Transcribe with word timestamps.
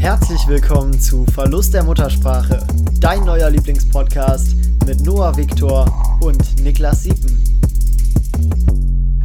Herzlich 0.00 0.48
willkommen 0.48 0.98
zu 0.98 1.26
Verlust 1.26 1.74
der 1.74 1.84
Muttersprache, 1.84 2.66
dein 3.00 3.22
neuer 3.22 3.50
Lieblingspodcast 3.50 4.56
mit 4.86 5.02
Noah 5.02 5.36
Viktor 5.36 6.18
und 6.22 6.64
Niklas 6.64 7.02
Siepen. 7.02 7.38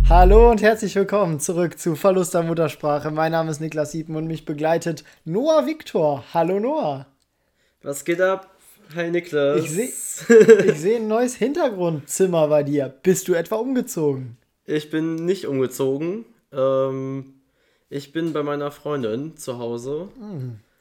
Hallo 0.09 0.51
und 0.51 0.61
herzlich 0.61 0.93
willkommen 0.97 1.39
zurück 1.39 1.79
zu 1.79 1.95
Verlust 1.95 2.33
der 2.33 2.43
Muttersprache. 2.43 3.09
Mein 3.09 3.31
Name 3.31 3.51
ist 3.51 3.61
Niklas 3.61 3.93
Siepen 3.93 4.17
und 4.17 4.27
mich 4.27 4.43
begleitet 4.43 5.05
Noah 5.23 5.65
Viktor. 5.65 6.25
Hallo 6.33 6.59
Noah. 6.59 7.07
Was 7.81 8.03
geht 8.03 8.19
ab? 8.19 8.53
Hi 8.95 9.09
Niklas. 9.09 9.63
Ich 9.63 9.71
sehe 9.71 10.75
seh 10.75 10.97
ein 10.97 11.07
neues 11.07 11.35
Hintergrundzimmer 11.35 12.49
bei 12.49 12.63
dir. 12.63 12.93
Bist 13.01 13.29
du 13.29 13.33
etwa 13.33 13.55
umgezogen? 13.55 14.35
Ich 14.65 14.89
bin 14.89 15.23
nicht 15.23 15.47
umgezogen. 15.47 16.25
Ähm, 16.51 17.35
ich 17.89 18.11
bin 18.11 18.33
bei 18.33 18.43
meiner 18.43 18.71
Freundin 18.71 19.37
zu 19.37 19.57
Hause. 19.57 20.09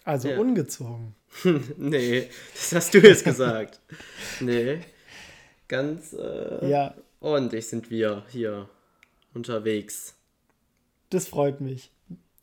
Also 0.04 0.28
Ja. 0.28 0.38
ungezogen. 0.38 1.14
nee, 1.76 2.28
das 2.54 2.72
hast 2.74 2.94
du 2.94 2.98
jetzt 2.98 3.24
gesagt. 3.24 3.80
nee. 4.40 4.78
Ganz 5.68 6.12
äh, 6.12 6.68
Ja, 6.68 6.94
ordentlich 7.20 7.66
sind 7.66 7.90
wir 7.90 8.22
hier 8.28 8.68
unterwegs. 9.32 10.14
das 11.10 11.26
freut 11.28 11.60
mich. 11.60 11.90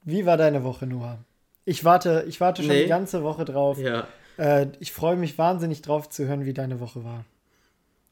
Wie 0.04 0.26
war 0.26 0.38
deine 0.38 0.64
Woche, 0.64 0.88
Noah? 0.88 1.20
Ich 1.66 1.86
warte, 1.86 2.26
ich 2.28 2.42
warte 2.42 2.64
schon 2.64 2.72
Nee. 2.72 2.84
die 2.84 2.90
ganze 2.90 3.22
Woche 3.24 3.46
drauf. 3.46 3.78
Ja. 3.78 4.08
Äh, 4.38 4.68
ich 4.80 4.92
freue 4.92 5.16
mich 5.16 5.38
wahnsinnig 5.38 5.84
drauf 5.84 6.10
zu 6.10 6.26
hören, 6.28 6.46
wie 6.46 6.54
deine 6.54 6.80
Woche 6.80 7.04
war. 7.06 7.24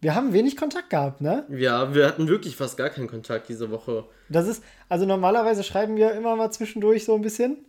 Wir 0.02 0.14
haben 0.16 0.32
wenig 0.32 0.56
Kontakt 0.56 0.92
gehabt, 0.92 1.20
ne? 1.20 1.46
Ja, 1.50 1.94
wir 1.94 2.06
hatten 2.08 2.28
wirklich 2.30 2.56
fast 2.56 2.78
gar 2.78 2.90
keinen 2.90 3.08
Kontakt 3.08 3.50
diese 3.50 3.70
Woche. 3.72 4.06
Das 4.30 4.48
ist, 4.48 4.64
also 4.88 5.06
normalerweise 5.06 5.64
schreiben 5.64 5.98
wir 5.98 6.14
immer 6.14 6.36
mal 6.38 6.52
zwischendurch 6.52 7.04
so 7.04 7.16
ein 7.16 7.22
bisschen. 7.22 7.66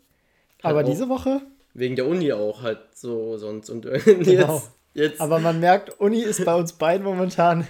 Aber 0.63 0.81
auch. 0.83 0.85
diese 0.85 1.09
Woche, 1.09 1.41
Wegen 1.75 1.97
der 1.97 2.07
Uni 2.07 2.33
auch 2.33 2.63
halt 2.63 2.79
so 2.95 3.37
sonst. 3.37 3.71
Und 3.71 3.85
jetzt, 3.87 4.05
Genau. 4.07 4.63
jetzt 4.95 5.21
aber 5.21 5.39
man 5.39 5.61
merkt, 5.61 6.01
Uni 6.01 6.21
ist 6.21 6.45
bei 6.45 6.55
uns 6.55 6.73
beiden 6.73 7.05
momentan 7.05 7.67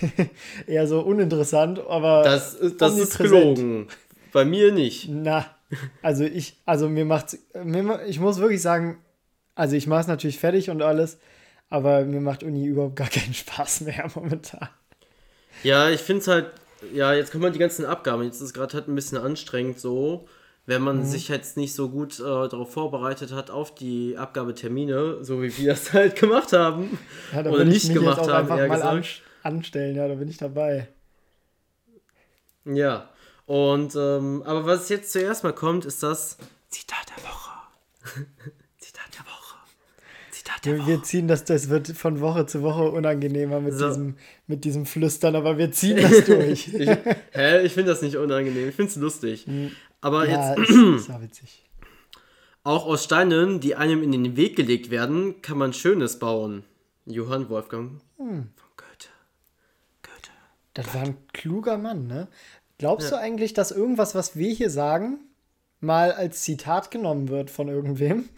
eher 0.66 0.86
so 0.86 1.00
uninteressant, 1.00 1.78
aber 1.86 2.22
das, 2.22 2.54
ist- 2.54 2.80
das 2.80 2.98
ist 2.98 3.18
gelogen. 3.18 3.88
Bei 4.32 4.44
mir 4.44 4.72
nicht. 4.72 5.08
Na, 5.08 5.46
also 6.02 6.24
ich, 6.24 6.60
also 6.66 6.88
mir 6.88 7.04
macht's, 7.04 7.38
mir, 7.64 8.04
ich 8.06 8.20
muss 8.20 8.38
wirklich 8.38 8.60
sagen, 8.62 8.98
also 9.54 9.76
ich 9.76 9.86
mach's 9.86 10.06
natürlich 10.06 10.38
fertig 10.38 10.68
und 10.70 10.82
alles, 10.82 11.18
aber 11.70 12.04
mir 12.04 12.20
macht 12.20 12.42
Uni 12.42 12.66
überhaupt 12.66 12.96
gar 12.96 13.08
keinen 13.08 13.32
Spaß 13.34 13.82
mehr 13.82 14.10
momentan. 14.14 14.68
Ja, 15.62 15.88
ich 15.88 16.00
finde 16.00 16.20
es 16.20 16.28
halt, 16.28 16.50
ja, 16.92 17.14
jetzt 17.14 17.32
kommen 17.32 17.44
halt 17.44 17.54
die 17.54 17.58
ganzen 17.58 17.86
Abgaben. 17.86 18.22
Jetzt 18.24 18.36
ist 18.36 18.42
es 18.42 18.52
gerade 18.54 18.74
halt 18.74 18.88
ein 18.88 18.94
bisschen 18.94 19.16
anstrengend 19.18 19.80
so, 19.80 20.28
wenn 20.66 20.82
man 20.82 20.98
Mhm. 20.98 21.04
sich 21.04 21.28
jetzt 21.28 21.56
nicht 21.56 21.74
so 21.74 21.88
gut 21.88 22.18
äh, 22.18 22.22
darauf 22.24 22.72
vorbereitet 22.72 23.32
hat 23.32 23.50
auf 23.50 23.74
die 23.74 24.16
Abgabetermine, 24.18 25.22
so 25.24 25.40
wie 25.42 25.56
wir 25.58 25.68
das 25.72 25.92
halt 25.92 26.16
gemacht 26.16 26.52
haben. 26.52 26.98
Ja, 27.32 27.44
Oder 27.46 27.64
nicht 27.64 27.92
gemacht 27.92 28.18
jetzt 28.18 28.28
auch 28.28 28.32
haben, 28.32 28.48
eher 28.48 28.66
mal 28.68 28.76
gesagt. 28.76 29.22
anstellen, 29.42 29.94
ja, 29.96 30.08
da 30.08 30.14
bin 30.14 30.28
ich 30.28 30.36
dabei. 30.38 30.88
Ja. 32.64 33.08
Und, 33.46 33.94
ähm, 33.94 34.42
aber 34.44 34.66
was 34.66 34.88
jetzt 34.88 35.12
zuerst 35.12 35.44
mal 35.44 35.52
kommt, 35.52 35.84
ist 35.84 36.02
das 36.02 36.36
Zitat 36.68 37.06
der 37.16 37.22
Woche. 37.24 37.50
Zitat 38.78 39.04
der 39.14 39.24
Woche. 39.24 39.54
Zitat 40.32 40.64
der 40.64 40.72
Wir, 40.72 40.78
Woche. 40.80 40.88
wir 40.88 41.02
ziehen 41.04 41.28
das, 41.28 41.44
das 41.44 41.68
wird 41.68 41.88
von 41.88 42.20
Woche 42.20 42.46
zu 42.46 42.62
Woche 42.62 42.90
unangenehmer 42.90 43.60
mit, 43.60 43.74
So. 43.74 43.86
diesem, 43.86 44.16
mit 44.48 44.64
diesem 44.64 44.84
Flüstern, 44.84 45.36
aber 45.36 45.58
wir 45.58 45.70
ziehen 45.70 45.96
das 45.98 46.24
durch. 46.26 46.74
Ich, 46.74 46.88
hä? 47.32 47.62
Ich 47.64 47.72
finde 47.74 47.92
das 47.92 48.02
nicht 48.02 48.16
unangenehm. 48.16 48.68
Ich 48.68 48.74
finde 48.74 48.90
es 48.90 48.96
lustig. 48.96 49.46
Aber 50.06 50.28
ja, 50.28 50.54
jetzt 50.54 50.70
ist, 50.70 50.76
ist 51.00 51.08
ja 51.08 51.20
witzig. 51.20 51.64
Auch 52.62 52.86
aus 52.86 53.02
Steinen, 53.02 53.58
die 53.58 53.74
einem 53.74 54.04
in 54.04 54.12
den 54.12 54.36
Weg 54.36 54.54
gelegt 54.54 54.88
werden, 54.90 55.42
kann 55.42 55.58
man 55.58 55.72
Schönes 55.72 56.20
bauen. 56.20 56.62
Johann 57.06 57.48
Wolfgang 57.48 58.00
Hm. 58.16 58.50
von 58.54 58.68
Goethe. 58.76 59.08
Goethe. 60.02 60.30
Das 60.74 60.94
war 60.94 61.02
ein 61.02 61.16
kluger 61.32 61.76
Mann, 61.76 62.06
ne? 62.06 62.28
Glaubst 62.78 63.10
du 63.10 63.18
eigentlich, 63.18 63.52
dass 63.52 63.72
irgendwas, 63.72 64.14
was 64.14 64.36
wir 64.36 64.52
hier 64.52 64.70
sagen, 64.70 65.18
mal 65.80 66.12
als 66.12 66.42
Zitat 66.42 66.92
genommen 66.92 67.28
wird 67.28 67.50
von 67.50 67.66
irgendwem? 67.66 68.28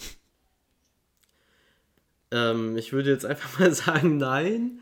Ähm, 2.30 2.78
ich 2.78 2.94
würde 2.94 3.10
jetzt 3.10 3.26
einfach 3.26 3.58
mal 3.58 3.72
sagen, 3.74 4.16
nein. 4.16 4.80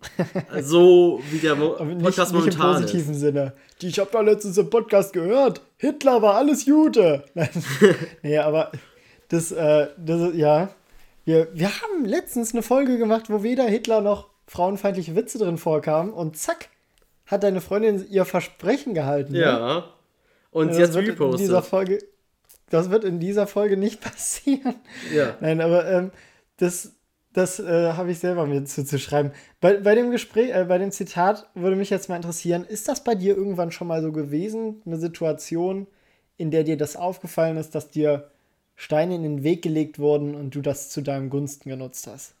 So 0.62 1.20
wie 1.30 1.38
der 1.38 1.54
Mo 1.54 1.74
Aber 1.74 1.84
nicht, 1.86 2.02
Podcast 2.04 2.32
nicht 2.32 2.38
im 2.46 2.58
momentan 2.58 2.82
positiven 2.82 3.14
ist. 3.14 3.20
Sinne. 3.20 3.52
Die, 3.80 3.86
ich 3.88 3.98
habe 4.00 4.10
da 4.12 4.20
letztens 4.20 4.58
im 4.58 4.68
Podcast 4.70 5.12
gehört. 5.12 5.60
Hitler 5.78 6.20
war 6.22 6.34
alles. 6.34 6.66
Nein. 7.34 7.48
nee, 8.22 8.38
aber 8.38 8.72
das, 9.28 9.50
äh, 9.52 9.88
das 9.96 10.34
ja. 10.34 10.70
Wir, 11.24 11.48
wir 11.52 11.68
haben 11.68 12.04
letztens 12.04 12.52
eine 12.52 12.62
Folge 12.62 12.98
gemacht, 12.98 13.28
wo 13.28 13.42
weder 13.42 13.64
Hitler 13.64 14.00
noch 14.00 14.28
frauenfeindliche 14.46 15.14
Witze 15.14 15.38
drin 15.38 15.58
vorkamen 15.58 16.12
und 16.12 16.36
zack, 16.36 16.68
hat 17.26 17.42
deine 17.42 17.60
Freundin 17.60 18.06
ihr 18.10 18.24
Versprechen 18.24 18.94
gehalten. 18.94 19.32
ne? 19.32 19.40
Ja. 19.40 19.84
Und 20.50 20.72
sie 20.72 20.80
das 20.80 20.96
hat 20.96 20.96
wird 20.96 21.20
in 21.20 21.36
dieser 21.36 21.58
repostet. 21.58 21.64
Folge, 21.70 21.98
das 22.70 22.90
wird 22.90 23.04
in 23.04 23.20
dieser 23.20 23.46
Folge 23.46 23.76
nicht 23.76 24.00
passieren. 24.02 24.76
Ja. 25.14 25.36
Nein, 25.40 25.60
aber 25.60 25.86
ähm, 25.90 26.10
das, 26.56 26.92
das 27.38 27.60
äh, 27.60 27.92
habe 27.92 28.10
ich 28.10 28.18
selber 28.18 28.46
mir 28.46 28.64
zuzuschreiben. 28.64 29.32
Bei, 29.60 29.76
bei 29.76 29.94
dem 29.94 30.10
Gespräch, 30.10 30.50
äh, 30.50 30.64
bei 30.64 30.78
dem 30.78 30.90
Zitat 30.90 31.48
würde 31.54 31.76
mich 31.76 31.88
jetzt 31.88 32.08
mal 32.08 32.16
interessieren, 32.16 32.64
ist 32.64 32.88
das 32.88 33.04
bei 33.04 33.14
dir 33.14 33.36
irgendwann 33.36 33.70
schon 33.70 33.86
mal 33.86 34.02
so 34.02 34.10
gewesen, 34.10 34.82
eine 34.84 34.98
Situation, 34.98 35.86
in 36.36 36.50
der 36.50 36.64
dir 36.64 36.76
das 36.76 36.96
aufgefallen 36.96 37.56
ist, 37.56 37.74
dass 37.76 37.90
dir 37.90 38.30
Steine 38.74 39.14
in 39.14 39.22
den 39.22 39.44
Weg 39.44 39.62
gelegt 39.62 39.98
wurden 39.98 40.34
und 40.34 40.54
du 40.54 40.60
das 40.60 40.90
zu 40.90 41.00
deinem 41.00 41.30
Gunsten 41.30 41.68
genutzt 41.70 42.08
hast? 42.08 42.34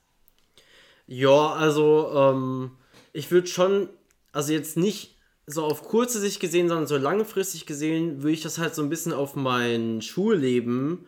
Ja, 1.06 1.52
also 1.52 2.10
ähm, 2.14 2.72
ich 3.12 3.30
würde 3.30 3.46
schon, 3.46 3.88
also 4.32 4.52
jetzt 4.52 4.76
nicht 4.76 5.16
so 5.46 5.64
auf 5.64 5.82
kurze 5.82 6.18
Sicht 6.18 6.40
gesehen, 6.40 6.68
sondern 6.68 6.86
so 6.86 6.96
langfristig 6.96 7.66
gesehen, 7.66 8.22
würde 8.22 8.32
ich 8.32 8.42
das 8.42 8.58
halt 8.58 8.74
so 8.74 8.82
ein 8.82 8.90
bisschen 8.90 9.12
auf 9.12 9.36
mein 9.36 10.02
Schulleben 10.02 11.06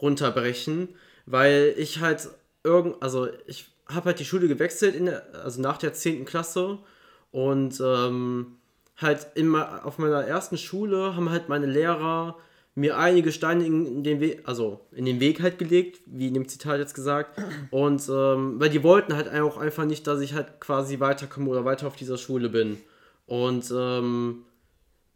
runterbrechen, 0.00 0.88
weil 1.26 1.74
ich 1.76 2.00
halt 2.00 2.30
irgend, 2.64 3.02
also 3.02 3.28
ich 3.46 3.70
habe 3.86 4.06
halt 4.06 4.20
die 4.20 4.24
Schule 4.24 4.48
gewechselt, 4.48 4.94
in 4.94 5.06
der, 5.06 5.22
also 5.44 5.60
nach 5.60 5.78
der 5.78 5.92
10. 5.92 6.24
Klasse 6.24 6.78
und 7.30 7.80
ähm, 7.84 8.58
halt 8.96 9.26
immer 9.34 9.84
auf 9.84 9.98
meiner 9.98 10.24
ersten 10.24 10.56
Schule 10.56 11.16
haben 11.16 11.30
halt 11.30 11.48
meine 11.48 11.66
Lehrer 11.66 12.36
mir 12.74 12.96
einige 12.96 13.32
Steine 13.32 13.66
in 13.66 14.02
den 14.02 14.20
Weg, 14.20 14.42
also 14.44 14.80
in 14.92 15.04
den 15.04 15.20
Weg 15.20 15.42
halt 15.42 15.58
gelegt, 15.58 16.00
wie 16.06 16.28
in 16.28 16.34
dem 16.34 16.48
Zitat 16.48 16.78
jetzt 16.78 16.94
gesagt. 16.94 17.38
Und 17.70 18.08
ähm, 18.08 18.58
weil 18.58 18.70
die 18.70 18.82
wollten 18.82 19.14
halt 19.14 19.30
auch 19.30 19.58
einfach 19.58 19.84
nicht, 19.84 20.06
dass 20.06 20.20
ich 20.20 20.32
halt 20.34 20.58
quasi 20.60 20.98
weiterkomme 20.98 21.50
oder 21.50 21.64
weiter 21.66 21.86
auf 21.86 21.96
dieser 21.96 22.16
Schule 22.16 22.48
bin. 22.48 22.78
Und 23.26 23.70
ähm, 23.76 24.44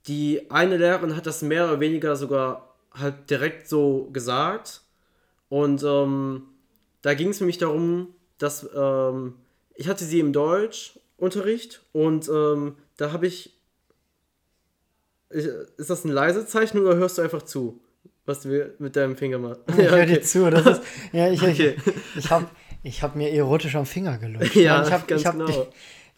die 0.07 0.51
eine 0.51 0.77
Lehrerin 0.77 1.17
hat 1.17 1.27
das 1.27 1.43
mehr 1.43 1.65
oder 1.65 1.81
weniger 1.81 2.17
sogar 2.17 2.75
halt 2.93 3.31
direkt 3.31 3.69
so 3.69 4.11
gesagt. 4.13 4.83
Und 5.49 5.83
ähm, 5.83 6.43
da 7.07 7.15
ging 7.15 7.29
es 7.29 7.39
für 7.39 7.45
mich 7.45 7.59
darum, 7.59 8.09
dass 8.39 8.69
ähm, 8.77 9.35
ich 9.77 9.87
hatte 9.87 10.05
sie 10.05 10.19
im 10.19 10.33
Deutschunterricht 10.33 11.85
und 11.93 12.29
ähm, 12.29 12.75
da 12.97 13.13
habe 13.13 13.29
ich, 13.29 13.57
ich. 15.31 15.47
Ist 15.77 15.89
das 15.89 16.05
ein 16.05 16.11
leise 16.11 16.47
Zeichen 16.47 16.81
oder 16.81 16.97
hörst 16.97 17.19
du 17.19 17.23
einfach 17.23 17.43
zu, 17.43 17.81
was 18.25 18.41
du 18.41 18.75
mit 18.81 18.97
deinem 18.97 19.17
Finger 19.17 19.39
machst? 19.39 19.61
Ich 19.79 19.89
höre 19.89 20.05
dir 20.05 20.21
zu. 20.33 20.51
Das 20.51 20.67
ist, 20.67 20.83
ja, 21.13 21.31
ich, 21.31 21.41
Okay. 21.41 21.77
ich, 21.87 22.25
ich 22.25 22.31
habe 22.31 22.49
ich 22.83 23.03
hab 23.05 23.15
mir 23.15 23.31
erotisch 23.31 23.77
am 23.77 23.87
Finger 23.87 24.19
gelutscht. 24.19 24.55
Ja, 24.57 24.85
ich 24.85 24.93
hab, 24.93 25.07
ganz 25.07 25.21
ich 25.21 25.27
hab, 25.29 25.35
genau. 25.39 25.69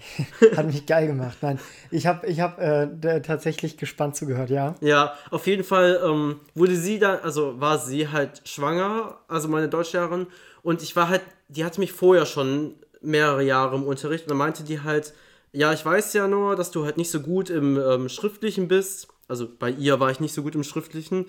Hat 0.57 0.67
mich 0.67 0.87
geil 0.87 1.07
gemacht. 1.07 1.39
Nein, 1.41 1.59
ich 1.91 2.07
habe 2.07 2.27
ich 2.27 2.41
hab, 2.41 2.61
äh, 2.61 3.21
tatsächlich 3.21 3.77
gespannt 3.77 4.17
zugehört, 4.17 4.51
ja. 4.51 4.75
Ja, 4.81 5.15
auf 5.31 5.47
jeden 5.47 5.65
Fall 5.65 6.01
ähm, 6.05 6.41
wurde 6.55 6.77
sie 6.77 6.99
dann, 6.99 7.19
also 7.21 7.61
war 7.61 7.79
sie 7.79 8.09
halt 8.09 8.43
schwanger, 8.45 9.19
also 9.29 9.49
meine 9.49 9.69
Deutschlehrerin, 9.69 10.27
und 10.63 10.83
ich 10.83 10.95
war 10.95 11.09
halt, 11.09 11.23
die 11.49 11.65
hatte 11.65 11.81
mich 11.81 11.93
vorher 11.93 12.27
schon 12.27 12.75
mehrere 13.01 13.43
Jahre 13.43 13.77
im 13.77 13.85
Unterricht 13.85 14.25
und 14.25 14.31
dann 14.31 14.39
meinte 14.39 14.65
die 14.65 14.83
halt, 14.83 15.15
ja, 15.53 15.73
ich 15.73 15.85
weiß 15.85 16.13
ja 16.13 16.29
nur, 16.29 16.57
dass 16.57 16.71
du 16.71 16.85
halt 16.85 16.97
nicht 16.97 17.11
so 17.11 17.21
gut 17.21 17.51
im 17.51 17.79
ähm, 17.79 18.09
Schriftlichen 18.09 18.69
bist, 18.69 19.09
also 19.27 19.49
bei 19.59 19.71
ihr 19.71 19.99
war 19.99 20.11
ich 20.11 20.21
nicht 20.21 20.35
so 20.35 20.43
gut 20.43 20.55
im 20.55 20.65
Schriftlichen, 20.65 21.27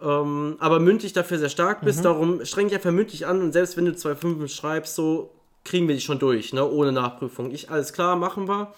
ähm, 0.00 0.56
aber 0.60 0.78
mündlich 0.80 1.12
dafür 1.12 1.38
sehr 1.38 1.48
stark 1.48 1.82
bist, 1.82 2.04
darum 2.04 2.44
streng 2.44 2.68
dich 2.68 2.76
einfach 2.76 2.90
mündlich 2.90 3.26
an 3.26 3.40
und 3.40 3.52
selbst 3.52 3.76
wenn 3.76 3.84
du 3.84 3.94
zwei 3.94 4.14
Fünfen 4.14 4.48
schreibst, 4.48 4.94
so 4.94 5.39
kriegen 5.64 5.88
wir 5.88 5.94
dich 5.94 6.04
schon 6.04 6.18
durch, 6.18 6.52
ne, 6.52 6.66
ohne 6.68 6.92
Nachprüfung. 6.92 7.50
Ich, 7.50 7.70
alles 7.70 7.92
klar, 7.92 8.16
machen 8.16 8.48
wir. 8.48 8.72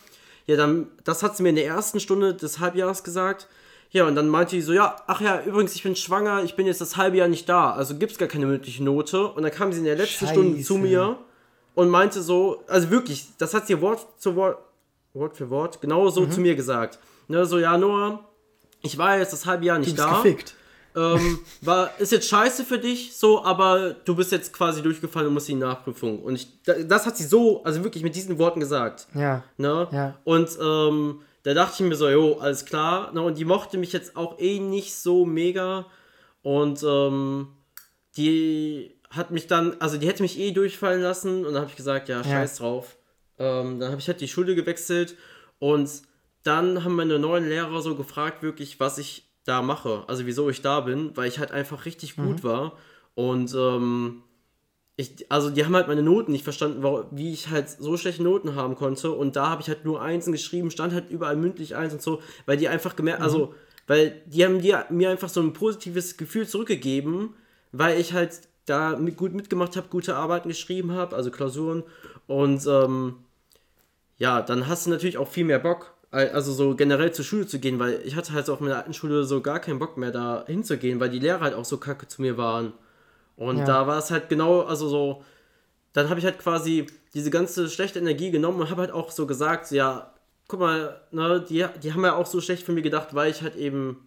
Ja, 0.47 0.57
dann, 0.57 0.89
das 1.05 1.23
hat 1.23 1.37
sie 1.37 1.43
mir 1.43 1.51
in 1.51 1.57
der 1.57 1.67
ersten 1.67 2.01
Stunde 2.01 2.35
des 2.35 2.59
Halbjahres 2.59 3.05
gesagt. 3.05 3.49
Ja, 3.91 4.07
und 4.07 4.15
dann 4.17 4.29
meinte 4.29 4.57
die 4.57 4.63
so, 4.63 4.73
ja, 4.73 4.97
ach 5.07 5.21
ja, 5.21 5.43
übrigens, 5.43 5.75
ich 5.75 5.83
bin 5.83 5.95
schwanger, 5.95 6.43
ich 6.43 6.57
bin 6.57 6.67
jetzt 6.67 6.81
das 6.81 6.97
halbe 6.97 7.19
Jahr 7.19 7.29
nicht 7.29 7.49
da, 7.49 7.73
also 7.73 7.95
gibt's 7.97 8.19
gar 8.19 8.27
keine 8.29 8.47
mündliche 8.47 8.83
Note. 8.83 9.27
Und 9.27 9.43
dann 9.43 9.53
kam 9.53 9.73
sie 9.73 9.81
in 9.81 9.85
der 9.85 9.97
letzten 9.97 10.27
Stunde 10.27 10.57
zu 10.63 10.75
Scheiße. 10.75 10.87
mir 10.87 11.19
und 11.75 11.91
meinte 11.91 12.23
so, 12.23 12.63
also 12.69 12.91
wirklich, 12.91 13.29
das 13.39 13.55
hat 13.55 13.67
sie 13.67 13.81
Wort 13.81 14.07
zu 14.19 14.35
Wort, 14.35 14.59
Wort 15.15 15.37
für 15.37 15.51
Wort, 15.51 15.81
genau 15.81 16.09
so 16.09 16.27
zu 16.27 16.41
mir 16.41 16.55
gesagt. 16.55 16.99
Ne, 17.29 17.45
so, 17.45 17.59
ja, 17.59 17.77
Noah, 17.77 18.25
ich 18.81 18.97
war 18.99 19.19
jetzt 19.19 19.33
das 19.33 19.47
halbe 19.47 19.67
Jahr 19.67 19.77
Du 19.77 19.83
nicht 19.85 19.95
bist 19.95 20.07
da. 20.07 20.17
gefickt. 20.17 20.55
Ähm, 20.95 21.39
war, 21.61 21.91
ist 21.99 22.13
jetzt 22.13 22.29
scheiße 22.29 22.65
für 22.65 22.79
dich, 22.79 23.17
so, 23.17 23.45
aber 23.45 23.95
du 24.05 24.15
bist 24.15 24.33
jetzt 24.33 24.53
quasi 24.53 24.83
durchgefallen 24.83 25.29
und 25.29 25.35
musst 25.35 25.49
die 25.49 25.55
Nachprüfung. 25.55 26.21
Und 26.23 26.35
ich, 26.35 26.49
das 26.65 27.07
hat 27.07 27.17
sie 27.17 27.25
so, 27.25 27.63
also 27.65 27.83
wirklich 27.85 28.03
mit 28.03 28.15
diesen 28.15 28.39
Worten 28.39 28.61
gesagt. 28.61 29.07
Ja. 29.15 29.45
Ne? 29.57 29.89
Ja. 29.91 30.19
Und 30.25 30.51
ähm, 30.61 31.21
da 31.43 31.55
dachte 31.55 31.83
ich 31.83 31.89
mir 31.89 31.97
so, 31.97 32.09
jo, 32.09 32.39
alles 32.39 32.65
klar. 32.65 33.13
Ne? 33.13 33.23
Und 33.23 33.39
die 33.39 33.45
mochte 33.45 33.79
mich 33.79 33.93
jetzt 33.93 34.17
auch 34.17 34.39
eh 34.39 34.59
nicht 34.61 34.95
so 34.95 35.25
mega. 35.25 35.87
Und 36.43 36.83
ähm, 36.83 37.49
die 38.17 38.95
hat 39.11 39.31
mich 39.31 39.47
dann, 39.47 39.77
also 39.81 39.97
die 39.97 40.07
hätte 40.07 40.23
mich 40.23 40.39
eh 40.39 40.53
durchfallen 40.53 41.03
lassen. 41.03 41.45
Und 41.45 41.55
dann 41.55 41.63
habe 41.63 41.71
ich 41.71 41.77
gesagt, 41.77 42.09
ja, 42.09 42.23
scheiß 42.23 42.59
ja. 42.59 42.65
drauf. 42.65 42.97
Ähm, 43.39 43.81
dann 43.81 43.91
habe 43.91 44.01
ich 44.01 44.09
halt 44.09 44.21
die 44.21 44.29
Schule 44.29 44.55
gewechselt. 44.55 45.17
Und 45.59 45.91
dann 46.43 46.85
haben 46.85 46.97
meine 46.97 47.19
neuen 47.19 47.49
Lehrer 47.49 47.81
so 47.83 47.95
gefragt, 47.95 48.43
wirklich, 48.43 48.79
was 48.79 48.99
ich 48.99 49.32
da 49.45 49.63
mache. 49.63 50.05
Also 50.07 50.27
wieso 50.27 50.49
ich 50.51 50.63
da 50.63 50.81
bin, 50.81 51.17
weil 51.17 51.29
ich 51.29 51.39
halt 51.39 51.53
einfach 51.53 51.85
richtig 51.85 52.17
mhm. 52.17 52.27
gut 52.27 52.45
war. 52.45 52.77
Und 53.15 53.55
ähm, 53.55 54.23
ich, 54.97 55.31
also 55.31 55.51
die 55.51 55.65
haben 55.65 55.75
halt 55.75 55.89
meine 55.89 56.03
Noten 56.03 56.33
nicht 56.33 56.45
verstanden, 56.45 56.83
wie 57.11 57.33
ich 57.33 57.49
halt 57.49 57.69
so 57.69 57.97
schlechte 57.97 58.23
Noten 58.23 58.55
haben 58.55 58.75
konnte. 58.75 59.11
Und 59.11 59.37
da 59.37 59.49
habe 59.49 59.63
ich 59.63 59.69
halt 59.69 59.85
nur 59.85 60.03
Einsen 60.03 60.33
geschrieben, 60.33 60.71
stand 60.71 60.93
halt 60.93 61.11
überall 61.11 61.37
mündlich 61.37 61.77
eins 61.77 61.93
und 61.93 62.03
so, 62.03 62.23
weil 62.47 62.57
die 62.57 62.69
einfach 62.69 62.97
gemerkt, 62.97 63.21
mhm. 63.21 63.25
also, 63.25 63.55
weil 63.87 64.23
die 64.27 64.45
haben 64.45 64.61
die, 64.61 64.75
mir 64.91 65.11
einfach 65.11 65.29
so 65.29 65.41
ein 65.41 65.53
positives 65.53 66.17
Gefühl 66.17 66.47
zurückgegeben, 66.47 67.35
weil 67.73 68.01
ich 68.01 68.13
halt 68.13 68.49
da 68.67 68.97
mit, 68.97 69.17
gut 69.17 69.33
mitgemacht 69.33 69.77
habe, 69.77 69.89
gute 69.89 70.15
Arbeiten 70.15 70.49
geschrieben 70.49 70.93
habe, 70.93 71.17
also 71.17 71.31
Klausuren. 71.31 71.83
Und 72.27 72.65
ähm, 72.67 73.17
ja, 74.19 74.41
dann 74.41 74.69
hast 74.69 74.87
du 74.87 74.91
natürlich 74.91 75.19
auch 75.19 75.29
viel 75.29 75.45
mehr 75.45 75.59
Bock 75.59 75.95
also 76.13 76.53
so 76.53 76.75
generell 76.77 77.13
zur 77.13 77.25
Schule 77.25 77.47
zu 77.47 77.59
gehen, 77.59 77.79
weil 77.79 78.01
ich 78.05 78.17
hatte 78.17 78.33
halt 78.33 78.49
auf 78.51 78.61
meiner 78.61 78.77
alten 78.77 78.93
Schule 78.93 79.25
so 79.25 79.41
gar 79.41 79.61
keinen 79.61 79.79
Bock 79.79 79.97
mehr 79.97 80.11
da 80.11 80.45
hinzugehen, 80.47 81.01
weil 81.01 81.09
die 81.09 81.19
Lehrer 81.19 81.41
halt 81.41 81.55
auch 81.55 81.65
so 81.65 81.79
kacke 81.79 82.07
zu 82.07 82.21
mir 82.21 82.37
waren. 82.37 82.75
Und 83.37 83.59
ja. 83.59 83.65
da 83.65 83.87
war 83.87 83.99
es 83.99 84.11
halt 84.11 84.29
genau, 84.29 84.61
also 84.61 84.89
so, 84.89 85.25
dann 85.95 86.11
habe 86.11 86.21
ich 86.21 86.27
halt 86.27 86.39
quasi 86.39 86.87
diese 87.15 87.31
ganze 87.31 87.69
schlechte 87.71 87.99
Energie 87.99 88.31
genommen 88.31 88.61
und 88.61 88.71
habe 88.71 88.83
halt 88.83 88.91
auch 88.91 89.11
so 89.11 89.27
gesagt, 89.27 89.71
ja, 89.71 90.13
guck 90.49 90.61
mal, 90.61 91.01
ne, 91.13 91.45
die, 91.49 91.65
die 91.83 91.93
haben 91.95 92.05
ja 92.05 92.15
auch 92.15 92.27
so 92.27 92.43
schlecht 92.43 92.65
von 92.65 92.75
mir 92.75 92.83
gedacht, 92.83 93.15
weil 93.15 93.31
ich 93.31 93.41
halt 93.41 93.57
eben, 93.57 94.07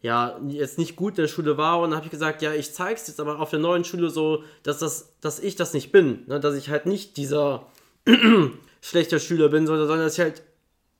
ja, 0.00 0.40
jetzt 0.48 0.78
nicht 0.78 0.96
gut 0.96 1.18
in 1.18 1.24
der 1.24 1.28
Schule 1.28 1.58
war 1.58 1.80
und 1.80 1.90
dann 1.90 1.98
habe 1.98 2.06
ich 2.06 2.10
gesagt, 2.10 2.40
ja, 2.40 2.54
ich 2.54 2.72
zeig's 2.72 3.06
jetzt 3.06 3.20
aber 3.20 3.38
auf 3.38 3.50
der 3.50 3.58
neuen 3.58 3.84
Schule 3.84 4.08
so, 4.08 4.44
dass 4.62 4.78
das, 4.78 5.12
dass 5.20 5.40
ich 5.40 5.56
das 5.56 5.74
nicht 5.74 5.92
bin, 5.92 6.24
ne, 6.26 6.40
dass 6.40 6.54
ich 6.54 6.70
halt 6.70 6.86
nicht 6.86 7.18
dieser 7.18 7.66
schlechter 8.80 9.18
Schüler 9.18 9.50
bin, 9.50 9.66
sondern 9.66 9.98
dass 9.98 10.14
ich 10.14 10.20
halt 10.20 10.42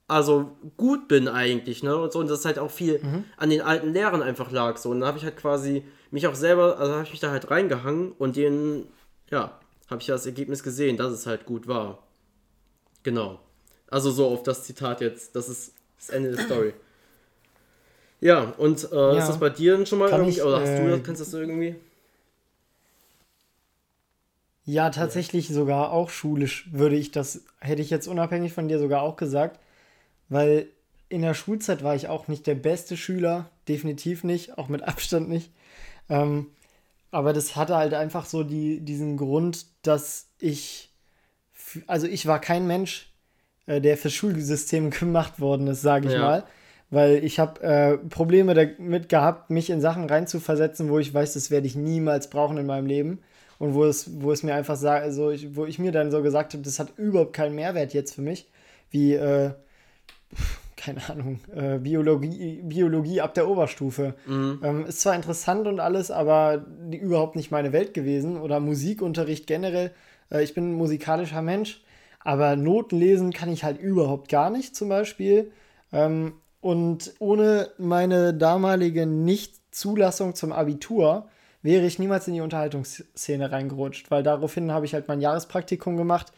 also 0.09 0.57
gut 0.75 1.07
bin 1.07 1.27
eigentlich, 1.27 1.83
ne? 1.83 1.95
Und 1.95 2.11
so, 2.11 2.19
und 2.19 2.29
das 2.29 2.43
halt 2.43 2.57
auch 2.57 2.71
viel 2.71 2.99
mhm. 2.99 3.25
an 3.37 3.49
den 3.49 3.61
alten 3.61 3.93
Lehrern 3.93 4.23
einfach 4.23 4.51
lag. 4.51 4.77
So. 4.77 4.89
Und 4.89 5.01
da 5.01 5.07
habe 5.07 5.17
ich 5.17 5.23
halt 5.23 5.37
quasi 5.37 5.83
mich 6.11 6.27
auch 6.27 6.35
selber, 6.35 6.79
also 6.79 6.93
habe 6.93 7.03
ich 7.03 7.11
mich 7.11 7.19
da 7.19 7.29
halt 7.29 7.51
reingehangen 7.51 8.13
und 8.13 8.35
den, 8.35 8.87
ja, 9.29 9.59
habe 9.89 10.01
ich 10.01 10.07
das 10.07 10.25
Ergebnis 10.25 10.63
gesehen, 10.63 10.97
dass 10.97 11.13
es 11.13 11.27
halt 11.27 11.45
gut 11.45 11.67
war. 11.67 11.99
Genau. 13.03 13.39
Also 13.89 14.09
so 14.09 14.27
auf 14.27 14.43
das 14.43 14.63
Zitat 14.63 15.01
jetzt, 15.01 15.35
das 15.35 15.47
ist 15.47 15.73
das 15.97 16.09
Ende 16.09 16.31
der 16.31 16.45
Story. 16.45 16.73
Ja, 18.21 18.53
und 18.57 18.91
äh, 18.91 18.95
ja. 18.95 19.17
ist 19.17 19.27
das 19.27 19.39
bei 19.39 19.49
dir 19.49 19.77
denn 19.77 19.85
schon 19.85 19.99
mal 19.99 20.09
Kann 20.09 20.21
irgendwie, 20.21 20.39
ich, 20.39 20.43
oder 20.43 20.59
hast 20.59 20.69
äh, 20.69 20.83
du 20.83 20.89
das, 20.89 21.03
kannst 21.03 21.21
du 21.21 21.25
das 21.25 21.33
irgendwie? 21.33 21.75
Ja, 24.65 24.89
tatsächlich 24.89 25.49
ja. 25.49 25.55
sogar 25.55 25.91
auch 25.91 26.09
schulisch 26.09 26.67
würde 26.71 26.95
ich 26.95 27.11
das, 27.11 27.43
hätte 27.59 27.81
ich 27.81 27.89
jetzt 27.89 28.07
unabhängig 28.07 28.53
von 28.53 28.67
dir 28.67 28.79
sogar 28.79 29.03
auch 29.03 29.15
gesagt 29.15 29.59
weil 30.29 30.67
in 31.09 31.23
der 31.23 31.33
Schulzeit 31.33 31.83
war 31.83 31.95
ich 31.95 32.07
auch 32.07 32.27
nicht 32.27 32.45
der 32.47 32.55
beste 32.55 32.95
Schüler, 32.95 33.49
definitiv 33.67 34.23
nicht, 34.23 34.57
auch 34.57 34.69
mit 34.69 34.83
Abstand 34.83 35.27
nicht. 35.27 35.51
Ähm, 36.07 36.47
aber 37.11 37.33
das 37.33 37.55
hatte 37.55 37.75
halt 37.75 37.93
einfach 37.95 38.25
so 38.25 38.43
die, 38.43 38.79
diesen 38.81 39.17
Grund, 39.17 39.65
dass 39.81 40.27
ich, 40.39 40.91
also 41.87 42.05
ich 42.07 42.27
war 42.27 42.39
kein 42.39 42.67
Mensch, 42.67 43.11
äh, 43.65 43.81
der 43.81 43.97
fürs 43.97 44.13
Schulsystem 44.13 44.89
gemacht 44.91 45.39
worden 45.39 45.67
ist, 45.67 45.81
sage 45.81 46.07
ich 46.07 46.13
ja. 46.13 46.21
mal. 46.21 46.43
Weil 46.91 47.23
ich 47.23 47.39
habe 47.39 47.61
äh, 47.61 47.97
Probleme 47.97 48.55
damit 48.55 49.09
gehabt, 49.09 49.51
mich 49.51 49.69
in 49.69 49.79
Sachen 49.81 50.05
reinzuversetzen, 50.05 50.89
wo 50.89 50.97
ich 50.97 51.13
weiß, 51.13 51.33
das 51.33 51.51
werde 51.51 51.67
ich 51.67 51.75
niemals 51.75 52.31
brauchen 52.31 52.57
in 52.57 52.65
meinem 52.65 52.87
Leben. 52.87 53.19
Und 53.59 53.73
wo 53.73 53.83
es, 53.85 54.21
wo 54.21 54.31
es 54.31 54.41
mir 54.41 54.55
einfach 54.55 54.77
sagt, 54.77 55.03
also 55.03 55.31
ich, 55.31 55.55
wo 55.55 55.65
ich 55.65 55.77
mir 55.79 55.91
dann 55.91 56.11
so 56.11 56.23
gesagt 56.23 56.53
habe, 56.53 56.63
das 56.63 56.79
hat 56.79 56.97
überhaupt 56.97 57.33
keinen 57.33 57.55
Mehrwert 57.55 57.93
jetzt 57.93 58.15
für 58.15 58.21
mich. 58.21 58.47
Wie, 58.89 59.13
äh, 59.13 59.51
keine 60.79 61.09
Ahnung, 61.09 61.39
äh, 61.53 61.77
Biologie, 61.77 62.61
Biologie 62.63 63.21
ab 63.21 63.33
der 63.33 63.47
Oberstufe. 63.47 64.15
Mhm. 64.25 64.59
Ähm, 64.63 64.85
ist 64.85 65.01
zwar 65.01 65.15
interessant 65.15 65.67
und 65.67 65.79
alles, 65.79 66.09
aber 66.09 66.65
die, 66.67 66.97
überhaupt 66.97 67.35
nicht 67.35 67.51
meine 67.51 67.73
Welt 67.73 67.93
gewesen. 67.93 68.37
Oder 68.37 68.59
Musikunterricht 68.59 69.45
generell. 69.45 69.91
Äh, 70.31 70.43
ich 70.43 70.53
bin 70.53 70.71
ein 70.71 70.75
musikalischer 70.75 71.41
Mensch, 71.41 71.83
aber 72.21 72.55
Noten 72.55 72.97
lesen 72.97 73.33
kann 73.33 73.51
ich 73.51 73.63
halt 73.63 73.79
überhaupt 73.79 74.29
gar 74.29 74.49
nicht, 74.49 74.75
zum 74.75 74.89
Beispiel. 74.89 75.51
Ähm, 75.91 76.33
und 76.61 77.13
ohne 77.19 77.69
meine 77.77 78.33
damalige 78.33 79.05
Nichtzulassung 79.05 80.33
zum 80.35 80.53
Abitur 80.53 81.27
wäre 81.61 81.85
ich 81.85 81.99
niemals 81.99 82.27
in 82.27 82.35
die 82.35 82.41
Unterhaltungsszene 82.41 83.51
reingerutscht, 83.51 84.11
weil 84.11 84.23
daraufhin 84.23 84.71
habe 84.71 84.85
ich 84.85 84.93
halt 84.93 85.09
mein 85.09 85.19
Jahrespraktikum 85.19 85.97
gemacht 85.97 86.31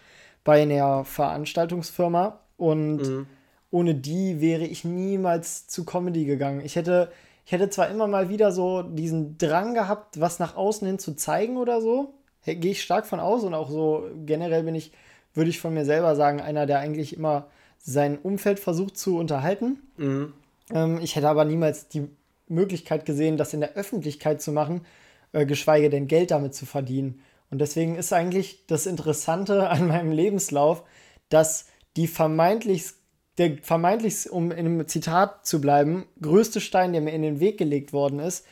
bei 0.43 0.63
einer 0.63 1.05
Veranstaltungsfirma 1.05 2.39
und 2.57 2.97
mhm 2.97 3.27
ohne 3.71 3.95
die 3.95 4.41
wäre 4.41 4.65
ich 4.65 4.83
niemals 4.83 5.67
zu 5.67 5.85
Comedy 5.85 6.25
gegangen. 6.25 6.61
Ich 6.63 6.75
hätte, 6.75 7.11
ich 7.45 7.53
hätte 7.53 7.69
zwar 7.69 7.89
immer 7.89 8.07
mal 8.07 8.29
wieder 8.29 8.51
so 8.51 8.83
diesen 8.83 9.37
Drang 9.37 9.73
gehabt, 9.73 10.19
was 10.19 10.39
nach 10.39 10.55
außen 10.55 10.85
hin 10.85 10.99
zu 10.99 11.15
zeigen 11.15 11.57
oder 11.57 11.81
so. 11.81 12.13
Gehe 12.45 12.71
ich 12.71 12.83
stark 12.83 13.07
von 13.07 13.19
aus 13.19 13.43
und 13.43 13.53
auch 13.53 13.69
so 13.69 14.09
generell 14.25 14.63
bin 14.63 14.75
ich, 14.75 14.91
würde 15.33 15.49
ich 15.49 15.59
von 15.59 15.73
mir 15.73 15.85
selber 15.85 16.15
sagen, 16.15 16.41
einer, 16.41 16.65
der 16.65 16.79
eigentlich 16.79 17.15
immer 17.15 17.47
sein 17.77 18.17
Umfeld 18.17 18.59
versucht 18.59 18.97
zu 18.97 19.17
unterhalten. 19.17 19.79
Mhm. 19.97 20.33
Ähm, 20.73 20.99
ich 21.01 21.15
hätte 21.15 21.29
aber 21.29 21.45
niemals 21.45 21.87
die 21.87 22.07
Möglichkeit 22.47 23.05
gesehen, 23.05 23.37
das 23.37 23.53
in 23.53 23.61
der 23.61 23.73
Öffentlichkeit 23.73 24.41
zu 24.41 24.51
machen, 24.51 24.85
äh, 25.31 25.45
geschweige 25.45 25.89
denn 25.89 26.07
Geld 26.07 26.31
damit 26.31 26.53
zu 26.53 26.65
verdienen. 26.65 27.21
Und 27.49 27.59
deswegen 27.59 27.95
ist 27.95 28.11
eigentlich 28.13 28.65
das 28.67 28.85
Interessante 28.85 29.69
an 29.69 29.87
meinem 29.87 30.11
Lebenslauf, 30.11 30.83
dass 31.29 31.67
die 31.95 32.07
vermeintlich 32.07 32.93
der 33.37 33.57
vermeintlich, 33.61 34.29
um 34.29 34.51
in 34.51 34.59
einem 34.59 34.87
Zitat 34.87 35.45
zu 35.45 35.61
bleiben, 35.61 36.05
größte 36.21 36.61
Stein, 36.61 36.91
der 36.91 37.01
mir 37.01 37.13
in 37.13 37.21
den 37.21 37.39
Weg 37.39 37.57
gelegt 37.57 37.93
worden 37.93 38.19
ist, 38.19 38.45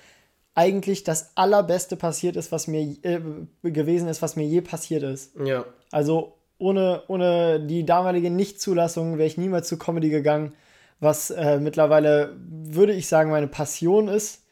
eigentlich 0.55 1.03
das 1.03 1.37
allerbeste 1.37 1.95
passiert 1.95 2.35
ist, 2.35 2.51
was 2.51 2.67
mir 2.67 2.81
äh, 3.03 3.21
gewesen 3.63 4.09
ist, 4.09 4.21
was 4.21 4.35
mir 4.35 4.45
je 4.45 4.61
passiert 4.61 5.03
ist. 5.03 5.33
Ja. 5.43 5.65
Also 5.91 6.37
ohne, 6.57 7.03
ohne 7.07 7.61
die 7.61 7.85
damalige 7.85 8.29
Nichtzulassung 8.29 9.17
wäre 9.17 9.27
ich 9.27 9.37
niemals 9.37 9.67
zu 9.67 9.77
Comedy 9.77 10.09
gegangen, 10.09 10.53
was 10.99 11.29
äh, 11.29 11.59
mittlerweile, 11.59 12.35
würde 12.49 12.93
ich 12.93 13.07
sagen, 13.07 13.31
meine 13.31 13.47
Passion 13.47 14.07
ist. 14.09 14.43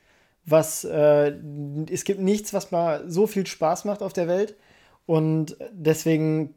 Was 0.46 0.86
äh, 0.86 1.34
es 1.92 2.06
gibt 2.06 2.22
nichts, 2.22 2.54
was 2.54 2.72
mal 2.72 3.04
so 3.10 3.28
viel 3.28 3.46
Spaß 3.46 3.84
macht 3.84 4.02
auf 4.02 4.14
der 4.14 4.30
Welt. 4.30 4.56
Und 5.06 5.58
deswegen 5.74 6.56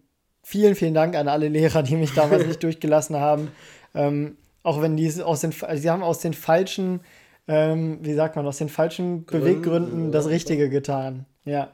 vielen, 0.51 0.75
vielen 0.75 0.95
Dank 0.95 1.15
an 1.15 1.29
alle 1.29 1.47
Lehrer, 1.49 1.85
die 1.85 1.95
mich 1.95 2.13
damals 2.13 2.45
nicht 2.45 2.61
durchgelassen 2.63 3.17
haben. 3.17 3.53
Ähm, 3.95 4.37
auch 4.65 4.83
wenn 4.83 4.97
die 4.97 5.23
aus 5.23 5.43
den, 5.43 5.55
also 5.63 5.81
sie 5.81 5.89
haben 5.89 6.03
aus 6.03 6.19
den 6.19 6.35
falschen, 6.35 7.01
ähm, 7.47 7.99
wie 8.03 8.15
sagt 8.15 8.35
man, 8.35 8.47
aus 8.47 8.59
den 8.59 8.69
falschen 8.69 9.27
Gründen, 9.27 9.47
Beweggründen 9.47 10.13
das 10.13 10.29
Richtige 10.29 10.69
getan. 10.69 11.25
Ja. 11.45 11.71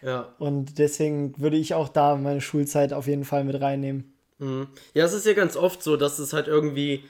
Ja. 0.00 0.32
Und 0.38 0.78
deswegen 0.78 1.34
würde 1.38 1.56
ich 1.56 1.74
auch 1.74 1.88
da 1.88 2.14
meine 2.14 2.40
Schulzeit 2.40 2.92
auf 2.92 3.08
jeden 3.08 3.24
Fall 3.24 3.42
mit 3.42 3.60
reinnehmen. 3.60 4.14
Mhm. 4.38 4.68
Ja, 4.94 5.04
es 5.04 5.12
ist 5.12 5.26
ja 5.26 5.32
ganz 5.32 5.56
oft 5.56 5.82
so, 5.82 5.96
dass 5.96 6.20
es 6.20 6.32
halt 6.32 6.46
irgendwie 6.46 7.04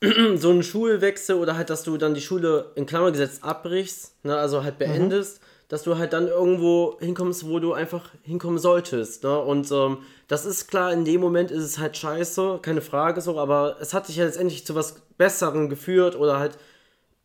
so 0.36 0.50
ein 0.50 0.62
Schulwechsel 0.62 1.36
oder 1.36 1.56
halt, 1.58 1.68
dass 1.68 1.84
du 1.84 1.98
dann 1.98 2.14
die 2.14 2.22
Schule 2.22 2.72
in 2.74 2.86
Klammer 2.86 3.12
gesetzt 3.12 3.44
abbrichst, 3.44 4.24
ne, 4.24 4.34
also 4.34 4.64
halt 4.64 4.78
beendest. 4.78 5.42
Mhm 5.42 5.46
dass 5.72 5.84
du 5.84 5.96
halt 5.96 6.12
dann 6.12 6.28
irgendwo 6.28 6.98
hinkommst, 7.00 7.48
wo 7.48 7.58
du 7.58 7.72
einfach 7.72 8.10
hinkommen 8.24 8.58
solltest. 8.58 9.24
Ne? 9.24 9.38
Und 9.38 9.72
ähm, 9.72 10.00
das 10.32 10.46
ist 10.46 10.68
klar, 10.68 10.94
in 10.94 11.04
dem 11.04 11.20
Moment 11.20 11.50
ist 11.50 11.62
es 11.62 11.78
halt 11.78 11.94
scheiße, 11.94 12.60
keine 12.62 12.80
Frage 12.80 13.20
so, 13.20 13.38
aber 13.38 13.76
es 13.82 13.92
hat 13.92 14.08
dich 14.08 14.16
ja 14.16 14.24
letztendlich 14.24 14.64
zu 14.64 14.74
was 14.74 15.02
Besserem 15.18 15.68
geführt 15.68 16.16
oder 16.16 16.38
halt 16.38 16.56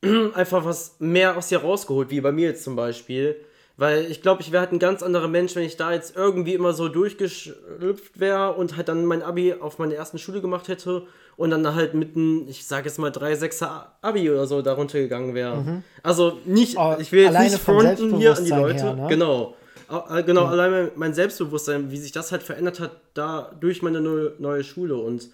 einfach 0.34 0.66
was 0.66 0.98
mehr 1.00 1.38
aus 1.38 1.48
dir 1.48 1.60
rausgeholt, 1.60 2.10
wie 2.10 2.20
bei 2.20 2.34
mir 2.34 2.50
jetzt 2.50 2.66
zum 2.66 2.76
Beispiel. 2.76 3.38
Weil 3.78 4.12
ich 4.12 4.22
glaube, 4.22 4.42
ich 4.42 4.52
wäre 4.52 4.60
halt 4.60 4.74
ein 4.74 4.80
ganz 4.80 5.04
anderer 5.04 5.30
Mensch, 5.30 5.56
wenn 5.56 5.64
ich 5.64 5.78
da 5.78 5.94
jetzt 5.94 6.18
irgendwie 6.18 6.54
immer 6.54 6.74
so 6.74 6.90
durchgeschlüpft 6.90 8.20
wäre 8.20 8.56
und 8.56 8.76
halt 8.76 8.90
dann 8.90 9.06
mein 9.06 9.24
Abi 9.24 9.54
auf 9.54 9.80
meine 9.80 9.96
ersten 9.96 10.18
Schule 10.18 10.42
gemacht 10.42 10.68
hätte 10.68 11.04
und 11.38 11.52
dann 11.52 11.76
halt 11.76 11.94
mit 11.94 12.18
einem, 12.18 12.46
ich 12.50 12.68
sage 12.68 12.90
jetzt 12.90 12.98
mal 12.98 13.12
3-6er 13.12 13.84
Abi 14.02 14.30
oder 14.30 14.48
so 14.48 14.62
darunter 14.62 15.00
gegangen 15.00 15.34
wäre. 15.34 15.56
Mhm. 15.62 15.84
Also 16.04 16.40
nicht, 16.44 16.76
ich 17.00 17.12
will 17.14 17.24
jetzt 17.24 17.40
nicht 17.40 17.58
fronten 17.58 18.18
hier 18.18 18.36
an 18.36 18.44
die 18.44 18.52
Leute. 18.52 18.84
Her, 18.84 18.96
ne? 18.96 19.08
Genau. 19.08 19.56
Äh, 19.90 20.24
genau, 20.24 20.46
mhm. 20.46 20.52
allein 20.52 20.92
mein 20.96 21.14
Selbstbewusstsein, 21.14 21.92
wie 21.92 21.98
sich 21.98 22.12
das 22.12 22.32
halt 22.32 22.44
verändert 22.44 22.80
hat, 22.80 23.02
da 23.14 23.56
durch 23.60 23.82
meine 23.82 24.02
neue, 24.02 24.34
neue 24.40 24.64
Schule 24.64 24.96
und 24.96 25.30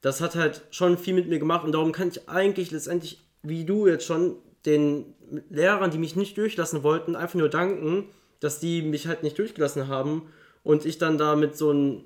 das 0.00 0.20
hat 0.20 0.34
halt 0.34 0.62
schon 0.70 0.98
viel 0.98 1.14
mit 1.14 1.28
mir 1.28 1.38
gemacht 1.38 1.64
und 1.64 1.72
darum 1.72 1.92
kann 1.92 2.08
ich 2.08 2.28
eigentlich 2.28 2.70
letztendlich, 2.70 3.22
wie 3.42 3.64
du 3.64 3.86
jetzt 3.86 4.04
schon, 4.04 4.36
den 4.66 5.14
Lehrern, 5.50 5.90
die 5.90 5.98
mich 5.98 6.14
nicht 6.16 6.36
durchlassen 6.36 6.82
wollten, 6.82 7.16
einfach 7.16 7.34
nur 7.34 7.48
danken, 7.48 8.04
dass 8.40 8.60
die 8.60 8.82
mich 8.82 9.06
halt 9.06 9.22
nicht 9.22 9.38
durchgelassen 9.38 9.88
haben 9.88 10.28
und 10.62 10.86
ich 10.86 10.98
dann 10.98 11.18
da 11.18 11.36
mit 11.36 11.56
so 11.56 11.72
ein, 11.72 12.04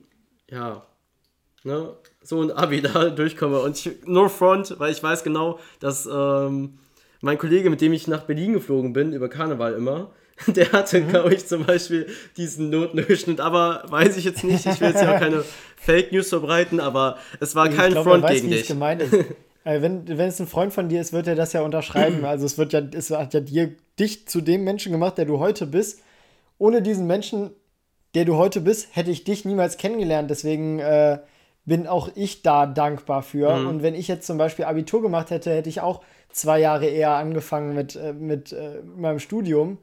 ja, 0.50 0.87
ne, 1.64 1.95
so 2.23 2.40
ein 2.43 2.50
Abi 2.50 2.81
da 2.95 3.11
durchkomme. 3.11 3.61
Und 3.61 3.78
ich, 3.78 4.07
no 4.07 4.28
front, 4.28 4.78
weil 4.78 4.93
ich 4.93 5.02
weiß 5.02 5.25
genau, 5.25 5.59
dass 5.81 6.07
ähm, 6.11 6.78
mein 7.21 7.38
Kollege, 7.38 7.71
mit 7.71 7.81
dem 7.81 7.93
ich 7.93 8.09
nach 8.09 8.23
Berlin 8.23 8.55
geflogen 8.55 8.93
bin, 8.93 9.12
über 9.12 9.28
Karneval 9.28 9.75
immer, 9.75 10.12
der 10.47 10.73
hatte, 10.73 11.00
mhm. 11.00 11.09
glaube 11.09 11.35
ich, 11.35 11.47
zum 11.47 11.64
Beispiel 11.64 12.07
diesen 12.37 12.71
Notendurchschnitt, 12.71 13.40
aber 13.40 13.85
weiß 13.88 14.16
ich 14.16 14.25
jetzt 14.25 14.45
nicht. 14.45 14.66
Ich 14.66 14.81
will 14.81 14.88
jetzt 14.88 15.02
ja 15.02 15.14
auch 15.14 15.19
keine 15.19 15.45
Fake 15.76 16.12
News 16.12 16.28
verbreiten, 16.28 16.81
aber 16.81 17.19
es 17.40 17.55
war 17.55 17.69
kein 17.69 17.93
glaub, 17.93 18.05
Front 18.05 18.23
weiß, 18.23 18.33
gegen 18.33 18.50
dich. 18.50 18.66
Gemeint 18.66 19.02
ist. 19.02 19.12
wenn, 19.64 20.07
wenn 20.07 20.28
es 20.28 20.38
ein 20.38 20.47
Freund 20.47 20.73
von 20.73 20.88
dir 20.88 21.00
ist, 21.00 21.12
wird 21.12 21.26
er 21.26 21.35
das 21.35 21.52
ja 21.52 21.62
unterschreiben. 21.62 22.25
Also 22.25 22.45
es 22.45 22.59
wird 22.59 22.73
ja, 22.73 22.81
es 22.81 23.11
hat 23.11 23.35
ja 23.35 23.40
dir, 23.40 23.73
dich 23.99 24.28
zu 24.28 24.40
dem 24.40 24.64
Menschen 24.64 24.93
gemacht, 24.93 25.16
der 25.19 25.25
du 25.25 25.38
heute 25.38 25.66
bist. 25.66 26.02
Ohne 26.59 26.83
diesen 26.83 27.07
Menschen, 27.07 27.50
der 28.14 28.25
du 28.25 28.37
heute 28.37 28.61
bist, 28.61 28.88
hätte 28.95 29.11
ich 29.11 29.25
dich 29.25 29.45
niemals 29.45 29.76
kennengelernt. 29.78 30.31
Deswegen 30.31 30.78
äh, 30.81 31.19
bin 31.64 31.87
auch 31.87 32.11
ich 32.14 32.43
da 32.43 32.66
dankbar 32.66 33.23
für. 33.23 33.57
Mhm. 33.57 33.69
Und 33.69 33.83
wenn 33.83 33.95
ich 33.95 34.09
jetzt 34.09 34.26
zum 34.26 34.38
Beispiel 34.38 34.66
Abitur 34.66 35.02
gemacht 35.02 35.31
hätte, 35.31 35.50
hätte 35.50 35.69
ich 35.69 35.81
auch 35.81 36.02
zwei 36.31 36.61
Jahre 36.61 36.87
eher 36.87 37.12
angefangen 37.12 37.75
mit, 37.75 37.97
äh, 37.97 38.12
mit 38.12 38.52
äh, 38.52 38.83
meinem 38.97 39.19
Studium. 39.19 39.78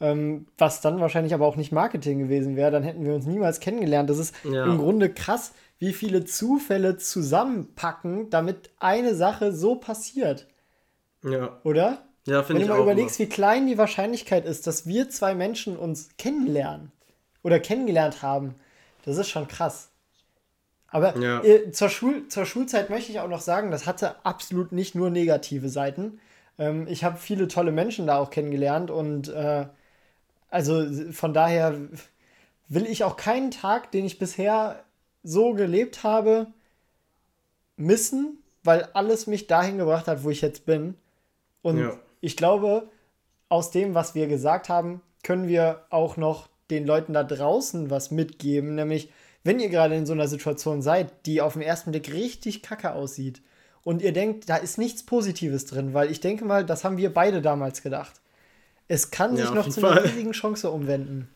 Ähm, 0.00 0.46
was 0.58 0.80
dann 0.80 1.00
wahrscheinlich 1.00 1.34
aber 1.34 1.46
auch 1.46 1.56
nicht 1.56 1.72
Marketing 1.72 2.18
gewesen 2.18 2.56
wäre, 2.56 2.70
dann 2.70 2.82
hätten 2.82 3.04
wir 3.04 3.14
uns 3.14 3.26
niemals 3.26 3.60
kennengelernt. 3.60 4.10
Das 4.10 4.18
ist 4.18 4.34
ja. 4.44 4.64
im 4.64 4.78
Grunde 4.78 5.10
krass, 5.10 5.52
wie 5.78 5.92
viele 5.92 6.24
Zufälle 6.24 6.96
zusammenpacken, 6.96 8.30
damit 8.30 8.70
eine 8.78 9.14
Sache 9.14 9.52
so 9.52 9.76
passiert. 9.76 10.48
Ja. 11.22 11.60
Oder? 11.64 12.04
Ja, 12.26 12.42
finde 12.42 12.62
ich. 12.62 12.68
Wenn 12.68 12.74
du 12.74 12.78
mal 12.78 12.82
überlegst, 12.82 13.20
immer. 13.20 13.28
wie 13.28 13.32
klein 13.32 13.66
die 13.66 13.78
Wahrscheinlichkeit 13.78 14.46
ist, 14.46 14.66
dass 14.66 14.86
wir 14.86 15.10
zwei 15.10 15.34
Menschen 15.34 15.76
uns 15.76 16.10
kennenlernen 16.16 16.92
oder 17.42 17.60
kennengelernt 17.60 18.22
haben, 18.22 18.54
das 19.04 19.18
ist 19.18 19.28
schon 19.28 19.48
krass. 19.48 19.90
Aber 20.88 21.18
ja. 21.18 21.42
äh, 21.42 21.72
zur, 21.72 21.88
Schul 21.88 22.28
zur 22.28 22.46
Schulzeit 22.46 22.88
möchte 22.88 23.10
ich 23.10 23.20
auch 23.20 23.28
noch 23.28 23.40
sagen, 23.40 23.70
das 23.70 23.86
hatte 23.86 24.24
absolut 24.24 24.72
nicht 24.72 24.94
nur 24.94 25.10
negative 25.10 25.68
Seiten. 25.68 26.20
Ähm, 26.58 26.86
ich 26.88 27.04
habe 27.04 27.18
viele 27.18 27.48
tolle 27.48 27.72
Menschen 27.72 28.06
da 28.06 28.18
auch 28.18 28.30
kennengelernt 28.30 28.90
und 28.90 29.28
äh, 29.28 29.66
also 30.54 30.86
von 31.10 31.34
daher 31.34 31.74
will 32.68 32.86
ich 32.86 33.02
auch 33.02 33.16
keinen 33.16 33.50
Tag, 33.50 33.90
den 33.90 34.04
ich 34.04 34.20
bisher 34.20 34.84
so 35.24 35.52
gelebt 35.52 36.04
habe, 36.04 36.46
missen, 37.76 38.38
weil 38.62 38.84
alles 38.94 39.26
mich 39.26 39.48
dahin 39.48 39.78
gebracht 39.78 40.06
hat, 40.06 40.22
wo 40.22 40.30
ich 40.30 40.42
jetzt 40.42 40.64
bin. 40.64 40.94
Und 41.62 41.80
ja. 41.80 41.98
ich 42.20 42.36
glaube, 42.36 42.88
aus 43.48 43.72
dem, 43.72 43.94
was 43.94 44.14
wir 44.14 44.28
gesagt 44.28 44.68
haben, 44.68 45.00
können 45.24 45.48
wir 45.48 45.86
auch 45.90 46.16
noch 46.16 46.48
den 46.70 46.86
Leuten 46.86 47.14
da 47.14 47.24
draußen 47.24 47.90
was 47.90 48.12
mitgeben, 48.12 48.76
nämlich 48.76 49.10
wenn 49.42 49.58
ihr 49.58 49.70
gerade 49.70 49.96
in 49.96 50.06
so 50.06 50.12
einer 50.12 50.28
Situation 50.28 50.82
seid, 50.82 51.26
die 51.26 51.40
auf 51.40 51.54
den 51.54 51.62
ersten 51.62 51.90
Blick 51.90 52.12
richtig 52.12 52.62
kacke 52.62 52.92
aussieht 52.92 53.42
und 53.82 54.02
ihr 54.02 54.12
denkt, 54.12 54.48
da 54.48 54.56
ist 54.56 54.78
nichts 54.78 55.04
Positives 55.04 55.66
drin, 55.66 55.94
weil 55.94 56.12
ich 56.12 56.20
denke 56.20 56.44
mal, 56.44 56.64
das 56.64 56.84
haben 56.84 56.96
wir 56.96 57.12
beide 57.12 57.42
damals 57.42 57.82
gedacht. 57.82 58.20
Es 58.88 59.10
kann 59.10 59.36
sich 59.36 59.46
ja, 59.46 59.54
noch 59.54 59.68
zu 59.68 59.80
Fall. 59.80 59.92
einer 59.92 60.04
riesigen 60.04 60.32
Chance 60.32 60.70
umwenden. 60.70 61.28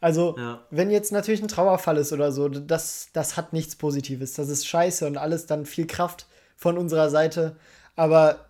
Also, 0.00 0.36
ja. 0.38 0.64
wenn 0.70 0.90
jetzt 0.90 1.12
natürlich 1.12 1.42
ein 1.42 1.48
Trauerfall 1.48 1.96
ist 1.96 2.12
oder 2.12 2.30
so, 2.30 2.48
das, 2.48 3.08
das 3.12 3.36
hat 3.36 3.52
nichts 3.52 3.76
Positives. 3.76 4.34
Das 4.34 4.48
ist 4.48 4.66
scheiße 4.66 5.06
und 5.06 5.16
alles 5.16 5.46
dann 5.46 5.66
viel 5.66 5.86
Kraft 5.86 6.26
von 6.56 6.78
unserer 6.78 7.10
Seite. 7.10 7.56
Aber 7.96 8.46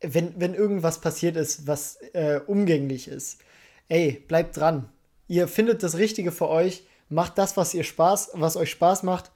wenn, 0.00 0.34
wenn 0.40 0.54
irgendwas 0.54 1.00
passiert 1.00 1.36
ist, 1.36 1.66
was 1.66 1.98
äh, 2.12 2.40
umgänglich 2.46 3.08
ist, 3.08 3.40
ey, 3.88 4.24
bleibt 4.26 4.56
dran. 4.56 4.88
Ihr 5.28 5.48
findet 5.48 5.82
das 5.82 5.96
Richtige 5.96 6.32
für 6.32 6.48
euch, 6.48 6.84
macht 7.08 7.38
das, 7.38 7.56
was 7.56 7.74
ihr 7.74 7.84
Spaß, 7.84 8.32
was 8.34 8.56
euch 8.56 8.70
Spaß 8.70 9.04
macht, 9.04 9.30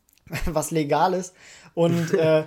was 0.46 0.70
legal 0.70 1.14
ist 1.14 1.34
und 1.74 2.12
äh, 2.14 2.44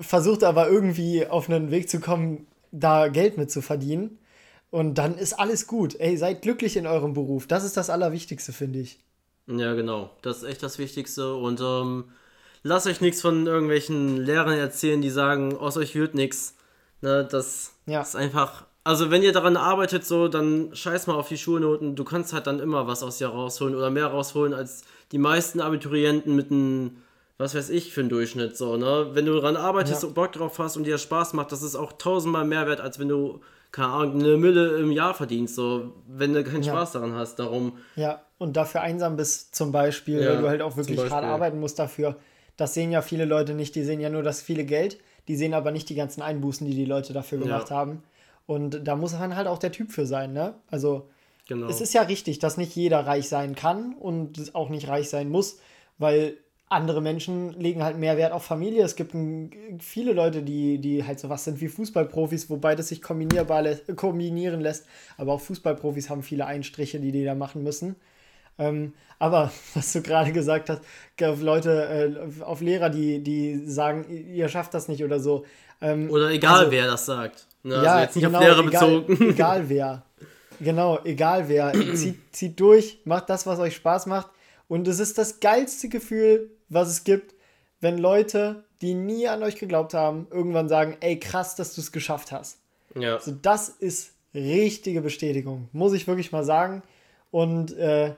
versucht 0.00 0.44
aber 0.44 0.68
irgendwie 0.68 1.26
auf 1.26 1.48
einen 1.48 1.70
Weg 1.70 1.88
zu 1.88 1.98
kommen, 1.98 2.46
da 2.70 3.08
Geld 3.08 3.38
mit 3.38 3.50
zu 3.50 3.62
verdienen. 3.62 4.18
Und 4.70 4.94
dann 4.94 5.16
ist 5.16 5.34
alles 5.34 5.66
gut. 5.66 5.98
Ey, 5.98 6.16
seid 6.16 6.42
glücklich 6.42 6.76
in 6.76 6.86
eurem 6.86 7.14
Beruf. 7.14 7.46
Das 7.46 7.64
ist 7.64 7.76
das 7.76 7.90
Allerwichtigste, 7.90 8.52
finde 8.52 8.80
ich. 8.80 8.98
Ja, 9.46 9.74
genau. 9.74 10.10
Das 10.22 10.38
ist 10.38 10.42
echt 10.44 10.62
das 10.62 10.78
Wichtigste. 10.78 11.34
Und 11.34 11.60
ähm, 11.60 12.04
lasst 12.62 12.86
euch 12.86 13.00
nichts 13.00 13.22
von 13.22 13.46
irgendwelchen 13.46 14.18
Lehrern 14.18 14.58
erzählen, 14.58 15.00
die 15.00 15.10
sagen, 15.10 15.56
aus 15.56 15.76
euch 15.76 15.94
wird 15.94 16.14
nichts. 16.14 16.54
Ne, 17.00 17.26
das 17.30 17.72
ja. 17.86 18.02
ist 18.02 18.16
einfach. 18.16 18.66
Also, 18.84 19.10
wenn 19.10 19.22
ihr 19.22 19.32
daran 19.32 19.56
arbeitet, 19.56 20.04
so, 20.06 20.28
dann 20.28 20.74
scheiß 20.74 21.06
mal 21.06 21.14
auf 21.14 21.28
die 21.28 21.38
Schulnoten. 21.38 21.94
Du 21.94 22.04
kannst 22.04 22.32
halt 22.32 22.46
dann 22.46 22.60
immer 22.60 22.86
was 22.86 23.02
aus 23.02 23.18
dir 23.18 23.28
rausholen 23.28 23.74
oder 23.74 23.90
mehr 23.90 24.06
rausholen 24.06 24.54
als 24.54 24.82
die 25.12 25.18
meisten 25.18 25.60
Abiturienten 25.60 26.34
mit 26.34 26.50
einem, 26.50 26.98
was 27.38 27.54
weiß 27.54 27.70
ich, 27.70 27.92
für 27.92 28.00
einen 28.00 28.08
Durchschnitt. 28.08 28.56
So, 28.56 28.76
ne? 28.76 29.10
Wenn 29.12 29.26
du 29.26 29.34
daran 29.34 29.56
arbeitest 29.56 30.02
ja. 30.02 30.08
und 30.08 30.14
Bock 30.14 30.32
drauf 30.32 30.58
hast 30.58 30.76
und 30.76 30.84
dir 30.84 30.98
Spaß 30.98 31.34
macht, 31.34 31.52
das 31.52 31.62
ist 31.62 31.76
auch 31.76 31.92
tausendmal 31.92 32.44
mehr 32.44 32.66
wert, 32.66 32.80
als 32.80 32.98
wenn 32.98 33.08
du 33.08 33.40
keine 33.72 33.88
Ahnung, 33.88 34.20
eine 34.20 34.36
Mülle 34.36 34.78
im 34.78 34.92
Jahr 34.92 35.14
verdienst, 35.14 35.54
so, 35.54 35.92
wenn 36.06 36.32
du 36.32 36.42
keinen 36.44 36.62
ja. 36.62 36.72
Spaß 36.72 36.92
daran 36.92 37.14
hast. 37.14 37.38
Darum. 37.38 37.78
Ja, 37.96 38.22
und 38.38 38.56
dafür 38.56 38.80
einsam 38.80 39.16
bist 39.16 39.54
zum 39.54 39.72
Beispiel, 39.72 40.22
ja, 40.22 40.30
weil 40.30 40.38
du 40.38 40.48
halt 40.48 40.62
auch 40.62 40.76
wirklich 40.76 40.98
hart 41.10 41.24
arbeiten 41.24 41.60
musst 41.60 41.78
dafür. 41.78 42.16
Das 42.56 42.74
sehen 42.74 42.90
ja 42.90 43.02
viele 43.02 43.24
Leute 43.24 43.54
nicht, 43.54 43.74
die 43.74 43.84
sehen 43.84 44.00
ja 44.00 44.10
nur 44.10 44.22
das 44.22 44.42
viele 44.42 44.64
Geld, 44.64 44.98
die 45.28 45.36
sehen 45.36 45.54
aber 45.54 45.70
nicht 45.70 45.88
die 45.88 45.94
ganzen 45.94 46.22
Einbußen, 46.22 46.66
die 46.66 46.74
die 46.74 46.86
Leute 46.86 47.12
dafür 47.12 47.38
gemacht 47.38 47.70
ja. 47.70 47.76
haben. 47.76 48.02
Und 48.46 48.86
da 48.86 48.96
muss 48.96 49.12
man 49.12 49.36
halt 49.36 49.46
auch 49.46 49.58
der 49.58 49.72
Typ 49.72 49.92
für 49.92 50.06
sein, 50.06 50.32
ne? 50.32 50.54
Also, 50.70 51.08
genau. 51.46 51.68
es 51.68 51.82
ist 51.82 51.92
ja 51.92 52.02
richtig, 52.02 52.38
dass 52.38 52.56
nicht 52.56 52.74
jeder 52.74 53.06
reich 53.06 53.28
sein 53.28 53.54
kann 53.54 53.94
und 53.94 54.54
auch 54.54 54.70
nicht 54.70 54.88
reich 54.88 55.10
sein 55.10 55.28
muss, 55.28 55.58
weil 55.98 56.38
andere 56.70 57.00
Menschen 57.00 57.52
legen 57.58 57.82
halt 57.82 57.96
mehr 57.98 58.16
Wert 58.16 58.32
auf 58.32 58.44
Familie. 58.44 58.84
Es 58.84 58.94
gibt 58.94 59.14
viele 59.80 60.12
Leute, 60.12 60.42
die, 60.42 60.78
die 60.78 61.04
halt 61.04 61.18
so 61.18 61.28
was 61.28 61.44
sind 61.44 61.60
wie 61.60 61.68
Fußballprofis, 61.68 62.50
wobei 62.50 62.74
das 62.74 62.88
sich 62.88 63.00
kombinierbar 63.00 63.62
lä 63.62 63.76
kombinieren 63.96 64.60
lässt. 64.60 64.86
Aber 65.16 65.32
auch 65.32 65.40
Fußballprofis 65.40 66.10
haben 66.10 66.22
viele 66.22 66.46
Einstriche, 66.46 67.00
die 67.00 67.12
die 67.12 67.24
da 67.24 67.34
machen 67.34 67.62
müssen. 67.62 67.96
Ähm, 68.58 68.92
aber 69.18 69.50
was 69.74 69.92
du 69.92 70.02
gerade 70.02 70.32
gesagt 70.32 70.68
hast, 70.68 70.82
auf 71.22 71.40
Leute, 71.40 72.18
äh, 72.40 72.42
auf 72.42 72.60
Lehrer, 72.60 72.90
die, 72.90 73.22
die 73.22 73.66
sagen, 73.66 74.04
ihr 74.08 74.48
schafft 74.48 74.74
das 74.74 74.88
nicht 74.88 75.02
oder 75.02 75.20
so. 75.20 75.44
Ähm, 75.80 76.10
oder 76.10 76.30
egal 76.30 76.60
also, 76.60 76.70
wer 76.72 76.86
das 76.86 77.06
sagt. 77.06 77.46
Ne? 77.62 77.74
Ja, 77.74 77.80
also 77.80 77.98
jetzt 78.00 78.16
nicht 78.16 78.24
genau, 78.24 78.38
auf 78.38 78.44
Lehrer 78.44 78.66
egal, 78.66 79.00
bezogen. 79.00 79.30
Egal 79.30 79.68
wer. 79.68 80.02
Genau, 80.60 80.98
egal 81.04 81.48
wer. 81.48 81.72
zieht, 81.94 82.18
zieht 82.32 82.58
durch, 82.58 82.98
macht 83.04 83.30
das, 83.30 83.46
was 83.46 83.60
euch 83.60 83.76
Spaß 83.76 84.06
macht. 84.06 84.28
Und 84.66 84.88
es 84.88 84.98
ist 84.98 85.16
das 85.16 85.40
geilste 85.40 85.88
Gefühl, 85.88 86.50
was 86.68 86.88
es 86.88 87.04
gibt, 87.04 87.34
wenn 87.80 87.98
Leute, 87.98 88.64
die 88.80 88.94
nie 88.94 89.28
an 89.28 89.42
euch 89.42 89.56
geglaubt 89.56 89.94
haben, 89.94 90.26
irgendwann 90.30 90.68
sagen, 90.68 90.96
ey, 91.00 91.18
krass, 91.18 91.56
dass 91.56 91.74
du 91.74 91.80
es 91.80 91.92
geschafft 91.92 92.32
hast. 92.32 92.58
Ja. 92.94 93.14
Also 93.14 93.32
das 93.32 93.68
ist 93.68 94.12
richtige 94.34 95.00
Bestätigung, 95.00 95.68
muss 95.72 95.92
ich 95.92 96.06
wirklich 96.06 96.32
mal 96.32 96.44
sagen. 96.44 96.82
Und 97.30 97.76
äh, 97.76 98.14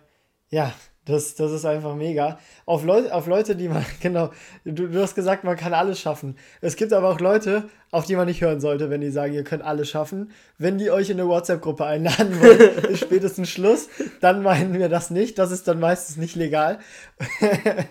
ja, 0.51 0.73
das, 1.11 1.35
das 1.35 1.53
ist 1.53 1.65
einfach 1.65 1.95
mega. 1.95 2.39
Auf, 2.67 2.85
Leu 2.85 3.11
auf 3.11 3.27
Leute, 3.27 3.57
die 3.57 3.69
man, 3.69 3.85
genau, 4.01 4.31
du, 4.65 4.89
du 4.89 5.03
hast 5.03 5.15
gesagt, 5.15 5.45
man 5.45 5.57
kann 5.57 5.75
alles 5.75 6.01
schaffen. 6.01 6.37
Es 6.61 6.77
gibt 6.77 6.93
aber 6.93 7.09
auch 7.09 7.21
Leute, 7.21 7.65
auf 7.91 8.07
die 8.07 8.17
man 8.17 8.27
nicht 8.27 8.41
hören 8.41 8.61
sollte, 8.61 8.91
wenn 8.91 9.01
die 9.01 9.11
sagen, 9.11 9.33
ihr 9.33 9.45
könnt 9.45 9.65
alles 9.65 9.91
schaffen. 9.91 10.31
Wenn 10.59 10.79
die 10.79 10.91
euch 10.91 11.11
in 11.11 11.21
eine 11.21 11.29
WhatsApp-Gruppe 11.29 11.85
einladen 11.85 12.41
wollen, 12.41 12.85
ist 12.91 13.01
spätestens 13.01 13.49
Schluss. 13.49 13.89
Dann 14.21 14.43
meinen 14.43 14.79
wir 14.79 14.89
das 14.89 15.11
nicht. 15.11 15.39
Das 15.39 15.51
ist 15.51 15.67
dann 15.69 15.81
meistens 15.81 16.17
nicht 16.17 16.37
legal. 16.37 16.79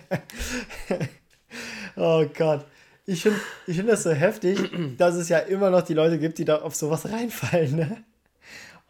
oh 1.96 2.24
Gott. 2.36 2.64
Ich 3.06 3.22
finde 3.22 3.40
ich 3.66 3.76
find 3.76 3.88
das 3.88 4.04
so 4.04 4.12
heftig, 4.12 4.58
dass 4.96 5.16
es 5.16 5.28
ja 5.28 5.38
immer 5.38 5.70
noch 5.70 5.82
die 5.82 5.94
Leute 5.94 6.18
gibt, 6.18 6.38
die 6.38 6.44
da 6.44 6.62
auf 6.62 6.76
sowas 6.76 7.10
reinfallen. 7.10 7.74
Ne? 7.74 8.04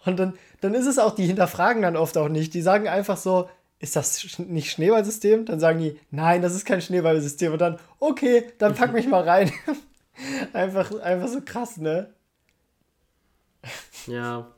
Und 0.05 0.19
dann, 0.19 0.35
dann 0.61 0.75
ist 0.75 0.87
es 0.87 0.99
auch, 0.99 1.15
die 1.15 1.27
hinterfragen 1.27 1.83
dann 1.83 1.97
oft 1.97 2.17
auch 2.17 2.29
nicht. 2.29 2.55
Die 2.55 2.63
sagen 2.63 2.89
einfach 2.89 3.17
so, 3.17 3.49
ist 3.81 3.97
das 3.97 4.39
nicht 4.39 4.71
Schneeballsystem? 4.71 5.47
Dann 5.47 5.59
sagen 5.59 5.81
die, 5.81 5.99
nein, 6.11 6.43
das 6.43 6.55
ist 6.55 6.67
kein 6.67 6.83
Schneeballsystem. 6.83 7.53
Und 7.53 7.61
dann, 7.61 7.79
okay, 7.99 8.45
dann 8.59 8.75
pack 8.75 8.93
mich 8.93 9.09
mal 9.09 9.23
rein. 9.23 9.51
einfach, 10.53 10.93
einfach 11.01 11.29
so 11.29 11.41
krass, 11.45 11.79
ne? 11.79 12.13
Ja, 14.07 14.51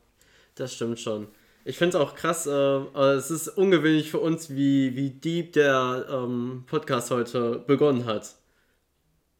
das 0.55 0.75
stimmt 0.75 1.01
schon. 1.01 1.27
Ich 1.65 1.79
finde 1.79 1.97
es 1.97 2.03
auch 2.03 2.15
krass, 2.15 2.47
äh, 2.47 2.51
es 2.51 3.31
ist 3.31 3.49
ungewöhnlich 3.49 4.11
für 4.11 4.19
uns, 4.19 4.51
wie, 4.51 4.97
wie 4.97 5.11
deep 5.11 5.53
der 5.53 6.07
ähm, 6.11 6.65
Podcast 6.67 7.11
heute 7.11 7.63
begonnen 7.67 8.07
hat. 8.07 8.35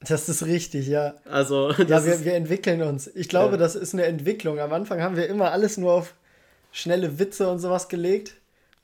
Das 0.01 0.29
ist 0.29 0.45
richtig, 0.45 0.87
ja. 0.89 1.15
Also, 1.25 1.71
ja, 1.89 2.05
wir, 2.05 2.25
wir 2.25 2.35
entwickeln 2.35 2.83
uns. 2.83 3.09
Ich 3.15 3.29
glaube, 3.29 3.53
ja. 3.53 3.59
das 3.59 3.75
ist 3.75 3.95
eine 3.95 4.05
Entwicklung. 4.05 4.59
Am 4.59 4.73
Anfang 4.73 5.01
haben 5.01 5.17
wir 5.17 5.29
immer 5.29 5.51
alles 5.53 5.77
nur 5.77 5.93
auf 5.93 6.15
schnelle 6.73 7.19
Witze 7.19 7.49
und 7.49 7.59
sowas 7.59 7.89
gelegt. 7.89 8.35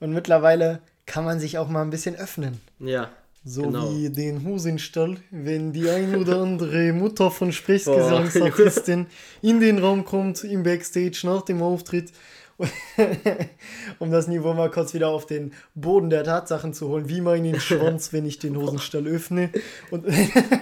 Und 0.01 0.13
mittlerweile 0.13 0.81
kann 1.07 1.25
man 1.25 1.41
sich 1.41 1.59
auch 1.59 1.69
mal 1.69 1.83
ein 1.83 1.91
bisschen 1.91 2.17
öffnen. 2.17 2.61
Ja. 2.79 3.11
So 3.45 3.63
genau. 3.63 3.91
wie 3.91 4.11
den 4.11 4.45
Hosenstall, 4.45 5.17
wenn 5.31 5.73
die 5.73 5.89
ein 5.89 6.17
oder 6.17 6.43
andere 6.43 6.93
Mutter 6.93 7.31
von 7.31 7.53
Sprechgesangsartistin 7.53 9.07
in 9.43 9.61
den 9.61 9.79
Raum 9.79 10.05
kommt, 10.05 10.45
im 10.45 10.65
Backstage 10.65 11.21
nach 11.23 11.43
dem 11.43 11.63
Auftritt 11.63 12.13
um 14.01 14.11
das 14.11 14.27
Niveau 14.27 14.53
mal 14.53 14.71
kurz 14.71 14.93
wieder 14.93 15.09
auf 15.09 15.27
den 15.27 15.53
Boden 15.75 16.11
der 16.11 16.25
Tatsachen 16.25 16.75
zu 16.75 16.89
holen, 16.89 17.09
wie 17.09 17.21
meinen 17.21 17.61
Schwanz, 17.61 18.13
wenn 18.13 18.27
ich 18.27 18.39
den 18.39 18.57
Hosenstall 18.61 19.07
öffne. 19.07 19.51
Und 19.91 20.07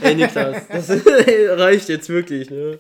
Ey, 0.02 0.14
Niklas, 0.14 0.62
das 0.68 0.90
reicht 0.90 1.88
jetzt 1.88 2.08
wirklich, 2.08 2.50
ne? 2.50 2.78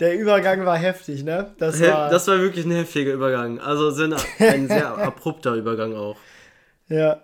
der 0.00 0.18
Übergang 0.18 0.64
war 0.64 0.76
heftig, 0.76 1.22
ne? 1.22 1.54
Das 1.58 1.80
war, 1.80 2.10
das 2.10 2.26
war 2.26 2.40
wirklich 2.40 2.64
ein 2.64 2.72
heftiger 2.72 3.12
Übergang. 3.12 3.60
Also 3.60 3.88
ein 4.38 4.68
sehr 4.68 4.98
abrupter 4.98 5.54
Übergang 5.54 5.94
auch. 5.94 6.16
Ja, 6.88 7.22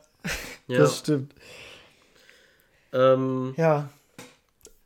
ja. 0.69 0.79
das 0.79 0.99
stimmt. 0.99 1.35
Ähm, 2.93 3.55
ja. 3.57 3.91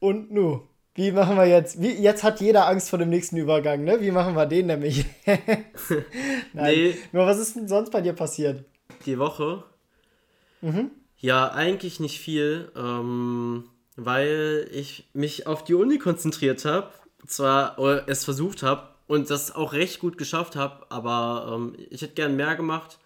Und 0.00 0.33
nu? 0.33 0.62
Wie 0.95 1.11
machen 1.11 1.37
wir 1.37 1.47
jetzt? 1.47 1.81
Wie, 1.81 1.93
jetzt 1.93 2.23
hat 2.23 2.41
jeder 2.41 2.69
Angst 2.69 2.91
vor 2.91 2.99
dem 2.99 3.09
nächsten 3.09 3.37
Übergang, 3.39 3.85
ne? 3.85 4.01
Wie 4.01 4.11
machen 4.11 4.35
wir 4.35 4.47
den 4.47 4.67
nämlich? 4.67 5.07
Nein. 5.27 6.75
Nee. 6.75 6.95
Nur 7.13 7.27
was 7.27 7.39
ist 7.39 7.57
denn 7.57 7.67
sonst 7.67 7.91
bei 7.91 8.03
dir 8.03 8.13
passiert? 8.13 8.65
Die 9.07 9.19
Woche? 9.19 9.65
Mhm. 10.61 10.91
Ja, 11.17 11.51
eigentlich 11.53 11.99
nicht 11.99 12.19
viel, 12.19 12.71
ähm, 12.77 13.65
weil 13.97 14.69
ich 14.71 15.09
mich 15.15 15.47
auf 15.47 15.65
die 15.65 15.75
Uni 15.75 15.99
konzentriert 15.99 16.65
habe. 16.65 16.91
Zwar 17.27 17.79
oder 17.79 18.09
es 18.09 18.25
versucht 18.25 18.63
habe 18.63 18.89
und 19.07 19.31
das 19.31 19.55
auch 19.55 19.73
recht 19.73 20.01
gut 20.01 20.19
geschafft 20.19 20.57
habe, 20.57 20.87
aber 20.91 21.55
ähm, 21.55 21.77
ich 21.91 22.03
hätte 22.03 22.15
gern 22.15 22.37
mehr 22.37 22.57
gemacht. 22.57 22.99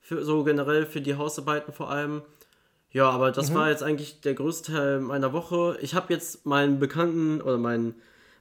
Für, 0.00 0.24
so 0.24 0.44
generell 0.44 0.84
für 0.84 1.00
die 1.00 1.14
Hausarbeiten 1.14 1.72
vor 1.72 1.90
allem. 1.90 2.22
Ja, 2.92 3.08
aber 3.08 3.32
das 3.32 3.50
mhm. 3.50 3.54
war 3.54 3.70
jetzt 3.70 3.82
eigentlich 3.82 4.20
der 4.20 4.34
größte 4.34 4.72
Teil 4.72 5.00
meiner 5.00 5.32
Woche. 5.32 5.78
Ich 5.80 5.94
habe 5.94 6.12
jetzt 6.12 6.44
meinen 6.44 6.78
Bekannten 6.78 7.40
oder 7.40 7.58
meinen, 7.58 7.94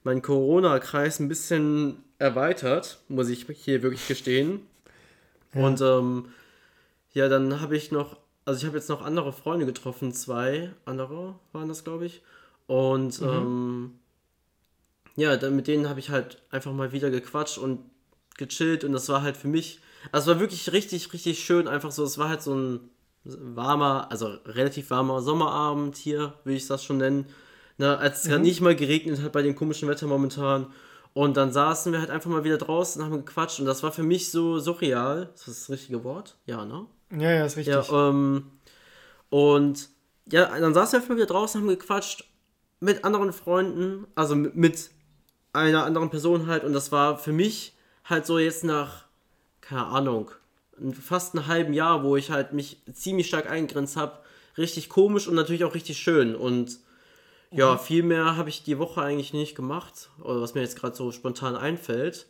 meinen 0.03 0.21
Corona-Kreis 0.21 1.19
ein 1.19 1.29
bisschen 1.29 2.03
erweitert, 2.19 2.99
muss 3.07 3.29
ich 3.29 3.47
hier 3.63 3.81
wirklich 3.81 4.07
gestehen. 4.07 4.61
Ja. 5.53 5.65
Und 5.65 5.81
ähm, 5.81 6.25
ja, 7.13 7.29
dann 7.29 7.61
habe 7.61 7.75
ich 7.75 7.91
noch, 7.91 8.17
also 8.45 8.59
ich 8.59 8.65
habe 8.65 8.77
jetzt 8.77 8.89
noch 8.89 9.01
andere 9.01 9.31
Freunde 9.33 9.65
getroffen, 9.65 10.13
zwei 10.13 10.71
andere 10.85 11.35
waren 11.53 11.69
das, 11.69 11.83
glaube 11.83 12.05
ich. 12.05 12.21
Und 12.67 13.21
mhm. 13.21 13.27
ähm, 13.27 13.91
ja, 15.15 15.35
dann 15.37 15.55
mit 15.55 15.67
denen 15.67 15.89
habe 15.89 15.99
ich 15.99 16.09
halt 16.09 16.41
einfach 16.51 16.73
mal 16.73 16.91
wieder 16.91 17.09
gequatscht 17.09 17.57
und 17.57 17.79
gechillt 18.37 18.83
und 18.83 18.93
das 18.93 19.07
war 19.09 19.21
halt 19.21 19.37
für 19.37 19.47
mich, 19.47 19.79
also 20.11 20.31
es 20.31 20.35
war 20.35 20.41
wirklich 20.41 20.71
richtig, 20.71 21.11
richtig 21.13 21.43
schön, 21.43 21.67
einfach 21.67 21.91
so, 21.91 22.03
es 22.03 22.17
war 22.17 22.29
halt 22.29 22.41
so 22.41 22.55
ein 22.55 22.89
warmer, 23.23 24.07
also 24.09 24.27
relativ 24.45 24.89
warmer 24.89 25.21
Sommerabend 25.21 25.95
hier, 25.95 26.33
würde 26.43 26.57
ich 26.57 26.67
das 26.67 26.83
schon 26.83 26.97
nennen. 26.97 27.27
Ne, 27.77 27.97
als 27.97 28.25
es 28.25 28.29
mhm. 28.29 28.41
nicht 28.41 28.61
mal 28.61 28.75
geregnet 28.75 29.21
hat 29.21 29.31
bei 29.31 29.41
dem 29.41 29.55
komischen 29.55 29.89
Wetter 29.89 30.07
momentan. 30.07 30.67
Und 31.13 31.35
dann 31.35 31.51
saßen 31.51 31.91
wir 31.91 31.99
halt 31.99 32.09
einfach 32.09 32.29
mal 32.29 32.43
wieder 32.43 32.57
draußen 32.57 33.01
und 33.01 33.09
haben 33.09 33.25
gequatscht. 33.25 33.59
Und 33.59 33.65
das 33.65 33.83
war 33.83 33.91
für 33.91 34.03
mich 34.03 34.31
so 34.31 34.59
surreal. 34.59 35.29
Ist 35.33 35.47
das 35.47 35.59
das 35.59 35.69
richtige 35.69 36.03
Wort? 36.03 36.37
Ja, 36.45 36.65
ne? 36.65 36.85
Ja, 37.11 37.31
ja, 37.31 37.45
ist 37.45 37.57
richtig. 37.57 37.73
Ja, 37.73 38.09
ähm, 38.09 38.51
und 39.29 39.89
ja, 40.31 40.57
dann 40.59 40.73
saßen 40.73 40.93
wir 40.93 41.01
einfach 41.01 41.15
wieder 41.15 41.25
draußen, 41.25 41.59
haben 41.59 41.67
gequatscht 41.67 42.25
mit 42.79 43.03
anderen 43.03 43.33
Freunden, 43.33 44.07
also 44.15 44.35
mit 44.35 44.89
einer 45.53 45.83
anderen 45.83 46.09
Person 46.09 46.47
halt. 46.47 46.63
Und 46.63 46.73
das 46.73 46.91
war 46.91 47.17
für 47.17 47.33
mich 47.33 47.75
halt 48.05 48.25
so 48.25 48.39
jetzt 48.39 48.63
nach, 48.63 49.05
keine 49.59 49.85
Ahnung, 49.85 50.31
fast 51.01 51.35
einem 51.35 51.47
halben 51.47 51.73
Jahr, 51.73 52.03
wo 52.03 52.15
ich 52.15 52.31
halt 52.31 52.53
mich 52.53 52.77
ziemlich 52.93 53.27
stark 53.27 53.49
eingegrenzt 53.49 53.97
habe, 53.97 54.19
richtig 54.57 54.89
komisch 54.89 55.27
und 55.27 55.35
natürlich 55.35 55.63
auch 55.63 55.75
richtig 55.75 55.97
schön. 55.97 56.35
Und 56.35 56.79
ja, 57.51 57.73
mhm. 57.73 57.79
viel 57.79 58.03
mehr 58.03 58.37
habe 58.37 58.49
ich 58.49 58.63
die 58.63 58.79
Woche 58.79 59.01
eigentlich 59.01 59.33
nicht 59.33 59.55
gemacht, 59.55 60.09
oder 60.21 60.41
was 60.41 60.53
mir 60.53 60.61
jetzt 60.61 60.79
gerade 60.79 60.95
so 60.95 61.11
spontan 61.11 61.55
einfällt. 61.55 62.27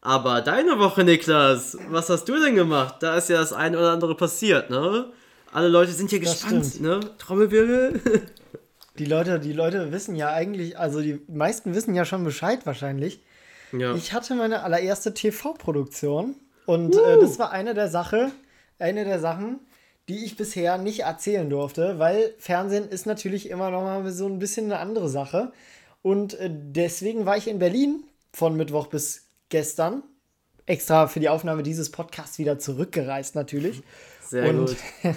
Aber 0.00 0.40
deine 0.40 0.78
Woche, 0.78 1.04
Niklas, 1.04 1.76
was 1.90 2.08
hast 2.08 2.24
du 2.24 2.42
denn 2.42 2.56
gemacht? 2.56 2.96
Da 3.00 3.16
ist 3.16 3.28
ja 3.28 3.38
das 3.38 3.52
eine 3.52 3.78
oder 3.78 3.92
andere 3.92 4.16
passiert, 4.16 4.68
ne? 4.68 5.12
Alle 5.52 5.68
Leute 5.68 5.92
sind 5.92 6.10
hier 6.10 6.18
gespannt, 6.18 6.80
ne? 6.80 7.00
Trommelwirbel. 7.18 8.00
Die 8.98 9.06
Leute, 9.06 9.40
die 9.40 9.54
Leute 9.54 9.90
wissen 9.90 10.16
ja 10.16 10.32
eigentlich, 10.32 10.78
also 10.78 11.00
die 11.00 11.18
meisten 11.26 11.74
wissen 11.74 11.94
ja 11.94 12.04
schon 12.04 12.24
Bescheid 12.24 12.66
wahrscheinlich. 12.66 13.22
Ja. 13.72 13.94
Ich 13.94 14.12
hatte 14.12 14.34
meine 14.34 14.64
allererste 14.64 15.14
TV-Produktion 15.14 16.34
und 16.66 16.94
uh. 16.94 17.00
äh, 17.00 17.20
das 17.20 17.38
war 17.38 17.50
eine 17.50 17.74
der 17.74 17.88
Sache, 17.88 18.30
eine 18.78 19.04
der 19.04 19.20
Sachen, 19.20 19.60
die 20.08 20.24
ich 20.24 20.36
bisher 20.36 20.78
nicht 20.78 21.00
erzählen 21.00 21.48
durfte, 21.48 21.98
weil 21.98 22.34
Fernsehen 22.38 22.88
ist 22.88 23.06
natürlich 23.06 23.48
immer 23.48 23.70
noch 23.70 23.82
mal 23.82 24.10
so 24.10 24.26
ein 24.26 24.38
bisschen 24.38 24.66
eine 24.66 24.78
andere 24.78 25.08
Sache. 25.08 25.52
Und 26.02 26.34
äh, 26.34 26.50
deswegen 26.50 27.26
war 27.26 27.36
ich 27.36 27.48
in 27.48 27.58
Berlin 27.58 28.04
von 28.32 28.56
Mittwoch 28.56 28.88
bis 28.88 29.28
gestern 29.48 30.02
extra 30.66 31.06
für 31.06 31.20
die 31.20 31.28
Aufnahme 31.28 31.62
dieses 31.62 31.90
Podcasts 31.90 32.38
wieder 32.38 32.58
zurückgereist 32.58 33.34
natürlich. 33.34 33.82
Sehr 34.26 34.48
Und 34.48 34.66
gut. 34.66 34.76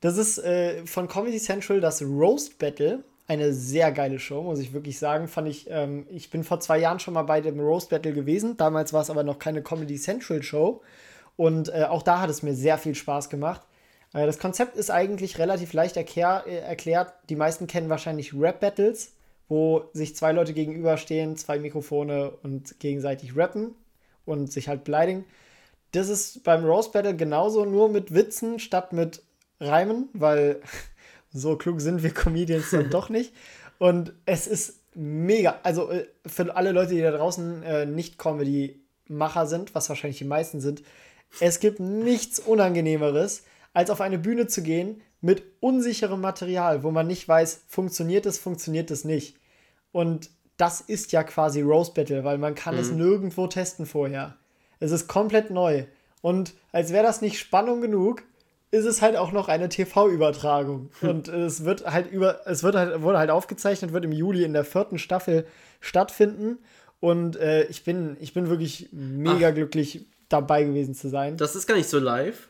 das 0.00 0.16
ist 0.16 0.38
äh, 0.38 0.86
von 0.86 1.08
Comedy 1.08 1.38
Central 1.38 1.80
das 1.80 2.02
Roast 2.02 2.58
Battle 2.58 3.02
eine 3.28 3.52
sehr 3.52 3.92
geile 3.92 4.18
Show, 4.18 4.42
muss 4.42 4.58
ich 4.58 4.72
wirklich 4.72 4.98
sagen. 4.98 5.28
Fand 5.28 5.48
ich, 5.48 5.68
ähm, 5.70 6.06
ich 6.08 6.30
bin 6.30 6.44
vor 6.44 6.60
zwei 6.60 6.78
Jahren 6.78 6.98
schon 6.98 7.14
mal 7.14 7.22
bei 7.22 7.42
dem 7.42 7.60
Roast 7.60 7.90
Battle 7.90 8.14
gewesen. 8.14 8.56
Damals 8.56 8.94
war 8.94 9.02
es 9.02 9.10
aber 9.10 9.22
noch 9.22 9.38
keine 9.38 9.62
Comedy 9.62 9.96
Central 9.96 10.42
Show. 10.42 10.80
Und 11.36 11.68
äh, 11.68 11.84
auch 11.84 12.02
da 12.02 12.20
hat 12.20 12.30
es 12.30 12.42
mir 12.42 12.54
sehr 12.54 12.78
viel 12.78 12.94
Spaß 12.94 13.28
gemacht. 13.28 13.60
Äh, 14.14 14.24
das 14.24 14.38
Konzept 14.38 14.76
ist 14.76 14.90
eigentlich 14.90 15.38
relativ 15.38 15.74
leicht 15.74 15.98
erklär, 15.98 16.44
äh, 16.46 16.56
erklärt. 16.56 17.12
Die 17.28 17.36
meisten 17.36 17.66
kennen 17.66 17.90
wahrscheinlich 17.90 18.32
Rap 18.32 18.60
Battles, 18.60 19.12
wo 19.46 19.84
sich 19.92 20.16
zwei 20.16 20.32
Leute 20.32 20.54
gegenüberstehen, 20.54 21.36
zwei 21.36 21.58
Mikrofone 21.58 22.32
und 22.42 22.80
gegenseitig 22.80 23.36
rappen 23.36 23.74
und 24.24 24.50
sich 24.50 24.68
halt 24.68 24.84
beleidigen. 24.84 25.26
Das 25.92 26.08
ist 26.08 26.44
beim 26.44 26.64
Roast 26.64 26.92
Battle 26.92 27.14
genauso, 27.14 27.66
nur 27.66 27.90
mit 27.90 28.14
Witzen 28.14 28.58
statt 28.58 28.94
mit 28.94 29.22
Reimen, 29.60 30.08
weil 30.14 30.62
so 31.32 31.56
klug 31.56 31.80
sind 31.80 32.02
wir 32.02 32.10
Comedians 32.10 32.70
dann 32.70 32.90
doch 32.90 33.08
nicht. 33.08 33.34
Und 33.78 34.12
es 34.26 34.46
ist 34.46 34.80
mega. 34.94 35.60
Also 35.62 35.90
äh, 35.90 36.06
für 36.26 36.54
alle 36.54 36.72
Leute, 36.72 36.94
die 36.94 37.02
da 37.02 37.12
draußen 37.12 37.62
äh, 37.62 37.86
nicht 37.86 38.18
Comedy-Macher 38.18 39.46
sind, 39.46 39.74
was 39.74 39.88
wahrscheinlich 39.88 40.18
die 40.18 40.24
meisten 40.24 40.60
sind, 40.60 40.82
es 41.40 41.60
gibt 41.60 41.78
nichts 41.80 42.40
Unangenehmeres, 42.40 43.44
als 43.74 43.90
auf 43.90 44.00
eine 44.00 44.18
Bühne 44.18 44.46
zu 44.46 44.62
gehen 44.62 45.02
mit 45.20 45.42
unsicherem 45.60 46.20
Material, 46.20 46.82
wo 46.82 46.90
man 46.90 47.06
nicht 47.06 47.28
weiß, 47.28 47.62
funktioniert 47.66 48.26
es, 48.26 48.38
funktioniert 48.38 48.90
es 48.90 49.04
nicht. 49.04 49.36
Und 49.92 50.30
das 50.56 50.80
ist 50.80 51.12
ja 51.12 51.22
quasi 51.22 51.60
Rose 51.60 51.92
Battle, 51.92 52.24
weil 52.24 52.38
man 52.38 52.54
kann 52.54 52.74
mhm. 52.74 52.80
es 52.80 52.90
nirgendwo 52.90 53.46
testen 53.46 53.86
vorher. 53.86 54.36
Es 54.80 54.90
ist 54.90 55.08
komplett 55.08 55.50
neu. 55.50 55.84
Und 56.20 56.54
als 56.72 56.92
wäre 56.92 57.04
das 57.04 57.20
nicht 57.20 57.38
Spannung 57.38 57.80
genug, 57.80 58.22
ist 58.70 58.84
es 58.84 59.02
halt 59.02 59.16
auch 59.16 59.32
noch 59.32 59.48
eine 59.48 59.68
TV-Übertragung. 59.68 60.90
Hm. 61.00 61.08
Und 61.08 61.28
es 61.28 61.64
wird 61.64 61.86
halt 61.86 62.10
über, 62.10 62.46
es 62.46 62.62
wird 62.62 62.74
halt, 62.74 63.02
wurde 63.02 63.18
halt 63.18 63.30
aufgezeichnet, 63.30 63.92
wird 63.92 64.04
im 64.04 64.12
Juli 64.12 64.44
in 64.44 64.52
der 64.52 64.64
vierten 64.64 64.98
Staffel 64.98 65.46
stattfinden. 65.80 66.58
Und 67.00 67.36
äh, 67.36 67.64
ich, 67.64 67.84
bin, 67.84 68.16
ich 68.20 68.34
bin 68.34 68.48
wirklich 68.48 68.88
mega 68.92 69.50
Ach. 69.50 69.54
glücklich, 69.54 70.06
dabei 70.28 70.64
gewesen 70.64 70.94
zu 70.94 71.08
sein. 71.08 71.36
Das 71.36 71.56
ist 71.56 71.66
gar 71.66 71.76
nicht 71.76 71.88
so 71.88 71.98
live. 71.98 72.48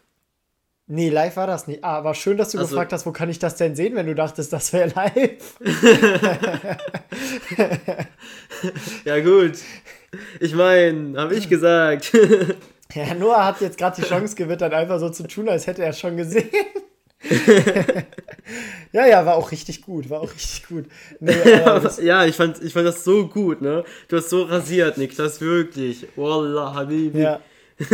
Nee, 0.91 1.11
live 1.11 1.37
war 1.37 1.47
das 1.47 1.67
nicht. 1.67 1.85
Ah, 1.85 1.99
aber 1.99 2.15
schön, 2.15 2.39
dass 2.39 2.51
du 2.51 2.59
also, 2.59 2.71
gefragt 2.71 2.95
hast, 2.95 3.05
wo 3.05 3.13
kann 3.13 3.29
ich 3.29 3.39
das 3.39 3.57
denn 3.57 3.77
sehen, 3.77 3.95
wenn 3.95 4.07
du 4.07 4.15
dachtest, 4.15 4.55
das 4.55 4.73
wäre 4.73 4.91
live. 4.95 5.59
ja, 9.05 9.21
gut. 9.21 9.59
Ich 10.41 10.55
meine, 10.55 11.21
habe 11.21 11.35
ich 11.35 11.51
gesagt. 11.51 12.13
Ja, 12.95 13.15
Noah 13.15 13.45
hat 13.45 13.61
jetzt 13.61 13.79
gerade 13.79 14.01
die 14.01 14.09
Chance 14.09 14.35
gewittert, 14.35 14.73
einfach 14.73 14.99
so 14.99 15.11
zu 15.11 15.27
tun, 15.27 15.49
als 15.49 15.67
hätte 15.67 15.83
er 15.83 15.91
es 15.91 16.01
schon 16.01 16.17
gesehen. 16.17 16.49
ja, 18.93 19.07
ja, 19.07 19.27
war 19.27 19.37
auch 19.37 19.51
richtig 19.51 19.83
gut, 19.83 20.09
war 20.09 20.21
auch 20.21 20.33
richtig 20.33 20.67
gut. 20.69 20.87
Nee, 21.21 21.35
ja, 22.03 22.25
ich 22.25 22.37
fand, 22.37 22.63
ich 22.63 22.73
fand 22.73 22.87
das 22.87 23.05
so 23.05 23.27
gut, 23.27 23.61
ne? 23.61 23.85
Du 24.09 24.17
hast 24.17 24.31
so 24.31 24.45
rasiert, 24.45 24.97
Nick, 24.99 25.17
das 25.17 25.41
wirklich. 25.41 26.07
Wallah, 26.17 26.75
Habibi. 26.75 27.21
Ja. 27.21 27.41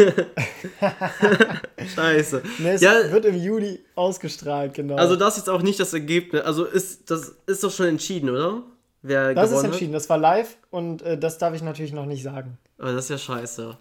Scheiße. 1.94 2.42
Nee, 2.58 2.70
es 2.70 2.80
ja, 2.80 3.10
wird 3.10 3.24
im 3.26 3.36
Juli 3.36 3.80
ausgestrahlt, 3.94 4.74
genau. 4.74 4.96
Also 4.96 5.16
das 5.16 5.34
ist 5.34 5.46
jetzt 5.46 5.50
auch 5.50 5.62
nicht 5.62 5.78
das 5.78 5.92
Ergebnis. 5.92 6.42
Also 6.42 6.64
ist 6.64 7.10
das 7.10 7.36
ist 7.46 7.62
doch 7.64 7.70
schon 7.70 7.86
entschieden, 7.86 8.30
oder? 8.30 8.62
Wer 9.02 9.34
das 9.34 9.52
ist 9.52 9.62
entschieden. 9.62 9.92
Hat? 9.92 10.00
Das 10.00 10.08
war 10.08 10.16
live 10.16 10.56
und 10.70 11.02
äh, 11.02 11.18
das 11.18 11.36
darf 11.36 11.54
ich 11.54 11.62
natürlich 11.62 11.92
noch 11.92 12.06
nicht 12.06 12.22
sagen. 12.22 12.56
Aber 12.78 12.92
das 12.92 13.04
ist 13.04 13.10
ja 13.10 13.18
scheiße. 13.18 13.76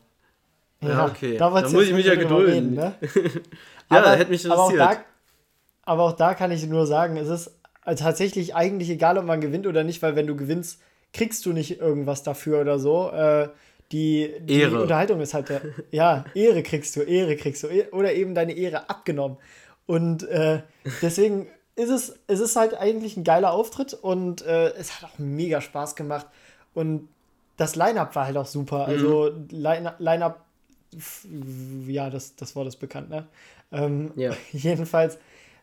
Ja, 0.88 1.06
okay. 1.06 1.38
Da, 1.38 1.50
da 1.50 1.70
muss 1.70 1.84
ich 1.84 1.94
mich 1.94 2.06
ja 2.06 2.16
gedulden. 2.16 2.54
Reden, 2.54 2.74
ne? 2.76 2.96
ja, 3.92 3.98
aber, 3.98 4.12
hätte 4.12 4.32
mich 4.32 4.46
interessiert. 4.46 4.82
Aber 4.82 4.92
auch, 4.92 4.96
da, 4.96 5.04
aber 5.84 6.04
auch 6.04 6.12
da 6.14 6.34
kann 6.34 6.52
ich 6.52 6.66
nur 6.68 6.88
sagen, 6.88 7.18
es 7.18 7.30
ist 7.30 7.52
tatsächlich 7.86 8.56
eigentlich 8.56 8.90
egal, 8.90 9.18
ob 9.18 9.26
man 9.26 9.42
gewinnt 9.42 9.68
oder 9.68 9.84
nicht, 9.84 10.02
weil 10.02 10.16
wenn 10.16 10.28
du 10.28 10.36
gewinnst, 10.36 10.80
kriegst 11.12 11.46
du 11.46 11.54
nicht 11.54 11.80
irgendwas 11.80 12.24
dafür 12.24 12.62
oder 12.62 12.80
so. 12.80 13.10
Äh, 13.12 13.50
die, 13.92 14.34
die 14.42 14.62
Ehre. 14.62 14.82
Unterhaltung 14.82 15.22
ist 15.22 15.34
halt 15.34 15.50
der, 15.50 15.62
ja, 15.92 16.26
Ehre 16.34 16.64
kriegst 16.64 16.96
du, 16.96 17.02
Ehre 17.02 17.36
kriegst 17.36 17.64
du, 17.64 17.68
oder 17.92 18.14
eben 18.14 18.34
deine 18.34 18.54
Ehre 18.54 18.90
abgenommen. 18.90 19.38
Und 19.86 20.24
äh, 20.24 20.62
deswegen 21.02 21.48
ist 21.76 21.90
es, 21.90 22.20
es 22.28 22.40
ist 22.40 22.56
halt 22.56 22.74
eigentlich 22.76 23.18
ein 23.18 23.24
geiler 23.24 23.52
Auftritt 23.52 23.94
und 23.94 24.42
äh, 24.46 24.70
es 24.74 24.96
hat 24.96 25.10
auch 25.10 25.20
mega 25.20 25.62
Spaß 25.62 25.96
gemacht. 25.96 26.28
Und 26.74 27.10
das 27.58 27.76
Line-Up 27.76 28.16
war 28.16 28.26
halt 28.26 28.38
auch 28.38 28.46
super. 28.46 28.88
Also 28.88 29.32
mhm. 29.32 29.48
Line-Up, 30.00 30.42
ja, 31.88 32.10
das, 32.10 32.36
das 32.36 32.56
Wort 32.56 32.68
ist 32.68 32.78
bekannt, 32.78 33.10
ne? 33.10 33.28
Ähm, 33.72 34.12
ja. 34.16 34.32
Jedenfalls 34.52 35.18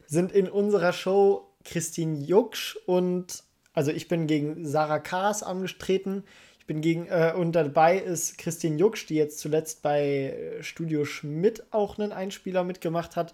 sind 0.06 0.32
in 0.32 0.48
unserer 0.48 0.92
Show 0.92 1.46
Christine 1.64 2.18
Jucksch 2.18 2.76
und 2.86 3.44
also 3.72 3.92
ich 3.92 4.08
bin 4.08 4.26
gegen 4.26 4.66
Sarah 4.66 4.98
Karas 4.98 5.42
angetreten. 5.42 6.24
Ich 6.58 6.66
bin 6.66 6.80
gegen, 6.80 7.06
äh, 7.06 7.32
und 7.36 7.52
dabei 7.52 7.98
ist 7.98 8.38
Christine 8.38 8.76
Jucksch, 8.76 9.06
die 9.06 9.14
jetzt 9.14 9.38
zuletzt 9.38 9.82
bei 9.82 10.58
Studio 10.60 11.04
Schmidt 11.04 11.64
auch 11.70 11.98
einen 11.98 12.12
Einspieler 12.12 12.64
mitgemacht 12.64 13.16
hat. 13.16 13.32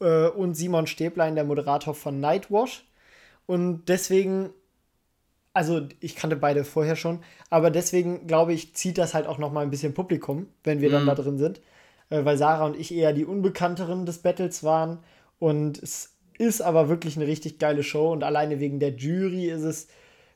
Äh, 0.00 0.28
und 0.28 0.54
Simon 0.54 0.86
Stäblein, 0.86 1.34
der 1.34 1.44
Moderator 1.44 1.94
von 1.94 2.20
Nightwash. 2.20 2.84
Und 3.46 3.84
deswegen, 3.88 4.50
also 5.54 5.88
ich 6.00 6.16
kannte 6.16 6.36
beide 6.36 6.64
vorher 6.64 6.96
schon, 6.96 7.20
aber 7.48 7.70
deswegen 7.70 8.26
glaube 8.26 8.52
ich, 8.52 8.74
zieht 8.74 8.98
das 8.98 9.14
halt 9.14 9.26
auch 9.26 9.38
noch 9.38 9.52
mal 9.52 9.62
ein 9.62 9.70
bisschen 9.70 9.94
Publikum, 9.94 10.48
wenn 10.64 10.80
wir 10.80 10.90
mhm. 10.90 10.92
dann 10.92 11.06
da 11.06 11.14
drin 11.14 11.38
sind. 11.38 11.60
Äh, 12.10 12.24
weil 12.24 12.36
Sarah 12.36 12.66
und 12.66 12.78
ich 12.78 12.94
eher 12.94 13.12
die 13.12 13.24
Unbekannteren 13.24 14.04
des 14.04 14.18
Battles 14.18 14.62
waren. 14.62 14.98
Und 15.38 15.82
es 15.82 16.16
ist 16.38 16.60
aber 16.60 16.88
wirklich 16.88 17.16
eine 17.16 17.26
richtig 17.26 17.58
geile 17.58 17.82
Show 17.82 18.12
und 18.12 18.24
alleine 18.24 18.60
wegen 18.60 18.80
der 18.80 18.94
Jury 18.94 19.46
ist 19.46 19.62
es 19.62 19.88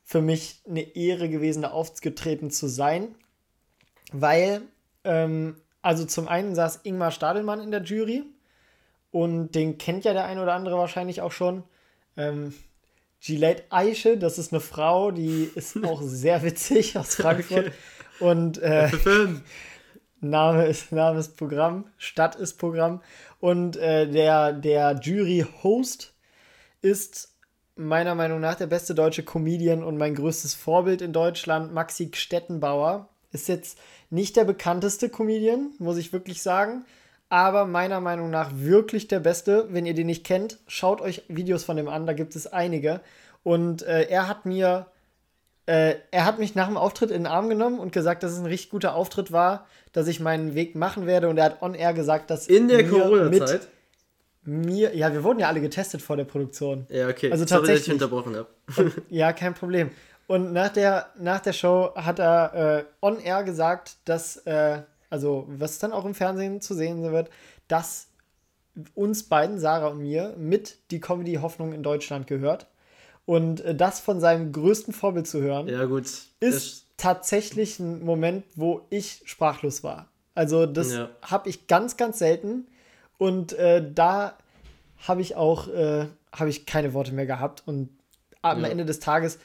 für 0.05 0.23
mich 0.23 0.63
eine 0.67 0.97
Ehre 0.97 1.29
gewesen, 1.29 1.63
da 1.63 1.71
aufgetreten 1.71 2.51
zu 2.51 2.67
sein, 2.69 3.15
weil, 4.13 4.63
ähm, 5.05 5.57
also 5.83 6.05
zum 6.05 6.29
einen 6.29 6.55
saß 6.55 6.81
Ingmar 6.85 7.11
Stadelmann 7.11 7.61
in 7.61 7.71
der 7.71 7.83
Jury 7.83 8.25
und 9.11 9.55
den 9.55 9.79
kennt 9.79 10.05
ja 10.05 10.13
der 10.13 10.25
ein 10.25 10.39
oder 10.39 10.55
andere 10.55 10.79
wahrscheinlich 10.79 11.21
auch 11.21 11.33
schon. 11.33 11.65
Ähm, 12.17 12.55
Gillette 13.21 13.65
Eiche, 13.71 14.17
das 14.17 14.39
ist 14.39 14.53
eine 14.53 14.61
Frau, 14.61 15.11
die 15.11 15.51
ist 15.55 15.83
auch 15.85 16.03
sehr 16.03 16.43
witzig 16.43 16.97
aus 16.97 17.17
Frankfurt. 17.17 17.67
Okay. 17.67 17.73
Und 18.21 18.59
äh, 18.59 18.91
Name 20.21 20.67
ist, 20.67 20.93
Name 20.93 21.21
ist 21.21 21.37
Programm, 21.37 21.87
Stadt 21.97 22.37
ist 22.37 22.55
Programm. 22.55 23.03
Und 23.41 23.77
äh, 23.77 24.11
der, 24.11 24.53
der 24.53 24.99
Jury-Host 25.01 26.15
ist 26.83 27.35
meiner 27.77 28.17
Meinung 28.17 28.41
nach 28.41 28.57
der 28.57 28.67
beste 28.67 28.95
deutsche 28.95 29.23
Comedian 29.23 29.85
und 29.85 29.97
mein 29.97 30.17
größtes 30.17 30.55
Vorbild 30.55 31.01
in 31.01 31.13
Deutschland, 31.13 31.73
Maxi 31.73 32.11
Stettenbauer. 32.13 33.09
Ist 33.31 33.47
jetzt 33.49 33.79
nicht 34.11 34.37
der 34.37 34.45
bekannteste 34.45 35.09
Comedian, 35.09 35.71
muss 35.79 35.99
ich 35.99 36.13
wirklich 36.13 36.43
sagen, 36.43 36.85
aber 37.29 37.67
meiner 37.67 38.01
Meinung 38.01 38.31
nach 38.31 38.51
wirklich 38.55 39.09
der 39.09 39.21
beste. 39.21 39.67
Wenn 39.71 39.87
ihr 39.87 39.95
den 39.95 40.07
nicht 40.07 40.25
kennt, 40.25 40.59
schaut 40.67 41.01
euch 41.01 41.23
Videos 41.29 41.65
von 41.65 41.77
dem 41.77 41.89
an, 41.89 42.07
da 42.07 42.13
gibt 42.13 42.37
es 42.37 42.47
einige. 42.47 43.01
Und 43.43 43.83
äh, 43.83 44.09
er 44.09 44.29
hat 44.29 44.47
mir 44.47 44.87
äh, 45.69 45.97
er 46.13 46.25
hat 46.25 46.39
mich 46.39 46.55
nach 46.55 46.67
dem 46.67 46.79
Auftritt 46.79 47.11
in 47.11 47.25
den 47.25 47.27
Arm 47.27 47.51
genommen 47.51 47.79
und 47.79 47.93
gesagt, 47.93 48.23
dass 48.23 48.33
es 48.33 48.39
ein 48.39 48.47
richtig 48.47 48.71
guter 48.71 48.95
Auftritt 48.95 49.33
war, 49.33 49.67
dass 49.93 50.09
ich 50.09 50.19
meinen 50.19 50.55
Weg 50.55 50.75
machen 50.75 51.07
werde. 51.07 51.29
Und 51.29 51.37
er 51.37 51.45
hat 51.45 51.61
on 51.63 51.75
air 51.75 51.93
gesagt, 51.93 52.31
dass. 52.31 52.47
In 52.47 52.69
der 52.69 52.89
Corona-Zeit? 52.89 53.69
Mir, 54.45 54.97
ja, 54.97 55.13
wir 55.13 55.23
wurden 55.25 55.41
ja 55.41 55.49
alle 55.49 55.61
getestet 55.61 56.01
vor 56.01 56.17
der 56.17 56.25
Produktion. 56.25 56.87
Ja, 56.89 57.07
okay. 57.09 57.31
Also 57.31 57.45
Sorry, 57.45 57.61
tatsächlich. 57.61 57.89
ich 57.89 57.93
unterbrochen 57.93 58.35
habe. 58.35 58.49
ja, 59.11 59.35
kein 59.35 59.53
Problem. 59.53 59.91
Und 60.27 60.55
nach 60.55 60.71
der, 60.71 61.09
nach 61.19 61.41
der 61.41 61.53
Show 61.53 61.91
hat 61.95 62.19
er 62.19 62.79
äh, 62.79 62.85
on 63.03 63.21
air 63.21 63.45
gesagt, 63.45 63.97
dass, 64.07 64.39
äh, 64.47 64.79
also 65.11 65.47
was 65.49 65.79
dann 65.79 65.93
auch 65.93 66.05
im 66.05 66.15
Fernsehen 66.15 66.61
zu 66.61 66.75
sehen 66.75 67.03
wird, 67.03 67.31
dass 67.69 68.09
uns 68.95 69.25
beiden, 69.25 69.59
Sarah 69.59 69.89
und 69.89 69.99
mir, 69.99 70.35
mit 70.39 70.79
die 70.91 71.01
Comedy-Hoffnung 71.01 71.73
in 71.73 71.83
Deutschland 71.83 72.27
gehört. 72.27 72.67
Und 73.25 73.61
äh, 73.61 73.75
das 73.75 74.01
von 74.01 74.21
seinem 74.21 74.53
größten 74.53 74.95
Vorbild 74.95 75.27
zu 75.27 75.43
hören, 75.43 75.69
ja, 75.69 75.85
gut. 75.85 76.07
ist 76.41 76.87
tatsächlich 76.97 77.79
ein 77.79 78.05
Moment, 78.05 78.45
wo 78.55 78.87
ich 78.91 79.23
sprachlos 79.25 79.83
war. 79.83 80.09
Also 80.35 80.67
das 80.67 80.93
ja. 80.93 81.11
habe 81.23 81.49
ich 81.49 81.67
ganz, 81.67 81.97
ganz 81.97 82.19
selten. 82.19 82.67
Und 83.19 83.53
äh, 83.55 83.85
da 83.93 84.39
habe 85.07 85.21
ich 85.21 85.35
auch 85.37 85.69
äh, 85.69 86.07
habe 86.33 86.51
ich 86.51 86.67
keine 86.67 86.95
Worte 86.95 87.13
mehr 87.13 87.27
gehabt. 87.27 87.63
Und 87.67 87.91
am 88.43 88.63
ja. 88.63 88.69
Ende 88.69 88.85
des 88.85 89.01
Tages 89.01 89.39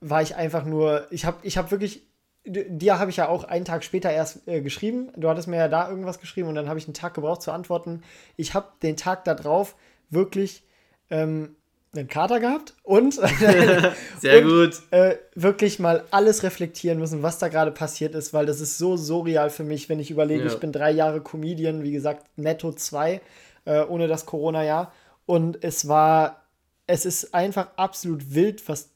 war 0.00 0.22
ich 0.22 0.36
einfach 0.36 0.64
nur, 0.64 1.06
ich 1.10 1.24
habe 1.24 1.38
ich 1.42 1.58
hab 1.58 1.70
wirklich, 1.70 2.02
dir 2.44 2.98
habe 2.98 3.10
ich 3.10 3.18
ja 3.18 3.28
auch 3.28 3.44
einen 3.44 3.64
Tag 3.64 3.84
später 3.84 4.10
erst 4.10 4.46
äh, 4.48 4.60
geschrieben. 4.60 5.10
Du 5.16 5.28
hattest 5.28 5.48
mir 5.48 5.56
ja 5.56 5.68
da 5.68 5.88
irgendwas 5.88 6.20
geschrieben 6.20 6.48
und 6.48 6.54
dann 6.54 6.68
habe 6.68 6.78
ich 6.78 6.86
einen 6.86 6.94
Tag 6.94 7.14
gebraucht 7.14 7.42
zu 7.42 7.52
antworten. 7.52 8.02
Ich 8.36 8.54
habe 8.54 8.68
den 8.82 8.96
Tag 8.96 9.24
darauf 9.24 9.76
wirklich 10.10 10.64
ähm, 11.10 11.56
einen 11.94 12.08
Kater 12.08 12.40
gehabt 12.40 12.74
und, 12.82 13.14
Sehr 14.20 14.38
und, 14.38 14.48
gut. 14.48 14.82
Äh, 14.90 15.16
wirklich 15.34 15.78
mal 15.78 16.04
alles 16.10 16.42
reflektieren 16.42 16.98
müssen, 16.98 17.22
was 17.22 17.38
da 17.38 17.48
gerade 17.48 17.70
passiert 17.70 18.14
ist, 18.14 18.32
weil 18.32 18.46
das 18.46 18.60
ist 18.60 18.78
so 18.78 18.96
surreal 18.96 19.50
für 19.50 19.64
mich, 19.64 19.88
wenn 19.88 20.00
ich 20.00 20.10
überlege, 20.10 20.44
ja. 20.44 20.50
ich 20.50 20.58
bin 20.58 20.72
drei 20.72 20.90
Jahre 20.90 21.20
Comedian, 21.20 21.82
wie 21.82 21.92
gesagt, 21.92 22.26
netto 22.36 22.72
zwei, 22.72 23.20
äh, 23.66 23.82
ohne 23.82 24.08
das 24.08 24.26
Corona-Jahr. 24.26 24.92
Und 25.26 25.62
es 25.62 25.86
war, 25.86 26.42
es 26.86 27.04
ist 27.04 27.34
einfach 27.34 27.68
absolut 27.76 28.34
wild, 28.34 28.68
was 28.68 28.90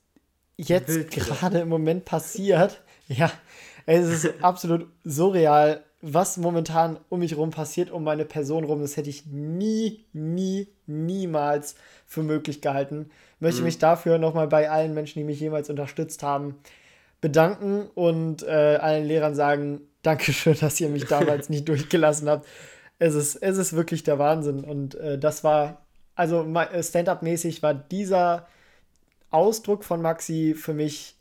jetzt 0.57 1.11
gerade 1.11 1.61
im 1.61 1.69
Moment 1.69 2.05
passiert. 2.07 2.83
Ja, 3.09 3.31
es 3.87 4.25
ist 4.25 4.43
absolut 4.43 4.89
surreal, 5.05 5.85
was 6.03 6.37
momentan 6.37 6.99
um 7.09 7.21
mich 7.21 7.37
rum 7.37 7.51
passiert, 7.51 7.91
um 7.91 8.05
meine 8.05 8.25
Person 8.25 8.65
rum. 8.65 8.81
Das 8.81 8.97
hätte 8.97 9.11
ich 9.11 9.27
nie, 9.27 10.05
nie, 10.13 10.69
niemals 10.87 11.77
für 12.07 12.23
möglich 12.23 12.61
gehalten. 12.61 13.11
Möchte 13.41 13.61
mhm. 13.61 13.67
mich 13.67 13.79
dafür 13.79 14.19
nochmal 14.19 14.49
bei 14.49 14.71
allen 14.71 14.95
Menschen, 14.95 15.21
die 15.21 15.25
mich 15.25 15.41
jemals 15.41 15.71
unterstützt 15.71 16.23
haben, 16.23 16.57
bedanken 17.21 17.89
und 17.95 18.43
äh, 18.43 18.79
allen 18.81 19.07
Lehrern 19.07 19.35
sagen, 19.35 19.81
Dankeschön, 20.03 20.57
dass 20.61 20.81
ihr 20.81 20.89
mich 20.89 21.05
damals 21.09 21.49
nicht 21.49 21.69
durchgelassen 21.69 22.29
habt. 22.29 22.47
Es 22.99 23.15
ist, 23.15 23.37
es 23.37 23.59
ist 23.59 23.73
wirklich 23.73 24.05
der 24.05 24.19
Wahnsinn. 24.19 24.65
Und 24.65 24.95
äh, 24.97 25.19
das 25.19 25.45
war, 25.45 25.83
also 26.15 26.45
äh, 26.45 26.83
Stand-up-mäßig 26.83 27.63
war 27.63 27.75
dieser 27.75 28.47
Ausdruck 29.31 29.85
von 29.85 30.01
Maxi 30.01 30.55
für 30.57 30.73
mich 30.73 31.16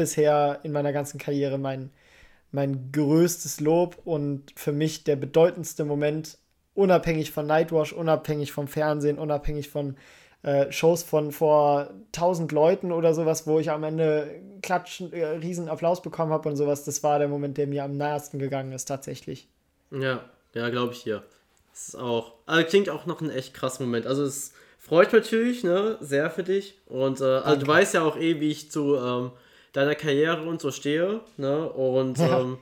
bisher 0.00 0.60
in 0.62 0.72
meiner 0.72 0.94
ganzen 0.94 1.18
Karriere 1.18 1.58
mein, 1.58 1.90
mein 2.52 2.90
größtes 2.90 3.60
Lob 3.60 3.98
und 4.06 4.50
für 4.56 4.72
mich 4.72 5.04
der 5.04 5.16
bedeutendste 5.16 5.84
Moment, 5.84 6.38
unabhängig 6.72 7.32
von 7.32 7.46
Nightwash, 7.46 7.92
unabhängig 7.92 8.50
vom 8.50 8.66
Fernsehen, 8.66 9.18
unabhängig 9.18 9.68
von 9.68 9.96
äh, 10.42 10.72
Shows 10.72 11.02
von 11.02 11.32
vor 11.32 11.90
1000 12.14 12.50
Leuten 12.50 12.92
oder 12.92 13.12
sowas, 13.12 13.46
wo 13.46 13.60
ich 13.60 13.70
am 13.70 13.84
Ende 13.84 14.40
klatschen, 14.62 15.12
äh, 15.12 15.26
riesen 15.26 15.68
Applaus 15.68 16.00
bekommen 16.00 16.32
habe 16.32 16.48
und 16.48 16.56
sowas. 16.56 16.82
Das 16.84 17.02
war 17.02 17.18
der 17.18 17.28
Moment, 17.28 17.58
der 17.58 17.66
mir 17.66 17.84
am 17.84 17.98
nahesten 17.98 18.38
gegangen 18.38 18.72
ist, 18.72 18.86
tatsächlich. 18.86 19.48
Ja, 19.90 20.24
ja, 20.54 20.70
glaube 20.70 20.94
ich 20.94 21.02
hier. 21.02 21.22
Das 21.72 21.88
ist 21.88 21.94
auch, 21.94 22.32
also 22.46 22.66
klingt 22.66 22.88
auch 22.88 23.04
noch 23.04 23.20
ein 23.20 23.28
echt 23.28 23.52
krasser 23.52 23.84
Moment. 23.84 24.06
Also 24.06 24.24
es 24.24 24.54
freut 24.78 25.12
mich 25.12 25.24
natürlich, 25.24 25.62
ne, 25.62 25.98
sehr 26.00 26.30
für 26.30 26.42
dich. 26.42 26.78
Und 26.86 27.20
äh, 27.20 27.24
also 27.24 27.60
du 27.60 27.66
weißt 27.66 27.92
ja 27.92 28.02
auch 28.02 28.16
eh, 28.16 28.40
wie 28.40 28.50
ich 28.50 28.70
zu 28.70 28.96
ähm, 28.96 29.32
deiner 29.72 29.94
Karriere 29.94 30.42
und 30.42 30.60
so 30.60 30.70
stehe, 30.70 31.20
ne? 31.36 31.68
Und 31.68 32.18
ja. 32.18 32.40
ähm, 32.40 32.58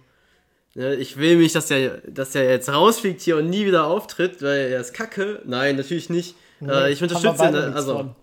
ne, 0.74 0.94
ich 0.96 1.16
will 1.16 1.36
mich, 1.36 1.52
dass 1.52 1.66
der, 1.66 1.98
dass 2.06 2.32
der 2.32 2.48
jetzt 2.50 2.68
rausfliegt 2.68 3.20
hier 3.20 3.36
und 3.36 3.48
nie 3.48 3.66
wieder 3.66 3.86
auftritt, 3.86 4.42
weil 4.42 4.70
er 4.70 4.80
ist 4.80 4.94
kacke. 4.94 5.42
Nein, 5.44 5.76
natürlich 5.76 6.10
nicht. 6.10 6.34
Nee, 6.60 6.72
äh, 6.72 6.92
ich 6.92 7.02
unterstütze 7.02 7.48
ihn. 7.48 7.54
Also, 7.54 7.96
von. 7.96 8.16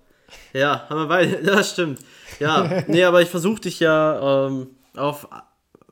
ja, 0.54 0.88
haben 0.90 1.02
wir 1.02 1.08
beide, 1.08 1.38
das 1.44 1.72
stimmt. 1.72 2.00
Ja, 2.40 2.84
nee, 2.88 3.04
aber 3.04 3.22
ich 3.22 3.30
versuche 3.30 3.62
dich 3.62 3.80
ja 3.80 4.48
ähm, 4.48 4.68
auf 4.96 5.28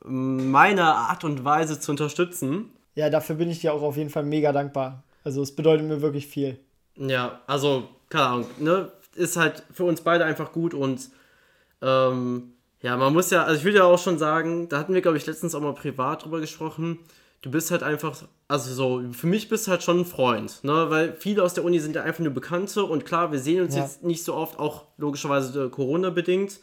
meine 0.04 0.84
Art 0.84 1.24
und 1.24 1.44
Weise 1.44 1.80
zu 1.80 1.90
unterstützen. 1.90 2.70
Ja, 2.94 3.10
dafür 3.10 3.36
bin 3.36 3.50
ich 3.50 3.60
dir 3.60 3.72
auch 3.72 3.82
auf 3.82 3.96
jeden 3.96 4.10
Fall 4.10 4.24
mega 4.24 4.52
dankbar. 4.52 5.02
Also 5.24 5.42
es 5.42 5.56
bedeutet 5.56 5.86
mir 5.86 6.02
wirklich 6.02 6.26
viel. 6.26 6.58
Ja, 6.96 7.40
also, 7.46 7.88
keine 8.08 8.24
Ahnung, 8.24 8.46
ne? 8.58 8.92
Ist 9.14 9.36
halt 9.36 9.62
für 9.72 9.84
uns 9.84 10.00
beide 10.00 10.24
einfach 10.24 10.52
gut 10.52 10.74
und 10.74 11.08
ähm, 11.80 12.53
ja, 12.84 12.98
man 12.98 13.14
muss 13.14 13.30
ja, 13.30 13.44
also 13.44 13.56
ich 13.56 13.64
würde 13.64 13.78
ja 13.78 13.84
auch 13.84 13.98
schon 13.98 14.18
sagen, 14.18 14.68
da 14.68 14.78
hatten 14.78 14.92
wir, 14.92 15.00
glaube 15.00 15.16
ich, 15.16 15.24
letztens 15.24 15.54
auch 15.54 15.62
mal 15.62 15.72
privat 15.72 16.22
drüber 16.22 16.38
gesprochen. 16.38 16.98
Du 17.40 17.50
bist 17.50 17.70
halt 17.70 17.82
einfach, 17.82 18.14
also 18.46 18.74
so, 18.74 19.10
für 19.10 19.26
mich 19.26 19.48
bist 19.48 19.66
du 19.66 19.70
halt 19.70 19.82
schon 19.82 20.00
ein 20.00 20.04
Freund, 20.04 20.62
ne? 20.64 20.90
Weil 20.90 21.14
viele 21.18 21.42
aus 21.42 21.54
der 21.54 21.64
Uni 21.64 21.80
sind 21.80 21.96
ja 21.96 22.02
einfach 22.02 22.22
nur 22.22 22.34
Bekannte 22.34 22.84
und 22.84 23.06
klar, 23.06 23.32
wir 23.32 23.38
sehen 23.38 23.62
uns 23.62 23.74
ja. 23.74 23.84
jetzt 23.84 24.02
nicht 24.02 24.22
so 24.22 24.34
oft, 24.34 24.58
auch 24.58 24.84
logischerweise 24.98 25.70
Corona-bedingt. 25.70 26.60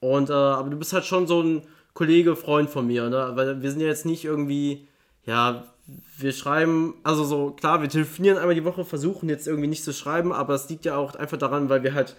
Und, 0.00 0.30
äh, 0.30 0.32
aber 0.32 0.70
du 0.70 0.78
bist 0.78 0.94
halt 0.94 1.04
schon 1.04 1.26
so 1.26 1.42
ein 1.42 1.62
Kollege, 1.92 2.36
Freund 2.36 2.70
von 2.70 2.86
mir, 2.86 3.10
ne? 3.10 3.32
Weil 3.34 3.60
wir 3.60 3.70
sind 3.70 3.80
ja 3.80 3.88
jetzt 3.88 4.06
nicht 4.06 4.24
irgendwie, 4.24 4.88
ja, 5.26 5.66
wir 6.16 6.32
schreiben, 6.32 6.94
also 7.02 7.22
so, 7.24 7.50
klar, 7.50 7.82
wir 7.82 7.90
telefonieren 7.90 8.38
einmal 8.38 8.54
die 8.54 8.64
Woche, 8.64 8.86
versuchen 8.86 9.28
jetzt 9.28 9.46
irgendwie 9.46 9.68
nicht 9.68 9.84
zu 9.84 9.92
schreiben, 9.92 10.32
aber 10.32 10.54
es 10.54 10.70
liegt 10.70 10.86
ja 10.86 10.96
auch 10.96 11.16
einfach 11.16 11.36
daran, 11.36 11.68
weil 11.68 11.82
wir 11.82 11.92
halt 11.92 12.16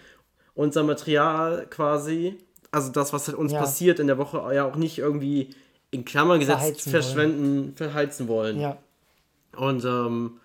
unser 0.54 0.84
Material 0.84 1.66
quasi 1.72 2.38
also 2.72 2.92
das, 2.92 3.14
was 3.14 3.28
halt 3.28 3.38
uns 3.38 3.52
ja. 3.52 3.60
passiert 3.60 4.00
in 4.00 4.08
der 4.08 4.18
Woche, 4.18 4.38
ja 4.54 4.66
auch 4.66 4.76
nicht 4.76 4.98
irgendwie 4.98 5.50
in 5.92 6.06
Klammern 6.06 6.40
gesetzt 6.40 6.60
verheizen 6.60 6.92
verschwenden, 6.92 7.58
wollen. 7.64 7.76
verheizen 7.76 8.28
wollen. 8.28 8.60
Ja. 8.60 8.78
Und 9.56 9.84
ähm, 9.84 10.40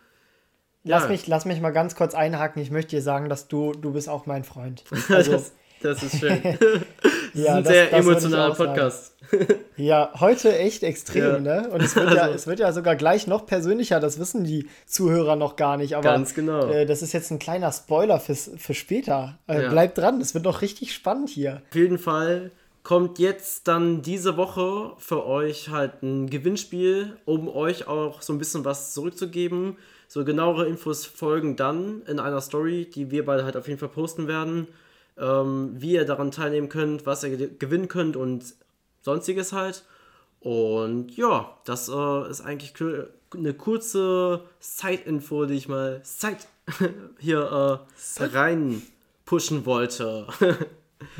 lass, 0.82 1.04
Ja. 1.04 1.08
mich, 1.08 1.26
lass 1.28 1.44
mich 1.44 1.60
mal 1.60 1.70
ganz 1.70 1.94
kurz 1.94 2.14
einhaken. 2.14 2.60
Ich 2.60 2.70
möchte 2.70 2.96
dir 2.96 3.02
sagen, 3.02 3.28
dass 3.28 3.46
du, 3.46 3.72
du 3.72 3.92
bist 3.92 4.08
auch 4.08 4.26
mein 4.26 4.44
Freund. 4.44 4.84
Also, 5.08 5.32
das, 5.32 5.52
das 5.82 6.02
ist 6.02 6.18
schön. 6.18 6.42
Ja, 7.44 7.54
ein 7.56 7.64
das- 7.64 7.72
sehr 7.72 7.86
das 7.90 8.00
emotionaler. 8.00 8.54
Podcast. 8.54 9.12
ja, 9.76 10.10
heute 10.20 10.56
echt 10.56 10.82
extrem, 10.82 11.44
Ja. 11.44 11.60
ne? 11.62 11.68
Und 11.70 11.82
es 11.82 11.96
wird, 11.96 12.14
ja, 12.14 12.22
Also- 12.22 12.34
es 12.34 12.46
wird 12.46 12.60
ja 12.60 12.72
sogar 12.72 12.96
gleich 12.96 13.26
noch 13.26 13.46
persönlicher, 13.46 13.98
das 14.00 14.18
wissen 14.18 14.44
die 14.44 14.68
Zuhörer 14.86 15.36
noch 15.36 15.56
gar 15.56 15.76
nicht. 15.76 15.94
Aber 15.96 16.04
Ganz 16.10 16.34
genau. 16.34 16.66
äh, 16.68 16.86
das 16.86 17.02
ist 17.02 17.12
jetzt 17.12 17.30
ein 17.30 17.38
kleiner 17.38 17.72
Spoiler 17.72 18.20
fürs, 18.20 18.50
für 18.56 18.74
später. 18.74 19.38
Äh, 19.48 19.62
Ja. 19.64 19.68
Bleibt 19.70 19.98
dran, 19.98 20.20
es 20.20 20.34
wird 20.34 20.44
noch 20.44 20.62
richtig 20.62 20.94
spannend 20.94 21.28
hier. 21.30 21.62
Auf 21.70 21.76
jeden 21.76 21.98
Fall 21.98 22.50
kommt 22.82 23.18
jetzt 23.18 23.66
dann 23.66 24.00
diese 24.02 24.36
Woche 24.36 24.92
für 24.98 25.26
euch 25.26 25.70
halt 25.70 26.02
ein 26.04 26.30
Gewinnspiel, 26.30 27.16
um 27.24 27.48
euch 27.48 27.88
auch 27.88 28.22
so 28.22 28.32
ein 28.32 28.38
bisschen 28.38 28.64
was 28.64 28.94
zurückzugeben. 28.94 29.76
So 30.06 30.24
genauere 30.24 30.66
Infos 30.68 31.04
folgen 31.04 31.56
dann 31.56 32.02
in 32.06 32.20
einer 32.20 32.40
Story, 32.40 32.88
die 32.88 33.10
wir 33.10 33.24
beide 33.24 33.44
halt 33.44 33.56
auf 33.56 33.66
jeden 33.66 33.80
Fall 33.80 33.88
posten 33.88 34.28
werden. 34.28 34.68
Ähm, 35.18 35.74
wie 35.76 35.92
ihr 35.92 36.04
daran 36.04 36.30
teilnehmen 36.30 36.68
könnt, 36.68 37.06
was 37.06 37.24
ihr 37.24 37.36
ge- 37.36 37.50
gewinnen 37.58 37.88
könnt 37.88 38.16
und 38.16 38.44
sonstiges 39.00 39.52
halt. 39.52 39.84
Und 40.40 41.16
ja, 41.16 41.56
das 41.64 41.88
äh, 41.88 42.30
ist 42.30 42.42
eigentlich 42.42 42.74
eine 43.34 43.54
kurze 43.54 44.42
Side-Info, 44.60 45.46
die 45.46 45.54
ich 45.54 45.68
mal 45.68 46.00
Side 46.04 46.36
hier 47.18 47.80
äh, 48.20 48.24
rein 48.24 48.82
pushen 49.24 49.64
wollte. 49.66 50.26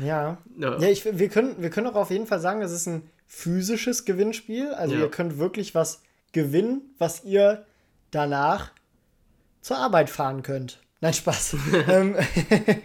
Ja. 0.03 0.39
Ja. 0.57 0.79
Ja, 0.79 0.87
ich, 0.89 1.05
wir, 1.05 1.29
können, 1.29 1.61
wir 1.61 1.69
können 1.69 1.85
auch 1.85 1.93
auf 1.95 2.09
jeden 2.09 2.25
Fall 2.25 2.39
sagen, 2.39 2.63
es 2.63 2.71
ist 2.71 2.87
ein 2.87 3.07
physisches 3.27 4.05
Gewinnspiel. 4.05 4.69
Also 4.73 4.95
Ja. 4.95 5.01
ihr 5.01 5.11
könnt 5.11 5.37
wirklich 5.37 5.75
was 5.75 6.01
gewinnen, 6.31 6.81
was 6.97 7.23
ihr 7.23 7.63
danach 8.09 8.71
zur 9.61 9.77
Arbeit 9.77 10.09
fahren 10.09 10.41
könnt. 10.41 10.79
Nein, 10.99 11.13
Spaß. 11.13 11.55
ähm, 11.87 12.15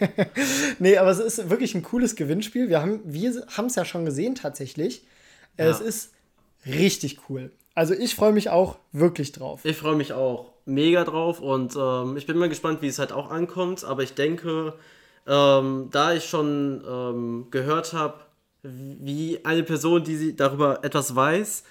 nee, 0.78 0.98
aber 0.98 1.10
es 1.10 1.18
ist 1.18 1.48
wirklich 1.48 1.74
ein 1.74 1.82
cooles 1.82 2.14
Gewinnspiel. 2.14 2.68
Wir 2.68 2.82
haben 2.82 3.00
wir 3.04 3.30
es 3.30 3.74
ja 3.74 3.84
schon 3.84 4.04
gesehen 4.04 4.34
tatsächlich. 4.34 5.06
Ja. 5.58 5.66
Es 5.66 5.80
ist 5.80 6.12
richtig 6.66 7.20
cool. 7.28 7.52
Also 7.74 7.94
ich 7.94 8.14
freue 8.14 8.32
mich 8.32 8.50
auch 8.50 8.78
wirklich 8.92 9.32
drauf. 9.32 9.64
Ich 9.64 9.78
freue 9.78 9.96
mich 9.96 10.12
auch 10.12 10.52
mega 10.66 11.04
drauf 11.04 11.40
und 11.40 11.74
ähm, 11.76 12.16
ich 12.16 12.26
bin 12.26 12.36
mal 12.36 12.48
gespannt, 12.48 12.82
wie 12.82 12.88
es 12.88 12.98
halt 12.98 13.12
auch 13.12 13.30
ankommt. 13.30 13.82
Aber 13.84 14.02
ich 14.02 14.14
denke, 14.14 14.74
ähm, 15.26 15.88
da 15.90 16.12
ich 16.12 16.26
schon 16.26 16.84
ähm, 16.86 17.46
gehört 17.50 17.94
habe, 17.94 18.20
wie 18.62 19.44
eine 19.44 19.62
Person, 19.62 20.04
die 20.04 20.16
sie 20.16 20.36
darüber 20.36 20.84
etwas 20.84 21.16
weiß, 21.16 21.64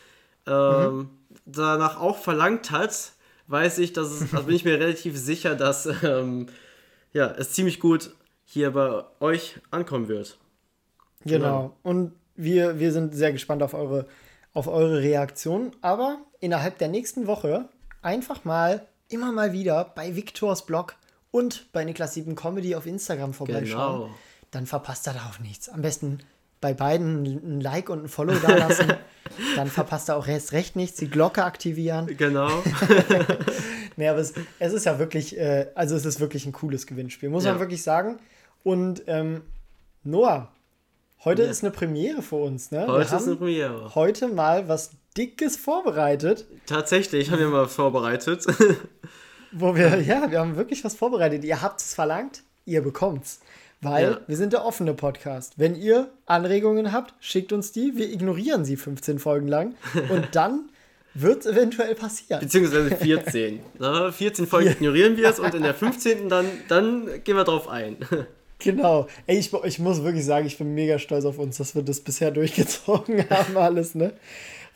ähm, 0.47 1.09
danach 1.45 1.99
auch 1.99 2.17
verlangt 2.17 2.71
hat, 2.71 3.13
weiß 3.51 3.79
ich, 3.79 3.93
dass 3.93 4.09
es, 4.09 4.33
also 4.33 4.45
bin 4.45 4.55
ich 4.55 4.65
mir 4.65 4.79
relativ 4.79 5.17
sicher, 5.17 5.55
dass 5.55 5.87
ähm, 6.03 6.47
ja, 7.13 7.31
es 7.31 7.51
ziemlich 7.51 7.79
gut 7.79 8.15
hier 8.45 8.71
bei 8.71 9.03
euch 9.19 9.59
ankommen 9.69 10.07
wird. 10.07 10.37
Genau. 11.25 11.75
Und 11.83 12.13
wir, 12.35 12.79
wir 12.79 12.91
sind 12.91 13.13
sehr 13.13 13.31
gespannt 13.31 13.61
auf 13.63 13.73
eure, 13.73 14.07
auf 14.53 14.67
eure 14.67 14.99
Reaktion. 14.99 15.71
Aber 15.81 16.19
innerhalb 16.39 16.77
der 16.77 16.87
nächsten 16.87 17.27
Woche 17.27 17.69
einfach 18.01 18.43
mal, 18.43 18.87
immer 19.09 19.31
mal 19.31 19.53
wieder 19.53 19.85
bei 19.95 20.15
Victors 20.15 20.65
Blog 20.65 20.95
und 21.31 21.71
bei 21.71 21.83
Niklas 21.83 22.13
7 22.15 22.35
Comedy 22.35 22.75
auf 22.75 22.85
Instagram 22.85 23.33
vorbeischauen. 23.33 24.01
Genau. 24.01 24.15
Dann 24.51 24.65
verpasst 24.65 25.07
er 25.07 25.13
da 25.13 25.29
auch 25.29 25.39
nichts. 25.39 25.69
Am 25.69 25.81
besten 25.81 26.19
bei 26.61 26.73
beiden 26.73 27.23
ein 27.25 27.59
Like 27.61 27.89
und 27.89 28.03
ein 28.03 28.07
Follow 28.07 28.35
da 28.35 28.55
lassen. 28.55 28.93
Dann 29.55 29.67
verpasst 29.67 30.09
er 30.09 30.15
auch 30.17 30.27
erst 30.27 30.51
recht 30.53 30.75
nichts. 30.75 30.97
Die 30.97 31.09
Glocke 31.09 31.43
aktivieren. 31.43 32.07
Genau. 32.17 32.49
Nee, 33.97 34.07
aber 34.07 34.19
es, 34.19 34.33
es 34.57 34.71
ist 34.73 34.85
ja 34.85 34.99
wirklich, 34.99 35.37
äh, 35.37 35.67
also 35.75 35.95
es 35.97 36.05
ist 36.05 36.21
wirklich 36.21 36.45
ein 36.45 36.53
cooles 36.53 36.87
Gewinnspiel, 36.87 37.29
muss 37.29 37.43
Ja. 37.43 37.51
man 37.51 37.59
wirklich 37.59 37.83
sagen. 37.83 38.19
Und 38.63 39.03
ähm, 39.07 39.41
Noah, 40.03 40.47
heute 41.25 41.43
Ja. 41.43 41.49
ist 41.51 41.61
eine 41.61 41.71
Premiere 41.71 42.21
für 42.21 42.37
uns, 42.37 42.71
ne? 42.71 42.87
Heute 42.87 43.15
ist 43.15 43.27
eine 43.27 43.35
Premiere. 43.35 43.93
heute 43.93 44.29
mal 44.29 44.69
was 44.69 44.91
Dickes 45.17 45.57
vorbereitet, 45.57 46.45
Tatsächlich, 46.65 47.31
haben 47.31 47.39
wir 47.39 47.49
mal 47.49 47.67
vorbereitet. 47.67 48.45
wo 49.51 49.75
wir, 49.75 49.99
ja, 50.01 50.31
wir 50.31 50.39
haben 50.39 50.55
wirklich 50.55 50.83
was 50.85 50.95
vorbereitet. 50.95 51.43
Ihr 51.43 51.61
habt 51.61 51.81
es 51.81 51.93
verlangt, 51.93 52.43
ihr 52.65 52.81
bekommt's. 52.81 53.41
Weil 53.81 54.03
Ja. 54.11 54.19
wir 54.27 54.37
sind 54.37 54.53
der 54.53 54.63
offene 54.63 54.93
Podcast. 54.93 55.53
Wenn 55.57 55.75
ihr 55.75 56.09
Anregungen 56.27 56.91
habt, 56.91 57.13
schickt 57.19 57.51
uns 57.51 57.71
die. 57.71 57.95
Wir 57.95 58.11
ignorieren 58.11 58.63
sie 58.63 58.77
15 58.77 59.17
Folgen 59.19 59.47
lang. 59.47 59.73
Und 60.09 60.27
dann 60.33 60.69
wird 61.15 61.45
es 61.45 61.51
eventuell 61.51 61.95
passieren. 61.95 62.41
Beziehungsweise 62.41 62.95
14. 62.95 63.59
Na, 63.79 64.11
14 64.11 64.45
Folgen 64.47 64.69
ignorieren 64.71 65.17
wir 65.17 65.27
es 65.29 65.39
und 65.39 65.53
in 65.55 65.63
der 65.63 65.73
15. 65.73 66.29
dann, 66.29 66.45
dann 66.67 67.07
gehen 67.23 67.35
wir 67.35 67.43
drauf 67.43 67.67
ein. 67.67 67.97
Genau. 68.63 69.07
Ey, 69.25 69.39
ich, 69.39 69.51
ich 69.51 69.79
muss 69.79 70.03
wirklich 70.03 70.23
sagen, 70.23 70.45
ich 70.45 70.59
bin 70.59 70.75
mega 70.75 70.99
stolz 70.99 71.25
auf 71.25 71.39
uns, 71.39 71.57
dass 71.57 71.73
wir 71.73 71.81
das 71.81 71.99
bisher 71.99 72.29
durchgezogen 72.29 73.27
haben, 73.27 73.57
alles, 73.57 73.95
ne? 73.95 74.13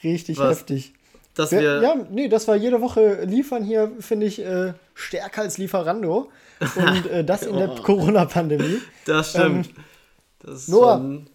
Richtig 0.04 0.40
Was? 0.40 0.58
heftig. 0.58 0.92
Dass 1.36 1.52
Wir, 1.52 1.60
wir, 1.62 1.82
ja, 1.84 1.96
nee, 2.10 2.28
das 2.28 2.48
war 2.48 2.56
jede 2.56 2.82
Woche 2.82 3.26
liefern 3.26 3.64
hier, 3.64 3.92
finde 4.00 4.26
ich, 4.26 4.40
äh, 4.44 4.74
stärker 4.96 5.44
als 5.44 5.60
Lieferando. 5.60 6.32
Und 6.76 7.06
äh, 7.08 7.24
das 7.24 7.44
in 7.44 7.58
der 7.58 7.70
Oh. 7.80 7.82
Corona-Pandemie. 7.82 8.82
das 9.06 9.32
stimmt. 9.32 9.70
das 10.40 10.62
ist 10.64 10.68
Ähm, 10.70 10.74
Noah. 10.76 10.98
schon, 10.98 11.28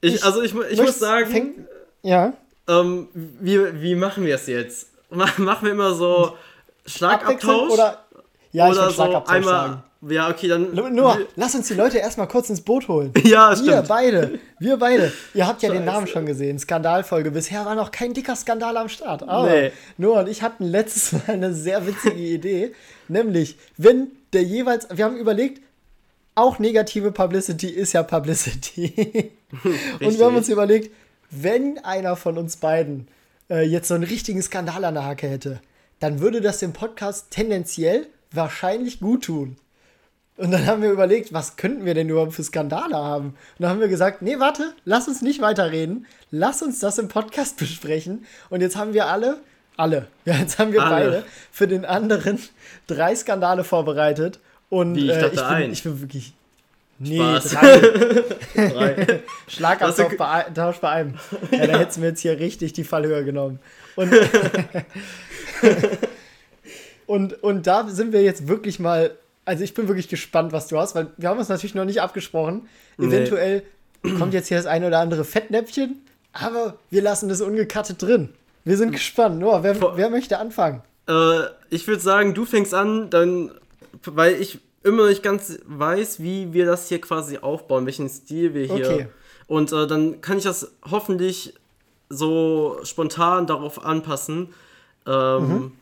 ich, 0.00 0.14
ich 0.16 0.24
also 0.24 0.42
ich, 0.42 0.54
ich 0.70 0.80
muss 0.80 0.98
sagen, 0.98 1.30
fäng- 1.32 1.64
Ja, 2.02 2.32
ähm, 2.68 3.08
wie, 3.14 3.58
wie 3.82 3.94
machen 3.94 4.24
wir 4.24 4.34
es 4.34 4.46
jetzt? 4.46 4.88
Ma- 5.10 5.28
Machen 5.38 5.64
wir 5.66 5.72
immer 5.72 5.94
so 5.94 6.36
Schlagabtausch? 6.84 7.70
oder. 7.70 8.04
Ja, 8.52 8.66
ich 8.70 8.72
oder 8.76 8.86
so 8.88 8.92
Schlagabtausch 8.94 9.34
einmal. 9.36 9.52
sagen. 9.68 9.82
Ja, 10.08 10.28
okay, 10.30 10.48
dann. 10.48 10.74
Noah, 10.74 11.18
lass 11.36 11.54
uns 11.54 11.68
die 11.68 11.74
Leute 11.74 11.98
erstmal 11.98 12.28
kurz 12.28 12.48
ins 12.50 12.60
Boot 12.60 12.88
holen. 12.88 13.12
Ja, 13.24 13.50
Wir 13.50 13.56
stimmt. 13.56 13.88
beide, 13.88 14.38
wir 14.58 14.76
beide. 14.76 15.12
Ihr 15.34 15.46
habt 15.46 15.62
ja 15.62 15.68
den 15.70 15.78
Scheiße. 15.78 15.86
Namen 15.92 16.06
schon 16.06 16.26
gesehen. 16.26 16.58
Skandalfolge. 16.58 17.30
Bisher 17.30 17.64
war 17.64 17.74
noch 17.74 17.90
kein 17.90 18.14
dicker 18.14 18.36
Skandal 18.36 18.76
am 18.76 18.88
Start. 18.88 19.22
Aber 19.28 19.48
Nee. 19.50 19.72
Noah 19.98 20.20
und 20.20 20.28
ich 20.28 20.42
hatten 20.42 20.64
letztes 20.64 21.12
Mal 21.12 21.22
eine 21.34 21.52
sehr 21.54 21.86
witzige 21.86 22.16
Idee. 22.34 22.72
Nämlich, 23.08 23.56
wenn 23.76 24.08
der 24.32 24.42
jeweils, 24.42 24.86
wir 24.92 25.04
haben 25.04 25.16
überlegt, 25.16 25.60
auch 26.34 26.58
negative 26.58 27.12
Publicity 27.12 27.68
ist 27.68 27.92
ja 27.94 28.02
Publicity. 28.02 29.32
und 30.00 30.18
wir 30.18 30.24
haben 30.26 30.36
uns 30.36 30.48
überlegt, 30.48 30.90
wenn 31.30 31.78
einer 31.78 32.14
von 32.16 32.36
uns 32.38 32.56
beiden 32.58 33.08
äh, 33.50 33.62
jetzt 33.66 33.88
so 33.88 33.94
einen 33.94 34.04
richtigen 34.04 34.42
Skandal 34.42 34.84
an 34.84 34.94
der 34.94 35.04
Hacke 35.04 35.28
hätte, 35.28 35.60
dann 35.98 36.20
würde 36.20 36.40
das 36.40 36.58
dem 36.58 36.72
Podcast 36.72 37.30
tendenziell 37.30 38.06
wahrscheinlich 38.32 39.00
gut 39.00 39.24
tun. 39.24 39.56
Und 40.36 40.50
dann 40.50 40.66
haben 40.66 40.82
wir 40.82 40.90
überlegt, 40.90 41.32
was 41.32 41.56
könnten 41.56 41.86
wir 41.86 41.94
denn 41.94 42.10
überhaupt 42.10 42.34
für 42.34 42.42
Skandale 42.42 42.94
haben? 42.94 43.28
Und 43.28 43.36
dann 43.58 43.70
haben 43.70 43.80
wir 43.80 43.88
gesagt, 43.88 44.20
nee, 44.20 44.38
warte, 44.38 44.74
lass 44.84 45.08
uns 45.08 45.22
nicht 45.22 45.40
weiterreden. 45.40 46.06
Lass 46.30 46.60
uns 46.62 46.78
das 46.78 46.98
im 46.98 47.08
Podcast 47.08 47.56
besprechen. 47.58 48.26
Und 48.50 48.60
jetzt 48.60 48.76
haben 48.76 48.92
wir 48.92 49.06
alle, 49.06 49.38
alle, 49.76 50.08
ja, 50.24 50.34
jetzt 50.34 50.58
haben 50.58 50.72
wir 50.72 50.82
Alle. 50.82 51.04
beide 51.04 51.24
für 51.50 51.66
den 51.66 51.84
anderen 51.84 52.38
drei 52.86 53.14
Skandale 53.14 53.64
vorbereitet. 53.64 54.38
Und 54.68 54.96
Wie, 54.96 55.10
ich 55.10 55.16
äh, 55.16 55.28
ich, 55.28 55.40
bin, 55.40 55.72
ich 55.72 55.82
bin 55.82 56.00
wirklich. 56.00 56.32
Nee, 56.98 57.18
Spaß. 57.18 57.50
drei. 57.50 58.68
Drei. 58.68 59.20
Schlagabtausch 59.48 60.16
bei, 60.16 60.42
Tausch 60.54 60.78
bei 60.78 60.88
einem. 60.88 61.14
Ja, 61.50 61.66
da 61.66 61.78
hätten 61.78 62.00
wir 62.00 62.08
jetzt 62.08 62.20
hier 62.20 62.38
richtig 62.38 62.72
die 62.72 62.84
Fallhöhe 62.84 63.22
genommen. 63.22 63.58
Und, 63.96 64.14
und, 67.06 67.42
und 67.42 67.66
da 67.66 67.86
sind 67.88 68.12
wir 68.12 68.22
jetzt 68.22 68.48
wirklich 68.48 68.78
mal. 68.78 69.10
Also 69.46 69.64
ich 69.64 69.72
bin 69.72 69.88
wirklich 69.88 70.08
gespannt, 70.08 70.52
was 70.52 70.66
du 70.68 70.76
hast, 70.78 70.94
weil 70.94 71.06
wir 71.16 71.28
haben 71.30 71.38
uns 71.38 71.48
natürlich 71.48 71.74
noch 71.74 71.84
nicht 71.86 72.02
abgesprochen. 72.02 72.68
Nee. 72.98 73.06
Eventuell 73.06 73.62
kommt 74.18 74.34
jetzt 74.34 74.48
hier 74.48 74.58
das 74.58 74.66
ein 74.66 74.84
oder 74.84 74.98
andere 74.98 75.24
Fettnäpfchen, 75.24 76.02
aber 76.32 76.76
wir 76.90 77.00
lassen 77.00 77.28
das 77.30 77.40
ungekattet 77.40 78.02
drin. 78.02 78.28
Wir 78.64 78.76
sind 78.76 78.90
gespannt. 78.92 79.38
Noah, 79.38 79.62
wer, 79.62 79.96
wer 79.96 80.10
möchte 80.10 80.38
anfangen? 80.38 80.82
Äh, 81.08 81.40
ich 81.70 81.86
würde 81.88 82.02
sagen, 82.02 82.34
du 82.34 82.44
fängst 82.44 82.74
an, 82.74 83.08
dann, 83.10 83.52
weil 84.04 84.34
ich 84.34 84.58
immer 84.82 85.08
nicht 85.08 85.22
ganz 85.22 85.58
weiß, 85.66 86.20
wie 86.20 86.52
wir 86.52 86.66
das 86.66 86.88
hier 86.88 87.00
quasi 87.00 87.38
aufbauen, 87.38 87.86
welchen 87.86 88.08
Stil 88.08 88.52
wir 88.54 88.64
hier. 88.66 88.90
Okay. 88.90 89.06
Und 89.46 89.72
äh, 89.72 89.86
dann 89.86 90.20
kann 90.20 90.38
ich 90.38 90.44
das 90.44 90.72
hoffentlich 90.90 91.54
so 92.08 92.78
spontan 92.82 93.46
darauf 93.46 93.84
anpassen. 93.84 94.52
Ähm, 95.06 95.72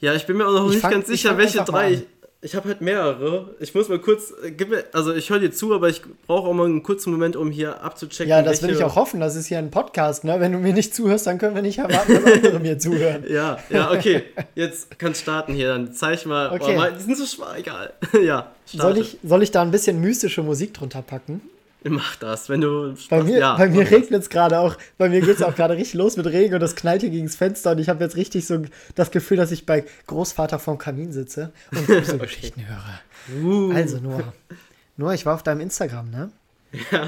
Ja, 0.00 0.14
ich 0.14 0.26
bin 0.26 0.36
mir 0.36 0.46
auch 0.48 0.52
noch 0.52 0.62
Mhm. 0.62 0.66
Ich 0.68 0.72
nicht 0.74 0.80
fang- 0.82 0.90
ganz 0.92 1.08
ich 1.08 1.20
sicher, 1.22 1.36
welche 1.38 1.62
drei. 1.64 2.02
Ich, 2.44 2.50
ich 2.50 2.56
habe 2.56 2.68
halt 2.68 2.80
mehrere. 2.80 3.54
Ich 3.60 3.72
muss 3.72 3.88
mal 3.88 4.00
kurz, 4.00 4.32
äh, 4.42 4.64
mir, 4.64 4.84
also 4.92 5.14
ich 5.14 5.30
höre 5.30 5.38
dir 5.38 5.52
zu, 5.52 5.72
aber 5.72 5.88
ich 5.88 6.02
brauche 6.26 6.48
auch 6.48 6.52
mal 6.52 6.66
einen 6.66 6.82
kurzen 6.82 7.12
Moment, 7.12 7.36
um 7.36 7.50
hier 7.52 7.82
abzuchecken. 7.82 8.28
Ja, 8.28 8.42
das 8.42 8.62
will 8.62 8.70
ich 8.70 8.82
auch 8.82 8.96
hoffen. 8.96 9.20
Das 9.20 9.36
ist 9.36 9.46
hier 9.46 9.58
ein 9.58 9.70
Podcast, 9.70 10.24
ne? 10.24 10.40
Wenn 10.40 10.52
du 10.52 10.58
mir 10.58 10.72
nicht 10.72 10.94
zuhörst, 10.94 11.26
dann 11.28 11.38
können 11.38 11.54
wir 11.54 11.62
nicht 11.62 11.78
erwarten, 11.78 12.14
dass 12.14 12.32
andere 12.32 12.58
mir 12.58 12.78
zuhören. 12.78 13.24
Ja, 13.28 13.58
ja, 13.70 13.92
okay. 13.92 14.24
Jetzt 14.56 14.98
kannst 14.98 15.22
starten 15.22 15.54
hier. 15.54 15.68
Dann 15.68 15.92
zeig 15.92 16.26
mal. 16.26 16.50
Okay. 16.50 16.76
Oh, 16.78 16.96
die 16.96 17.02
sind 17.02 17.16
so 17.16 17.26
schwach, 17.26 17.56
egal. 17.56 17.92
ja, 18.24 18.50
Soll 18.66 18.80
starte. 18.80 19.00
ich, 19.00 19.18
soll 19.22 19.42
ich 19.42 19.50
da 19.52 19.62
ein 19.62 19.70
bisschen 19.70 20.00
mystische 20.00 20.42
Musik 20.42 20.74
drunter 20.74 21.02
packen? 21.02 21.40
Mach 21.84 22.16
das, 22.16 22.48
wenn 22.48 22.60
du. 22.60 22.94
Bei 23.10 23.22
mir, 23.22 23.38
ja, 23.38 23.56
bei 23.56 23.68
mir 23.68 23.90
regnet 23.90 24.22
es 24.22 24.30
gerade 24.30 24.58
auch. 24.60 24.76
Bei 24.98 25.08
mir 25.08 25.20
geht 25.20 25.36
es 25.36 25.42
auch 25.42 25.54
gerade 25.54 25.74
richtig 25.76 25.94
los 25.94 26.16
mit 26.16 26.26
Regen 26.26 26.54
und 26.54 26.60
das 26.60 26.76
knallt 26.76 27.00
hier 27.00 27.10
gegen 27.10 27.26
das 27.26 27.36
Fenster 27.36 27.72
und 27.72 27.78
ich 27.78 27.88
habe 27.88 28.02
jetzt 28.04 28.16
richtig 28.16 28.46
so 28.46 28.62
das 28.94 29.10
Gefühl, 29.10 29.36
dass 29.36 29.50
ich 29.50 29.66
bei 29.66 29.84
Großvater 30.06 30.58
vorm 30.58 30.78
Kamin 30.78 31.12
sitze 31.12 31.52
und 31.72 31.86
so 32.06 32.18
Geschichten 32.18 32.62
höre. 32.66 33.42
Uh. 33.42 33.72
Also, 33.72 33.98
Noah. 33.98 34.32
Noah, 34.96 35.14
ich 35.14 35.26
war 35.26 35.34
auf 35.34 35.42
deinem 35.42 35.60
Instagram, 35.60 36.10
ne? 36.10 36.30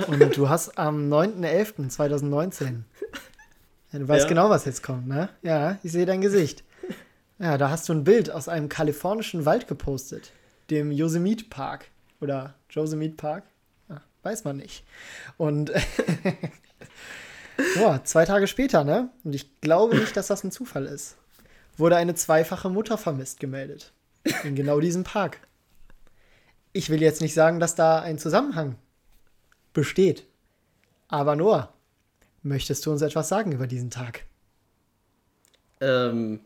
Und 0.08 0.36
du 0.36 0.48
hast 0.48 0.76
am 0.78 1.10
9.11.2019. 1.12 2.82
Ja, 3.92 3.98
du 3.98 4.08
weißt 4.08 4.24
Ja. 4.24 4.28
genau, 4.28 4.50
was 4.50 4.64
jetzt 4.64 4.82
kommt, 4.82 5.06
ne? 5.06 5.28
Ja, 5.42 5.78
ich 5.82 5.92
sehe 5.92 6.06
dein 6.06 6.20
Gesicht. 6.20 6.64
Ja, 7.38 7.58
da 7.58 7.70
hast 7.70 7.88
du 7.88 7.92
ein 7.92 8.04
Bild 8.04 8.30
aus 8.30 8.48
einem 8.48 8.68
kalifornischen 8.68 9.44
Wald 9.44 9.66
gepostet, 9.66 10.32
dem 10.70 10.92
Yosemite 10.92 11.46
Park 11.50 11.86
oder 12.20 12.54
Yosemite 12.70 13.16
Park, 13.16 13.44
ja, 13.44 13.53
weiß 14.24 14.44
man 14.44 14.56
nicht. 14.56 14.84
Und 15.36 15.70
ja, 17.76 18.02
zwei 18.04 18.24
Tage 18.24 18.46
später, 18.46 18.84
ne? 18.84 19.10
Und 19.24 19.34
ich 19.34 19.60
glaube 19.60 19.96
nicht, 19.96 20.16
dass 20.16 20.28
das 20.28 20.44
ein 20.44 20.52
Zufall 20.52 20.86
ist. 20.86 21.16
Wurde 21.76 21.96
eine 21.96 22.14
zweifache 22.14 22.70
Mutter 22.70 22.98
vermisst 22.98 23.40
gemeldet. 23.40 23.92
In 24.44 24.54
genau 24.54 24.80
diesem 24.80 25.04
Park. 25.04 25.38
Ich 26.72 26.90
will 26.90 27.02
jetzt 27.02 27.20
nicht 27.20 27.34
sagen, 27.34 27.60
dass 27.60 27.74
da 27.74 28.00
ein 28.00 28.18
Zusammenhang 28.18 28.76
besteht. 29.72 30.24
Aber 31.08 31.36
Noah, 31.36 31.72
möchtest 32.42 32.86
du 32.86 32.92
uns 32.92 33.02
etwas 33.02 33.28
sagen 33.28 33.52
über 33.52 33.66
diesen 33.66 33.90
Tag? 33.90 34.24
Ähm. 35.80 36.40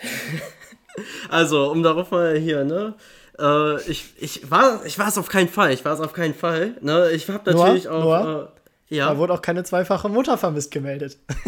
also, 1.28 1.70
um 1.70 1.82
darauf 1.82 2.10
mal 2.10 2.38
hier, 2.38 2.64
ne? 2.64 2.94
Äh, 3.40 3.80
ich, 3.90 4.12
ich 4.18 4.50
war 4.50 4.84
ich 4.84 4.98
war 4.98 5.08
es 5.08 5.16
auf 5.18 5.28
keinen 5.28 5.48
Fall. 5.48 5.72
Ich 5.72 5.84
war 5.84 5.94
es 5.94 6.00
auf 6.00 6.12
keinen 6.12 6.34
Fall. 6.34 6.74
Ne? 6.80 7.10
Ich 7.12 7.28
habe 7.28 7.50
Noah? 7.52 7.64
natürlich 7.66 7.88
auch. 7.88 8.00
Noah? 8.04 8.52
Äh, 8.90 8.94
ja. 8.96 9.08
Da 9.10 9.18
wurde 9.18 9.32
auch 9.34 9.42
keine 9.42 9.62
zweifache 9.62 10.08
Mutter 10.08 10.36
vermisst 10.36 10.70
gemeldet. 10.72 11.16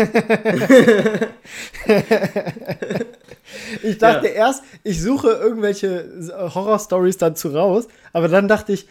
ich 3.83 3.99
dachte 3.99 4.29
Ja. 4.29 4.33
erst, 4.35 4.63
ich 4.85 5.01
suche 5.03 5.29
irgendwelche 5.31 6.05
Horror-Stories 6.55 7.19
dazu 7.19 7.49
raus, 7.49 7.89
aber 8.13 8.29
dann 8.29 8.49
dachte 8.49 8.73
ich, 8.73 8.87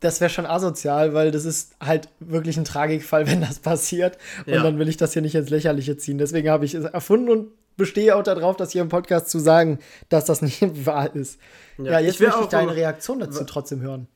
das 0.00 0.20
wäre 0.20 0.30
schon 0.30 0.46
asozial, 0.46 1.14
weil 1.14 1.30
das 1.30 1.44
ist 1.44 1.76
halt 1.80 2.08
wirklich 2.18 2.56
ein 2.56 2.64
Tragikfall, 2.64 3.26
wenn 3.28 3.40
das 3.40 3.60
passiert. 3.60 4.18
Und 4.46 4.54
Ja. 4.54 4.62
dann 4.62 4.78
will 4.78 4.88
ich 4.88 4.96
das 4.96 5.12
hier 5.12 5.22
nicht 5.22 5.34
ins 5.36 5.50
Lächerliche 5.50 5.96
ziehen. 5.96 6.18
Deswegen 6.18 6.50
habe 6.50 6.64
ich 6.64 6.74
es 6.74 6.84
erfunden 6.84 7.28
und 7.30 7.48
bestehe 7.76 8.14
auch 8.16 8.22
darauf, 8.22 8.56
das 8.56 8.72
hier 8.72 8.82
im 8.82 8.88
Podcast 8.88 9.28
zu 9.28 9.38
sagen, 9.38 9.78
dass 10.08 10.24
das 10.24 10.42
nicht 10.42 10.62
wahr 10.86 11.14
ist. 11.14 11.40
Ja, 11.78 11.92
Ja, 11.92 11.98
jetzt 12.00 12.14
ich 12.16 12.26
möchte 12.26 12.42
ich 12.42 12.48
deine 12.48 12.74
Reaktion 12.74 13.20
dazu 13.20 13.44
trotzdem 13.44 13.80
hören. 13.80 14.08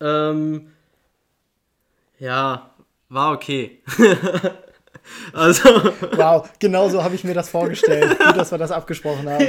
Ähm, 0.00 0.72
ja, 2.18 2.70
war 3.08 3.32
okay. 3.32 3.82
also, 5.32 5.68
Wow, 6.16 6.48
genau 6.58 6.88
so 6.88 7.02
habe 7.02 7.14
ich 7.14 7.24
mir 7.24 7.34
das 7.34 7.48
vorgestellt. 7.48 8.18
Gut, 8.18 8.36
dass 8.36 8.50
wir 8.50 8.58
das 8.58 8.70
abgesprochen 8.70 9.28
haben. 9.28 9.46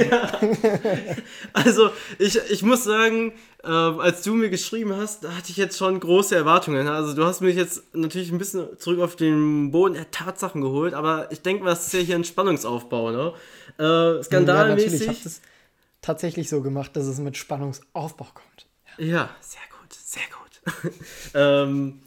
also 1.52 1.90
ich, 2.18 2.38
ich 2.50 2.62
muss 2.62 2.84
sagen, 2.84 3.32
ähm, 3.64 4.00
als 4.00 4.22
du 4.22 4.34
mir 4.34 4.48
geschrieben 4.50 4.96
hast, 4.96 5.24
da 5.24 5.32
hatte 5.32 5.50
ich 5.50 5.56
jetzt 5.56 5.76
schon 5.76 6.00
große 6.00 6.34
Erwartungen. 6.34 6.88
Also 6.88 7.14
du 7.14 7.24
hast 7.24 7.40
mich 7.40 7.56
jetzt 7.56 7.82
natürlich 7.94 8.30
ein 8.32 8.38
bisschen 8.38 8.78
zurück 8.78 9.00
auf 9.00 9.16
den 9.16 9.70
Boden 9.70 9.94
der 9.94 10.10
Tatsachen 10.10 10.60
geholt, 10.62 10.94
aber 10.94 11.30
ich 11.30 11.42
denke 11.42 11.64
mal, 11.64 11.70
das 11.70 11.86
ist 11.86 11.92
ja 11.92 12.00
hier 12.00 12.16
ein 12.16 12.24
Spannungsaufbau, 12.24 13.10
ne? 13.10 13.32
Äh, 13.78 13.82
Ja, 13.82 14.02
natürlich. 14.02 14.20
Ich 14.20 14.26
skandalmäßig. 14.26 15.22
das 15.24 15.40
tatsächlich 16.02 16.48
so 16.48 16.62
gemacht, 16.62 16.96
dass 16.96 17.06
es 17.06 17.18
mit 17.18 17.36
Spannungsaufbau 17.36 18.28
kommt. 18.32 18.66
Ja, 18.98 19.30
sehr 19.40 19.60
gut, 19.78 19.92
sehr 19.92 20.22
gut. 20.82 20.94
ähm, 21.34 22.00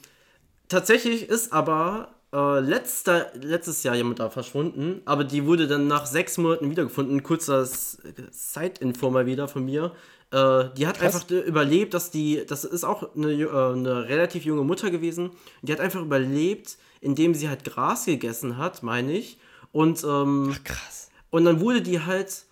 tatsächlich 0.70 1.30
ist 1.30 1.54
aber 1.54 2.16
äh, 2.34 2.60
letzter, 2.60 3.28
letztes 3.40 3.84
Jahr 3.84 3.96
jemand 3.96 4.20
da 4.20 4.30
verschwunden, 4.30 5.02
aber 5.06 5.24
die 5.24 5.46
wurde 5.46 5.68
dann 5.68 5.88
nach 5.88 6.08
sechs 6.08 6.38
Monaten 6.38 6.72
wiedergefunden. 6.72 7.22
Kurzer 7.22 7.66
Side-Info 7.66 9.12
mal 9.12 9.26
wieder 9.28 9.48
von 9.48 9.66
mir. 9.66 9.92
Äh, 10.32 10.66
die 10.76 10.88
hat 10.88 10.98
Krass. 10.98 11.16
einfach 11.16 11.30
überlebt, 11.30 11.94
dass 11.94 12.10
die, 12.10 12.44
das 12.48 12.64
ist 12.64 12.84
auch 12.84 13.16
eine, 13.16 13.32
äh, 13.32 13.48
eine 13.48 14.10
relativ 14.10 14.46
junge 14.46 14.64
Mutter 14.64 14.90
gewesen. 14.90 15.30
Die 15.62 15.72
hat 15.72 15.80
einfach 15.80 16.02
überlebt, 16.02 16.78
indem 17.02 17.36
sie 17.36 17.50
halt 17.50 17.66
Gras 17.66 18.06
gegessen 18.06 18.58
hat, 18.58 18.82
meine 18.82 19.14
ich. 19.14 19.38
Und 19.72 20.04
ähm, 20.04 20.56
Krass. 20.64 21.12
und 21.30 21.46
dann 21.46 21.60
wurde 21.60 21.82
die 21.82 22.02
halt 22.02 22.46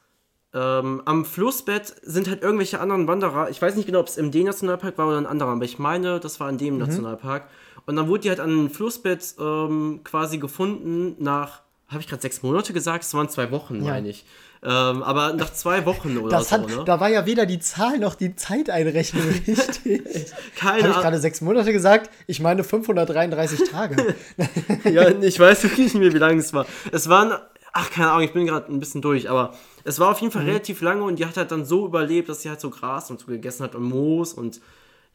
ähm, 0.53 1.01
am 1.05 1.23
Flussbett 1.23 1.95
sind 2.01 2.29
halt 2.29 2.43
irgendwelche 2.43 2.79
anderen 2.81 3.07
Wanderer. 3.07 3.49
Ich 3.49 3.61
weiß 3.61 3.75
nicht 3.75 3.85
genau, 3.85 4.01
ob 4.01 4.07
es 4.07 4.17
im 4.17 4.31
D-Nationalpark 4.31 4.97
war 4.97 5.07
oder 5.07 5.17
ein 5.17 5.25
anderer, 5.25 5.51
aber 5.51 5.63
ich 5.63 5.79
meine, 5.79 6.19
das 6.19 6.39
war 6.39 6.49
in 6.49 6.57
dem 6.57 6.77
Nationalpark. 6.77 7.47
Und 7.85 7.95
dann 7.95 8.07
wurde 8.07 8.21
die 8.21 8.29
halt 8.29 8.39
an 8.39 8.49
einem 8.49 8.69
Flussbett 8.69 9.35
ähm, 9.39 10.01
quasi 10.03 10.37
gefunden 10.37 11.15
nach, 11.19 11.61
habe 11.87 11.99
ich 12.01 12.07
gerade 12.07 12.21
sechs 12.21 12.41
Monate 12.43 12.73
gesagt? 12.73 13.03
Es 13.03 13.13
waren 13.13 13.27
zwei 13.29 13.51
Wochen, 13.51 13.83
Ja. 13.83 13.91
meine 13.93 14.09
ich. 14.09 14.25
Ähm, 14.63 15.01
aber 15.01 15.33
nach 15.33 15.51
zwei 15.51 15.87
Wochen 15.87 16.17
oder 16.19 16.37
Das 16.37 16.49
so, 16.49 16.57
hat, 16.57 16.67
ne? 16.69 16.83
Da 16.85 16.99
war 16.99 17.09
ja 17.09 17.25
weder 17.25 17.47
die 17.47 17.57
Zahl 17.59 17.97
noch 17.97 18.13
die 18.13 18.35
Zeiteinrechnung 18.35 19.23
richtig. 19.47 20.03
Keine 20.55 20.83
Habe 20.83 20.93
ich 20.93 20.99
gerade 21.01 21.17
sechs 21.19 21.41
Monate 21.41 21.73
gesagt? 21.73 22.11
Ich 22.27 22.39
meine 22.39 22.63
533 22.63 23.69
Tage. 23.71 24.15
ja, 24.83 25.09
ich 25.09 25.39
weiß 25.39 25.63
wirklich 25.63 25.93
nicht 25.93 25.99
mehr, 25.99 26.13
wie 26.13 26.19
lange 26.19 26.39
es 26.39 26.53
war. 26.53 26.67
Es 26.91 27.09
waren, 27.09 27.33
ach, 27.73 27.89
keine 27.89 28.11
Ahnung, 28.11 28.23
ich 28.23 28.33
bin 28.33 28.45
gerade 28.45 28.71
ein 28.71 28.79
bisschen 28.79 29.01
durch, 29.01 29.31
aber 29.31 29.55
es 29.83 29.99
war 29.99 30.11
auf 30.11 30.19
jeden 30.21 30.31
Mhm. 30.31 30.37
Fall 30.37 30.45
relativ 30.45 30.81
lange 30.81 31.03
und 31.03 31.17
die 31.17 31.25
hat 31.25 31.37
halt 31.37 31.51
dann 31.51 31.65
so 31.65 31.87
überlebt, 31.87 32.29
dass 32.29 32.43
sie 32.43 32.49
halt 32.49 32.61
so 32.61 32.69
Gras 32.69 33.09
und 33.09 33.19
so 33.19 33.25
gegessen 33.25 33.63
hat 33.63 33.73
und 33.73 33.83
Moos 33.83 34.33
und 34.33 34.61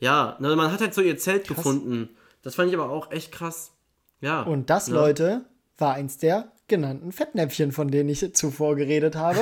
ja, 0.00 0.36
ne, 0.40 0.56
man 0.56 0.72
hat 0.72 0.80
halt 0.80 0.92
so 0.92 1.00
ihr 1.02 1.16
Zelt 1.18 1.46
gefunden. 1.46 2.08
Das 2.46 2.54
fand 2.54 2.68
ich 2.68 2.78
aber 2.78 2.90
auch 2.90 3.10
echt 3.10 3.32
krass. 3.32 3.72
Ja. 4.20 4.42
Und 4.42 4.70
das, 4.70 4.86
ne? 4.86 4.94
Leute, 4.94 5.44
war 5.78 5.94
eins 5.94 6.18
der 6.18 6.52
genannten 6.68 7.10
Fettnäpfchen, 7.10 7.72
von 7.72 7.88
denen 7.88 8.08
ich 8.08 8.34
zuvor 8.36 8.76
geredet 8.76 9.16
habe. 9.16 9.40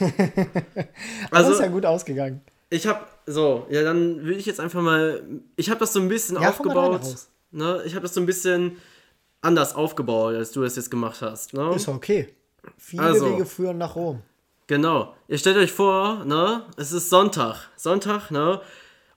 Also 1.30 1.52
ist 1.52 1.60
ja 1.60 1.66
gut 1.68 1.84
ausgegangen. 1.84 2.40
ich 2.70 2.86
habe 2.86 3.00
so, 3.26 3.66
ja, 3.68 3.82
dann 3.82 4.24
will 4.24 4.38
ich 4.38 4.46
jetzt 4.46 4.58
einfach 4.58 4.80
mal, 4.80 5.22
ich 5.56 5.68
habe 5.68 5.80
das 5.80 5.92
so 5.92 6.00
ein 6.00 6.08
bisschen 6.08 6.40
Ja, 6.40 6.48
aufgebaut. 6.48 7.02
Ne, 7.50 7.82
ich 7.84 7.94
habe 7.94 8.04
das 8.04 8.14
so 8.14 8.20
ein 8.20 8.26
bisschen 8.26 8.78
anders 9.42 9.74
aufgebaut, 9.74 10.34
als 10.34 10.50
du 10.52 10.62
das 10.62 10.76
jetzt 10.76 10.90
gemacht 10.90 11.20
hast. 11.20 11.52
Ne? 11.52 11.74
Ist 11.74 11.88
okay. 11.88 12.28
Viele 12.78 13.02
Also. 13.02 13.34
Wege 13.34 13.44
führen 13.44 13.76
nach 13.76 13.96
Rom. 13.96 14.22
Genau. 14.66 15.14
Ihr 15.28 15.36
stellt 15.36 15.58
euch 15.58 15.72
vor, 15.72 16.24
ne? 16.24 16.62
Es 16.78 16.90
ist 16.92 17.10
Sonntag. 17.10 17.68
Sonntag, 17.76 18.30
ne? 18.30 18.62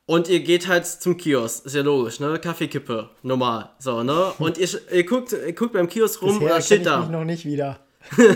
Und 0.07 0.29
ihr 0.29 0.39
geht 0.39 0.67
halt 0.67 0.87
zum 0.87 1.17
Kiosk. 1.17 1.65
Ist 1.65 1.75
ja 1.75 1.81
logisch, 1.81 2.21
ne? 2.21 2.39
Kaffeekippe. 2.39 3.09
Normal. 3.23 3.71
So, 3.77 4.03
ne? 4.03 4.31
Und 4.39 4.57
ihr, 4.57 4.69
ihr, 4.91 5.05
guckt, 5.05 5.33
ihr 5.33 5.51
guckt 5.53 5.73
beim 5.73 5.89
Kiosk 5.89 6.21
rum 6.21 6.29
und 6.29 6.39
Bisher 6.39 6.47
da 6.47 6.55
erkenne 6.55 6.65
steht 6.65 6.79
ich 6.79 6.85
da. 6.85 6.99
mich 7.01 7.09
noch 7.09 7.25
nicht 7.25 7.45
wieder. 7.45 7.79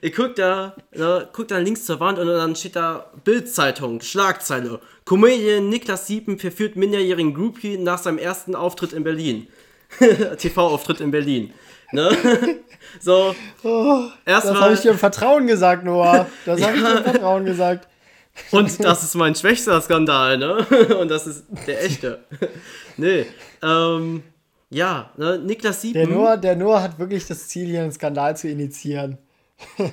Ihr 0.00 0.10
guckt 0.12 0.38
da, 0.38 0.76
ne? 0.94 1.28
Guckt 1.32 1.50
da 1.50 1.58
links 1.58 1.84
zur 1.84 1.98
Wand 1.98 2.18
und 2.20 2.28
dann 2.28 2.54
steht 2.54 2.76
da 2.76 3.06
Bildzeitung, 3.24 4.00
Schlagzeile. 4.00 4.80
Comedian 5.04 5.68
Niklas 5.68 6.06
Siepen 6.06 6.38
verführt 6.38 6.76
minderjährigen 6.76 7.34
Groupie 7.34 7.76
nach 7.76 7.98
seinem 7.98 8.18
ersten 8.18 8.54
Auftritt 8.54 8.92
in 8.92 9.02
Berlin. 9.02 9.48
TV-Auftritt 10.38 11.00
in 11.00 11.10
Berlin. 11.10 11.52
Ne? 11.92 12.16
so. 13.00 13.34
Das 13.62 13.64
habe 13.64 14.12
Erstmal. 14.24 14.74
ich 14.74 14.80
dir 14.80 14.92
im 14.92 14.98
Vertrauen 14.98 15.46
gesagt, 15.46 15.84
Noah. 15.84 16.26
Das 16.46 16.62
habe 16.62 16.76
ich 16.76 16.82
dir 16.82 16.98
im 16.98 17.04
Vertrauen 17.04 17.44
gesagt. 17.44 17.88
Und 18.50 18.82
das 18.82 19.02
ist 19.02 19.14
mein 19.14 19.34
schwächster 19.34 19.80
Skandal, 19.80 20.38
ne? 20.38 20.66
Und 21.00 21.08
das 21.10 21.26
ist 21.26 21.44
der 21.66 21.84
echte. 21.84 22.20
nee. 22.96 23.26
Ähm, 23.62 24.22
ja, 24.70 25.10
ne? 25.18 25.38
Niklas 25.38 25.82
Der 25.82 25.90
Siepen. 26.02 26.14
Noah, 26.14 26.36
der 26.38 26.56
Noah 26.56 26.82
hat 26.82 26.98
wirklich 26.98 27.26
das 27.26 27.48
Ziel, 27.48 27.66
hier 27.66 27.82
einen 27.82 27.92
Skandal 27.92 28.36
zu 28.36 28.48
initiieren. 28.48 29.18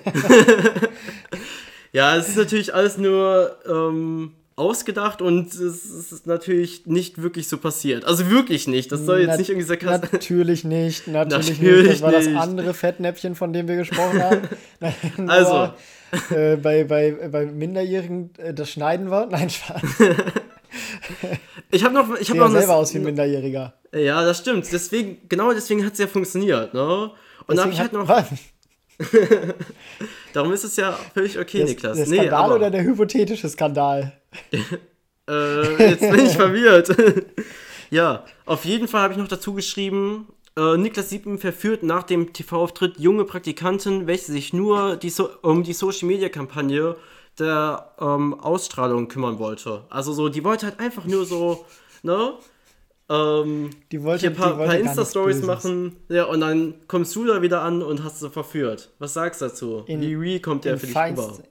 Ja, 1.92 2.16
es 2.16 2.30
ist 2.30 2.38
natürlich 2.38 2.72
alles 2.76 3.00
nur 3.00 3.58
ähm, 3.68 4.34
ausgedacht 4.56 5.24
und 5.24 5.48
es 5.52 5.86
ist 5.86 6.28
natürlich 6.28 6.86
nicht 6.86 7.20
wirklich 7.20 7.48
so 7.50 7.58
passiert. 7.58 8.06
Also 8.06 8.30
wirklich 8.30 8.68
nicht. 8.68 8.92
Das 8.92 9.06
soll 9.08 9.22
jetzt 9.22 9.30
Nat- 9.30 9.40
nicht 9.40 9.50
irgendwie 9.50 9.68
sarkastisch. 9.68 10.12
Natürlich 10.12 10.64
nicht, 10.64 11.08
natürlich, 11.08 11.50
Natürlich 11.60 11.82
nicht. 11.82 11.92
Das 11.94 12.02
war 12.04 12.12
das 12.12 12.26
nicht. 12.28 12.38
andere 12.38 12.74
Fettnäpfchen, 12.76 13.34
von 13.34 13.54
dem 13.54 13.68
wir 13.68 13.76
gesprochen 13.78 14.22
haben. 14.22 14.42
Noah, 15.18 15.30
Also. 15.32 15.74
Äh, 16.32 16.56
bei, 16.58 16.84
bei, 16.86 17.12
bei 17.32 17.46
Minderjährigen, 17.46 18.32
äh, 18.38 18.54
das 18.54 18.72
schneiden 18.72 19.12
wir. 19.12 19.26
Nein, 19.32 19.50
Spaß. 19.50 19.82
Ich 21.72 21.84
habe 21.84 21.94
noch, 21.94 22.12
ich 22.16 22.28
Sieht 22.28 22.36
ja 22.36 22.44
noch 22.44 22.52
selber 22.52 22.74
eine- 22.74 22.82
aus 22.82 22.94
wie 22.94 22.98
ein 23.00 23.04
Minderjähriger. 23.04 23.74
Ja, 23.94 24.24
das 24.24 24.40
stimmt. 24.40 24.68
Deswegen, 24.72 25.18
genau 25.30 25.52
deswegen 25.54 25.86
hat 25.86 25.94
es 25.94 26.00
ja 26.00 26.08
funktioniert, 26.08 26.74
ne? 26.74 27.12
Und 27.48 27.56
da 27.58 27.64
habe 27.64 27.72
ich 27.72 27.80
halt 27.80 27.94
noch. 27.94 28.08
Darum 30.34 30.54
ist 30.54 30.64
es 30.64 30.76
ja 30.76 30.98
völlig 31.14 31.38
okay, 31.40 31.60
Der, 31.60 31.68
Niklas. 31.68 31.98
der 31.98 32.08
nee, 32.08 32.18
Skandal 32.18 32.44
aber, 32.44 32.56
oder 32.56 32.72
der 32.72 32.84
hypothetische 32.84 33.50
Skandal? 33.50 34.14
Äh, 35.30 35.90
jetzt 35.92 36.02
bin 36.02 36.26
ich 36.26 36.34
verwirrt. 36.36 36.96
ja, 37.90 38.26
auf 38.46 38.66
jeden 38.66 38.88
Fall 38.88 39.02
habe 39.02 39.14
ich 39.14 39.20
noch 39.20 39.28
dazu 39.28 39.54
geschrieben, 39.54 40.28
äh, 40.60 40.78
Niklas 40.78 41.10
Siepen 41.10 41.38
verführt 41.38 41.84
nach 41.84 42.04
dem 42.04 42.34
TV-Auftritt 42.34 43.00
junge 43.00 43.24
Praktikanten, 43.26 44.08
welche 44.08 44.32
sich 44.32 44.52
nur 44.54 44.96
die 44.98 45.10
so 45.10 45.30
um 45.42 45.64
die 45.64 45.74
Social-Media-Kampagne 45.74 46.96
der 47.38 47.92
ähm, 48.02 48.34
Ausstrahlung 48.40 49.08
kümmern 49.08 49.40
wollte. 49.40 49.84
Also 49.90 50.12
so, 50.14 50.28
die 50.30 50.44
wollte 50.44 50.66
halt 50.66 50.80
einfach 50.80 51.06
nur 51.06 51.26
so, 51.26 51.66
ne? 52.04 52.34
ähm, 53.10 53.70
Die 53.92 54.04
wollte- 54.04 54.28
ein 54.28 54.36
paar, 54.36 54.58
die 54.60 54.66
paar 54.66 54.76
Insta-Stories 54.78 55.42
machen. 55.44 55.96
Ja, 56.10 56.26
und 56.26 56.42
dann 56.42 56.74
kommst 56.88 57.16
du 57.16 57.26
da 57.26 57.42
wieder 57.42 57.62
an 57.62 57.82
und 57.82 58.04
hast 58.04 58.20
sie 58.20 58.30
verführt. 58.30 58.92
Was 59.00 59.14
sagst 59.14 59.42
du 59.42 59.46
dazu? 59.46 59.84
In- 59.88 60.02
Wie 60.02 60.16
real 60.16 60.40
kommt 60.42 60.66
der 60.66 60.78
für 60.78 60.86
dich 60.88 60.94
feinst- 60.94 61.22
rüber? 61.24 61.44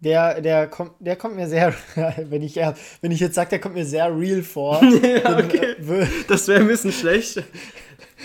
Der, 0.00 0.40
der, 0.40 0.68
kommt, 0.68 0.92
der 1.00 1.16
kommt 1.16 1.34
mir 1.34 1.48
sehr, 1.48 1.74
wenn 2.28 2.42
ich, 2.42 2.54
wenn 2.56 3.10
ich 3.10 3.18
jetzt 3.20 3.34
sage, 3.34 3.50
der 3.50 3.60
kommt 3.60 3.74
mir 3.74 3.84
sehr 3.84 4.16
real 4.16 4.42
vor. 4.42 4.80
ja, 5.02 5.18
dann, 5.20 5.44
okay. 5.44 5.74
äh, 5.78 5.82
wür- 5.82 6.06
Das 6.28 6.46
wäre 6.48 6.60
ein 6.60 6.68
bisschen 6.68 6.92
schlecht. 6.92 7.42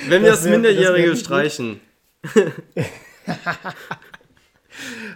Wenn 0.08 0.24
wir 0.24 0.30
Das 0.32 0.40
das, 0.40 0.46
das 0.46 0.52
Minderjährige 0.52 1.10
gut. 1.10 1.20
streichen. 1.20 1.80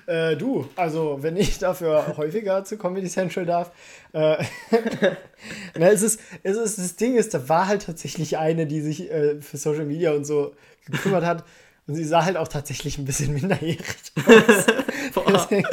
Äh, 0.06 0.38
du, 0.38 0.70
also 0.76 1.18
wenn 1.22 1.36
ich 1.36 1.58
dafür 1.60 2.16
häufiger 2.16 2.64
zu 2.64 2.78
Comedy 2.78 3.08
Central 3.10 3.46
darf. 3.46 3.72
Äh, 4.14 4.38
na, 5.78 5.90
es, 5.90 6.02
ist, 6.04 6.20
es 6.44 6.56
ist, 6.58 6.78
das 6.78 6.96
Ding 6.96 7.16
ist, 7.16 7.34
da 7.34 7.50
war 7.50 7.68
halt 7.68 7.86
tatsächlich 7.86 8.38
eine, 8.38 8.68
die 8.68 8.82
sich 8.82 9.12
äh, 9.12 9.42
für 9.42 9.58
Social 9.58 9.86
Media 9.86 10.12
und 10.14 10.26
so 10.26 10.54
gekümmert 10.86 11.26
hat. 11.26 11.44
Und 11.88 11.96
sie 11.96 12.04
sah 12.04 12.24
halt 12.24 12.38
auch 12.38 12.48
tatsächlich 12.48 12.98
ein 12.98 13.06
bisschen 13.06 13.34
minderjährig 13.34 13.82
aus. 15.16 15.48
Deswegen 15.50 15.68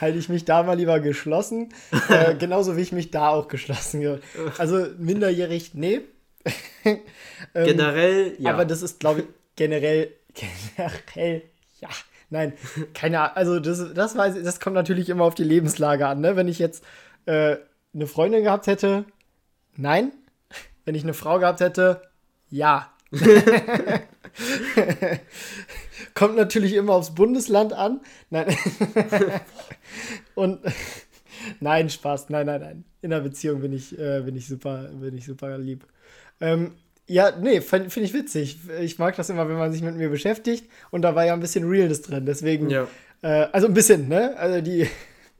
halte 0.00 0.18
ich 0.18 0.28
mich 0.28 0.44
da 0.44 0.62
mal 0.62 0.76
lieber 0.76 1.00
geschlossen. 1.00 1.70
Äh, 2.08 2.36
genauso 2.36 2.76
wie 2.76 2.82
ich 2.82 2.92
mich 2.92 3.10
da 3.10 3.30
auch 3.30 3.48
geschlossen 3.48 4.06
habe. 4.06 4.20
Also 4.58 4.86
minderjährig, 4.98 5.72
nee. 5.74 6.02
ähm, 6.84 7.00
Generell, 7.54 8.36
ja. 8.38 8.52
aber 8.52 8.64
das 8.64 8.82
ist, 8.82 9.00
glaube 9.00 9.20
ich, 9.20 9.26
generell, 9.56 10.12
generell, 10.34 11.42
ja. 11.80 11.88
Nein, 12.30 12.52
keine 12.92 13.20
Ahnung. 13.20 13.36
Also, 13.36 13.60
das, 13.60 13.94
das, 13.94 14.16
weiß 14.16 14.36
ich, 14.36 14.44
das 14.44 14.60
kommt 14.60 14.74
natürlich 14.74 15.08
immer 15.08 15.24
auf 15.24 15.34
die 15.34 15.44
Lebenslage 15.44 16.06
an. 16.06 16.20
Ne? 16.20 16.36
Wenn 16.36 16.46
ich 16.46 16.58
jetzt 16.58 16.84
äh, 17.24 17.56
eine 17.94 18.06
Freundin 18.06 18.42
gehabt 18.42 18.66
hätte, 18.66 19.06
nein. 19.76 20.12
Wenn 20.84 20.94
ich 20.94 21.04
eine 21.04 21.14
Frau 21.14 21.38
gehabt 21.38 21.60
hätte, 21.60 22.02
ja. 22.50 22.92
kommt 26.14 26.36
natürlich 26.36 26.74
immer 26.74 26.94
aufs 26.94 27.14
Bundesland 27.14 27.72
an. 27.72 28.00
Nein. 28.30 28.54
Und 30.34 30.60
nein, 31.60 31.88
Spaß. 31.90 32.28
Nein, 32.30 32.46
nein, 32.46 32.60
nein. 32.60 32.84
In 33.00 33.12
einer 33.12 33.22
Beziehung 33.22 33.60
bin 33.60 33.72
ich, 33.72 33.98
äh, 33.98 34.22
bin 34.22 34.36
ich 34.36 34.46
super, 34.46 34.88
bin 34.92 35.16
ich 35.16 35.24
super 35.24 35.56
lieb. 35.58 35.86
Ähm, 36.40 36.72
ja, 37.08 37.32
nee, 37.40 37.62
finde 37.62 37.88
find 37.88 38.04
ich 38.04 38.12
witzig. 38.12 38.58
Ich 38.80 38.98
mag 38.98 39.16
das 39.16 39.30
immer, 39.30 39.48
wenn 39.48 39.56
man 39.56 39.72
sich 39.72 39.82
mit 39.82 39.96
mir 39.96 40.10
beschäftigt. 40.10 40.70
Und 40.90 41.02
da 41.02 41.14
war 41.14 41.24
ja 41.24 41.32
ein 41.32 41.40
bisschen 41.40 41.68
Realness 41.68 42.02
drin. 42.02 42.26
Deswegen, 42.26 42.68
ja. 42.68 42.86
äh, 43.22 43.48
also 43.50 43.66
ein 43.66 43.74
bisschen, 43.74 44.08
ne? 44.08 44.36
Also 44.36 44.60
die, 44.60 44.88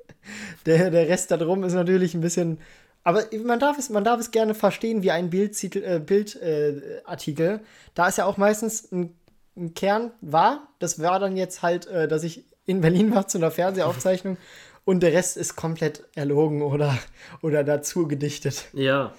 der, 0.67 0.91
der 0.91 1.09
Rest 1.09 1.31
da 1.31 1.37
drum 1.37 1.65
ist 1.65 1.75
natürlich 1.75 2.15
ein 2.15 2.23
bisschen. 2.23 2.59
Aber 3.05 3.25
man 3.45 3.61
darf 3.61 3.79
es, 3.79 3.91
man 3.91 4.03
darf 4.03 4.19
es 4.19 4.31
gerne 4.31 4.55
verstehen 4.55 5.03
wie 5.03 5.11
ein 5.11 5.29
Bildartikel. 5.29 5.85
Äh, 5.85 6.01
Bild, 6.01 6.37
äh, 6.37 7.59
da 7.95 8.09
ist 8.09 8.19
ja 8.19 8.25
auch 8.25 8.39
meistens 8.39 8.91
ein, 8.91 9.15
ein 9.55 9.75
Kern 9.75 10.11
war. 10.23 10.69
Das 10.79 11.01
war 11.01 11.21
dann 11.21 11.37
jetzt 11.37 11.61
halt, 11.61 11.87
äh, 11.87 12.09
dass 12.09 12.23
ich 12.23 12.45
in 12.65 12.81
Berlin 12.81 13.15
war 13.15 13.29
zu 13.29 13.37
einer 13.39 13.51
Fernsehaufzeichnung. 13.51 14.39
Und 14.87 15.01
der 15.01 15.13
Rest 15.13 15.37
ist 15.37 15.55
komplett 15.55 16.05
erlogen 16.15 16.63
oder, 16.63 16.97
oder 17.43 17.63
dazu 17.63 18.09
gedichtet. 18.09 18.69
Ja. 18.73 19.13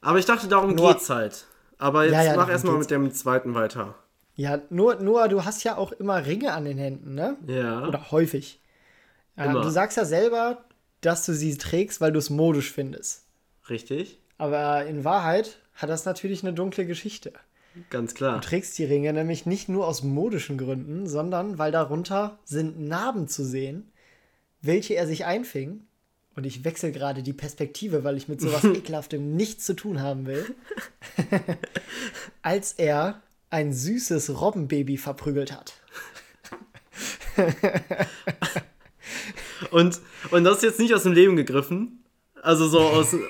Aber 0.00 0.18
ich 0.18 0.26
dachte, 0.26 0.48
darum 0.48 0.74
Nur- 0.74 0.92
geht's 0.92 1.10
halt. 1.10 1.46
Aber 1.78 2.04
jetzt 2.04 2.12
Ja, 2.12 2.22
ja, 2.24 2.36
mach 2.36 2.48
erstmal 2.48 2.76
mit 2.76 2.90
dem 2.90 3.10
zweiten 3.12 3.54
weiter. 3.54 3.94
Ja, 4.34 4.60
nur, 4.70 4.96
nur, 4.96 5.28
du 5.28 5.44
hast 5.44 5.64
ja 5.64 5.76
auch 5.76 5.92
immer 5.92 6.24
Ringe 6.26 6.52
an 6.52 6.64
den 6.64 6.78
Händen, 6.78 7.14
ne? 7.14 7.36
Ja. 7.46 7.86
Oder 7.86 8.10
häufig. 8.10 8.60
Immer. 9.36 9.62
du 9.62 9.70
sagst 9.70 9.96
ja 9.96 10.04
selber, 10.04 10.64
dass 11.00 11.24
du 11.24 11.32
sie 11.32 11.56
trägst, 11.56 12.00
weil 12.00 12.12
du 12.12 12.18
es 12.18 12.30
modisch 12.30 12.72
findest. 12.72 13.24
Richtig. 13.68 14.18
Aber 14.38 14.84
in 14.84 15.04
Wahrheit 15.04 15.58
hat 15.74 15.88
das 15.88 16.04
natürlich 16.04 16.42
eine 16.42 16.52
dunkle 16.52 16.86
Geschichte. 16.86 17.32
Ganz 17.88 18.14
klar. 18.14 18.34
Du 18.34 18.40
trägst 18.40 18.76
die 18.78 18.84
Ringe 18.84 19.12
nämlich 19.12 19.46
nicht 19.46 19.68
nur 19.68 19.86
aus 19.86 20.02
modischen 20.02 20.58
Gründen, 20.58 21.06
sondern 21.06 21.58
weil 21.58 21.72
darunter 21.72 22.38
sind 22.44 22.80
Narben 22.80 23.28
zu 23.28 23.44
sehen, 23.44 23.92
welche 24.60 24.94
er 24.94 25.06
sich 25.06 25.24
einfing. 25.24 25.86
Und 26.40 26.46
ich 26.46 26.64
wechsle 26.64 26.90
gerade 26.90 27.22
die 27.22 27.34
Perspektive, 27.34 28.02
weil 28.02 28.16
ich 28.16 28.26
mit 28.26 28.40
sowas 28.40 28.64
Ekelhaftem 28.74 29.36
nichts 29.36 29.66
zu 29.66 29.74
tun 29.74 30.00
haben 30.00 30.24
will. 30.24 30.54
Als 32.42 32.72
er 32.72 33.20
ein 33.50 33.74
süßes 33.74 34.40
Robbenbaby 34.40 34.96
verprügelt 34.96 35.52
hat. 35.52 35.74
Und, 39.70 40.00
und 40.30 40.44
das 40.44 40.56
ist 40.56 40.62
jetzt 40.62 40.78
nicht 40.78 40.94
aus 40.94 41.02
dem 41.02 41.12
Leben 41.12 41.36
gegriffen. 41.36 42.02
Also 42.42 42.68
so 42.68 42.80
aus. 42.80 43.14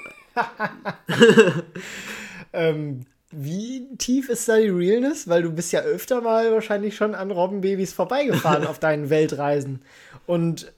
Ähm, 2.53 3.07
wie 3.31 3.87
tief 3.97 4.29
ist 4.29 4.49
da 4.49 4.57
die 4.57 4.71
Realness? 4.71 5.29
Weil 5.29 5.43
du 5.43 5.53
bist 5.53 5.73
ja 5.73 5.83
öfter 5.83 6.21
mal 6.21 6.51
wahrscheinlich 6.53 6.97
schon 6.97 7.15
an 7.15 7.31
Robbenbabys 7.31 7.93
vorbeigefahren 7.93 8.67
auf 8.67 8.81
deinen 8.81 9.09
Weltreisen. 9.09 9.83
Und 10.27 10.73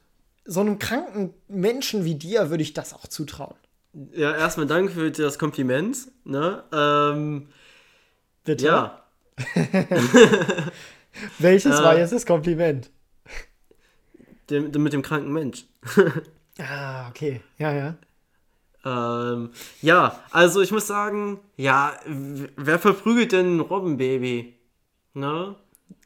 so 0.44 0.60
einem 0.60 0.78
kranken 0.78 1.34
Menschen 1.48 2.04
wie 2.04 2.14
dir 2.16 2.50
würde 2.50 2.62
ich 2.62 2.72
das 2.74 2.94
auch 2.94 3.06
zutrauen. 3.06 3.56
ja, 4.12 4.34
erstmal 4.34 4.66
danke 4.66 4.92
für 4.92 5.10
das 5.10 5.38
Kompliment. 5.38 6.08
Ne? 6.24 6.64
Ähm, 6.72 7.48
Bitte. 8.44 8.66
ja. 8.66 9.02
Welches 11.38 11.78
Äh. 11.78 11.82
war 11.82 11.98
jetzt 11.98 12.12
das 12.12 12.26
Kompliment? 12.26 12.90
Dem, 14.50 14.72
dem, 14.72 14.82
mit 14.82 14.92
dem 14.92 15.02
kranken 15.02 15.32
Mensch. 15.32 15.64
Ah, 16.58 17.08
okay. 17.08 17.40
Ja, 17.56 17.72
ja. 17.72 17.94
Ähm, 18.84 19.52
ja, 19.80 20.20
also 20.32 20.60
ich 20.60 20.70
muss 20.70 20.86
sagen, 20.86 21.40
ja, 21.56 21.94
wer 22.04 22.78
verprügelt 22.78 23.32
denn 23.32 23.56
ein 23.56 23.60
Robbenbaby? 23.60 24.54
Ne? 25.14 25.56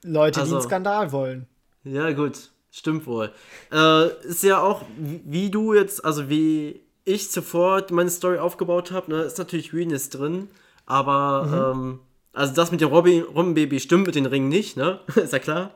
Leute, 0.05 0.35
die 0.39 0.41
Also- 0.43 0.55
einen 0.59 0.65
Skandal 0.65 1.11
wollen. 1.11 1.49
Ja, 1.83 2.13
gut, 2.13 2.53
stimmt 2.77 3.07
wohl. 3.07 3.33
Äh, 3.73 4.09
ist 4.27 4.43
ja 4.43 4.61
auch, 4.61 4.83
wie, 4.99 5.23
wie 5.25 5.51
du 5.51 5.75
jetzt, 5.75 6.05
also 6.05 6.29
wie 6.29 6.81
ich 7.05 7.31
zuvor 7.31 7.85
meine 7.91 8.11
Story 8.11 8.39
aufgebaut 8.39 8.91
habe, 8.91 9.11
ne, 9.11 9.23
ist 9.23 9.39
natürlich 9.39 9.73
Realness 9.73 10.11
drin, 10.11 10.49
aber, 10.85 11.73
ähm, 11.75 12.01
also 12.33 12.53
das 12.53 12.73
mit 12.73 12.81
dem 12.81 12.89
Robby, 12.89 13.21
Robbenbaby 13.21 13.81
stimmt 13.81 14.07
mit 14.07 14.15
den 14.15 14.27
Ringen 14.27 14.49
nicht, 14.49 14.77
ne? 14.77 15.01
ist 15.15 15.33
ja 15.33 15.39
klar. 15.39 15.71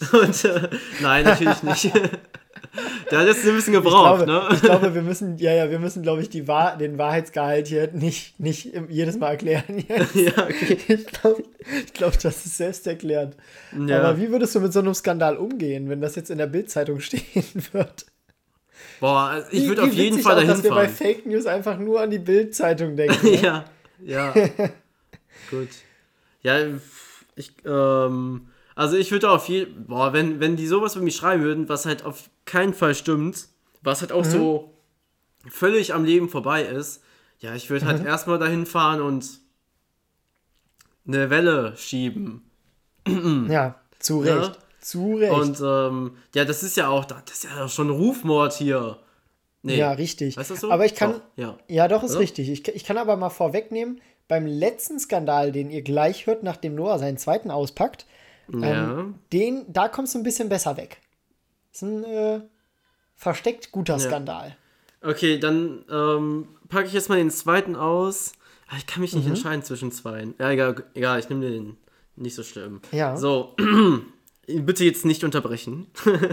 Und, 0.12 0.44
äh, 0.44 0.68
nein, 1.00 1.24
natürlich 1.24 1.62
nicht. 1.62 1.92
Der 3.10 3.20
hat 3.20 3.26
jetzt 3.26 3.46
ein 3.46 3.54
bisschen 3.54 3.74
Ich 3.74 3.82
gebraucht, 3.82 4.24
glaube, 4.24 4.30
ne? 4.30 4.54
ich 4.54 4.60
glaube, 4.60 4.94
wir 4.94 5.02
müssen, 5.02 5.38
ja, 5.38 5.52
ja, 5.52 5.70
wir 5.70 5.78
müssen, 5.78 6.02
glaube 6.02 6.22
ich, 6.22 6.28
die 6.28 6.46
Wahr 6.46 6.76
den 6.76 6.98
Wahrheitsgehalt 6.98 7.66
hier 7.66 7.90
nicht, 7.92 8.38
nicht 8.38 8.72
jedes 8.88 9.18
Mal 9.18 9.30
erklären. 9.30 9.64
jetzt. 9.88 10.14
ja, 10.14 10.44
okay. 10.44 10.78
Ich 10.88 11.06
glaube, 11.06 11.42
ich 11.84 11.92
glaub, 11.92 12.12
das 12.18 12.46
ist 12.46 12.56
selbsterklärend. 12.56 13.36
Ja. 13.86 14.00
Aber 14.00 14.18
wie 14.18 14.30
würdest 14.30 14.54
du 14.54 14.60
mit 14.60 14.72
so 14.72 14.80
einem 14.80 14.94
Skandal 14.94 15.36
umgehen, 15.36 15.88
wenn 15.88 16.00
das 16.00 16.16
jetzt 16.16 16.30
in 16.30 16.38
der 16.38 16.46
Bildzeitung 16.46 17.00
stehen 17.00 17.44
wird? 17.72 18.06
Boah, 19.00 19.44
ich 19.50 19.66
würde 19.66 19.84
auf 19.84 19.92
jeden 19.92 20.18
Fall 20.18 20.32
auch, 20.32 20.36
dahin 20.36 20.50
dass 20.50 20.62
wir 20.62 20.70
bei 20.70 20.88
fahren. 20.88 20.94
Fake 20.94 21.26
News 21.26 21.46
einfach 21.46 21.78
nur 21.78 22.00
an 22.00 22.10
die 22.10 22.18
Bildzeitung 22.18 22.96
denken. 22.96 23.30
ne? 23.30 23.40
ja, 23.40 23.64
ja. 24.04 24.34
Gut. 25.50 25.68
Ja, 26.42 26.58
ich, 27.36 27.52
ähm, 27.64 28.48
also 28.78 28.96
ich 28.96 29.10
würde 29.10 29.30
auf 29.30 29.48
jeden 29.48 29.86
boah, 29.86 30.12
wenn, 30.12 30.40
wenn 30.40 30.56
die 30.56 30.66
sowas 30.66 30.94
über 30.94 31.04
mich 31.04 31.16
schreiben 31.16 31.42
würden, 31.42 31.68
was 31.68 31.84
halt 31.84 32.04
auf 32.04 32.30
keinen 32.44 32.72
Fall 32.74 32.94
stimmt, 32.94 33.48
was 33.82 34.00
halt 34.00 34.12
auch 34.12 34.24
Mhm. 34.24 34.30
so 34.30 34.74
völlig 35.48 35.92
am 35.94 36.04
Leben 36.04 36.28
vorbei 36.28 36.62
ist, 36.62 37.02
ja, 37.40 37.54
ich 37.54 37.70
würde 37.70 37.84
Mhm. 37.84 37.88
halt 37.90 38.04
erstmal 38.06 38.38
dahin 38.38 38.66
fahren 38.66 39.00
und 39.02 39.26
eine 41.06 41.30
Welle 41.30 41.76
schieben. 41.76 42.42
Ja, 43.48 43.74
zu 43.98 44.20
Recht. 44.20 44.52
Ja. 44.54 44.56
Zu 44.80 45.16
Recht. 45.16 45.32
Und 45.32 45.60
ähm, 45.60 46.16
ja, 46.34 46.44
das 46.44 46.62
ist 46.62 46.76
ja 46.76 46.88
auch, 46.88 47.04
das 47.04 47.22
ist 47.32 47.44
ja 47.44 47.68
schon 47.68 47.90
Rufmord 47.90 48.52
hier. 48.52 48.98
Nee. 49.62 49.76
ja, 49.76 49.90
richtig. 49.92 50.36
Weißt 50.36 50.50
du 50.50 50.56
so? 50.56 50.70
Aber 50.70 50.84
ich 50.84 50.94
kann, 50.94 51.14
Doch, 51.14 51.20
ja. 51.36 51.58
Ja, 51.66 51.88
doch, 51.88 52.04
ist 52.04 52.12
Oder? 52.12 52.20
richtig. 52.20 52.48
Ich, 52.48 52.68
ich 52.68 52.84
kann 52.84 52.96
aber 52.96 53.16
mal 53.16 53.30
vorwegnehmen, 53.30 54.00
beim 54.28 54.46
letzten 54.46 55.00
Skandal, 55.00 55.50
den 55.52 55.70
ihr 55.70 55.82
gleich 55.82 56.26
hört, 56.26 56.42
nachdem 56.44 56.74
Noah 56.76 56.98
seinen 56.98 57.16
zweiten 57.18 57.50
auspackt, 57.50 58.06
Ja. 58.52 59.00
ähm, 59.00 59.14
den, 59.32 59.64
da 59.72 59.88
kommst 59.88 60.14
du 60.14 60.18
ein 60.18 60.22
bisschen 60.24 60.48
besser 60.48 60.76
weg. 60.76 61.00
Ist 61.72 61.82
ein 61.82 62.04
äh, 62.04 62.40
versteckt 63.16 63.72
guter 63.72 63.98
Skandal. 63.98 64.56
Okay, 65.02 65.38
dann 65.38 65.84
ähm, 65.90 66.48
packe 66.68 66.86
ich 66.88 66.92
jetzt 66.92 67.08
mal 67.08 67.16
den 67.18 67.30
zweiten 67.30 67.76
aus. 67.76 68.32
Ah, 68.68 68.76
Ich 68.78 68.86
kann 68.86 69.00
mich 69.02 69.12
Mhm. 69.12 69.20
nicht 69.20 69.28
entscheiden 69.28 69.62
zwischen 69.62 69.92
zwei. 69.92 70.26
Ja, 70.38 70.50
egal, 70.50 70.84
egal 70.94 71.20
ich 71.20 71.28
nehme 71.28 71.48
den. 71.48 71.76
Nicht 72.16 72.34
so 72.34 72.42
schlimm. 72.42 72.80
Ja. 72.90 73.16
So, 73.16 73.54
bitte 74.46 74.84
jetzt 74.84 75.04
nicht 75.04 75.24
unterbrechen. 75.24 75.86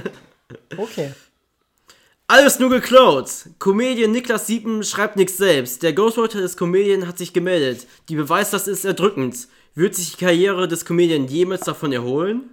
Okay. 0.78 1.12
Alles 2.28 2.60
nur 2.60 2.72
geklaut. 2.72 3.30
Comedian 3.60 4.12
Niklas 4.12 4.48
Siepen 4.48 4.84
schreibt 4.84 5.16
nichts 5.16 5.38
selbst. 5.38 5.84
Der 5.84 5.94
Ghostwriter 5.94 6.42
des 6.42 6.58
Comedian 6.58 7.08
hat 7.08 7.20
sich 7.20 7.34
gemeldet. 7.34 7.86
Die 8.10 8.16
Beweislast 8.16 8.68
ist 8.68 8.84
erdrückend. 8.84 9.48
Wird 9.76 9.94
sich 9.94 10.16
die 10.16 10.26
Karriere 10.26 10.68
des 10.68 10.86
Comedian 10.86 11.28
jemals 11.28 11.62
davon 11.62 11.92
erholen? 11.92 12.50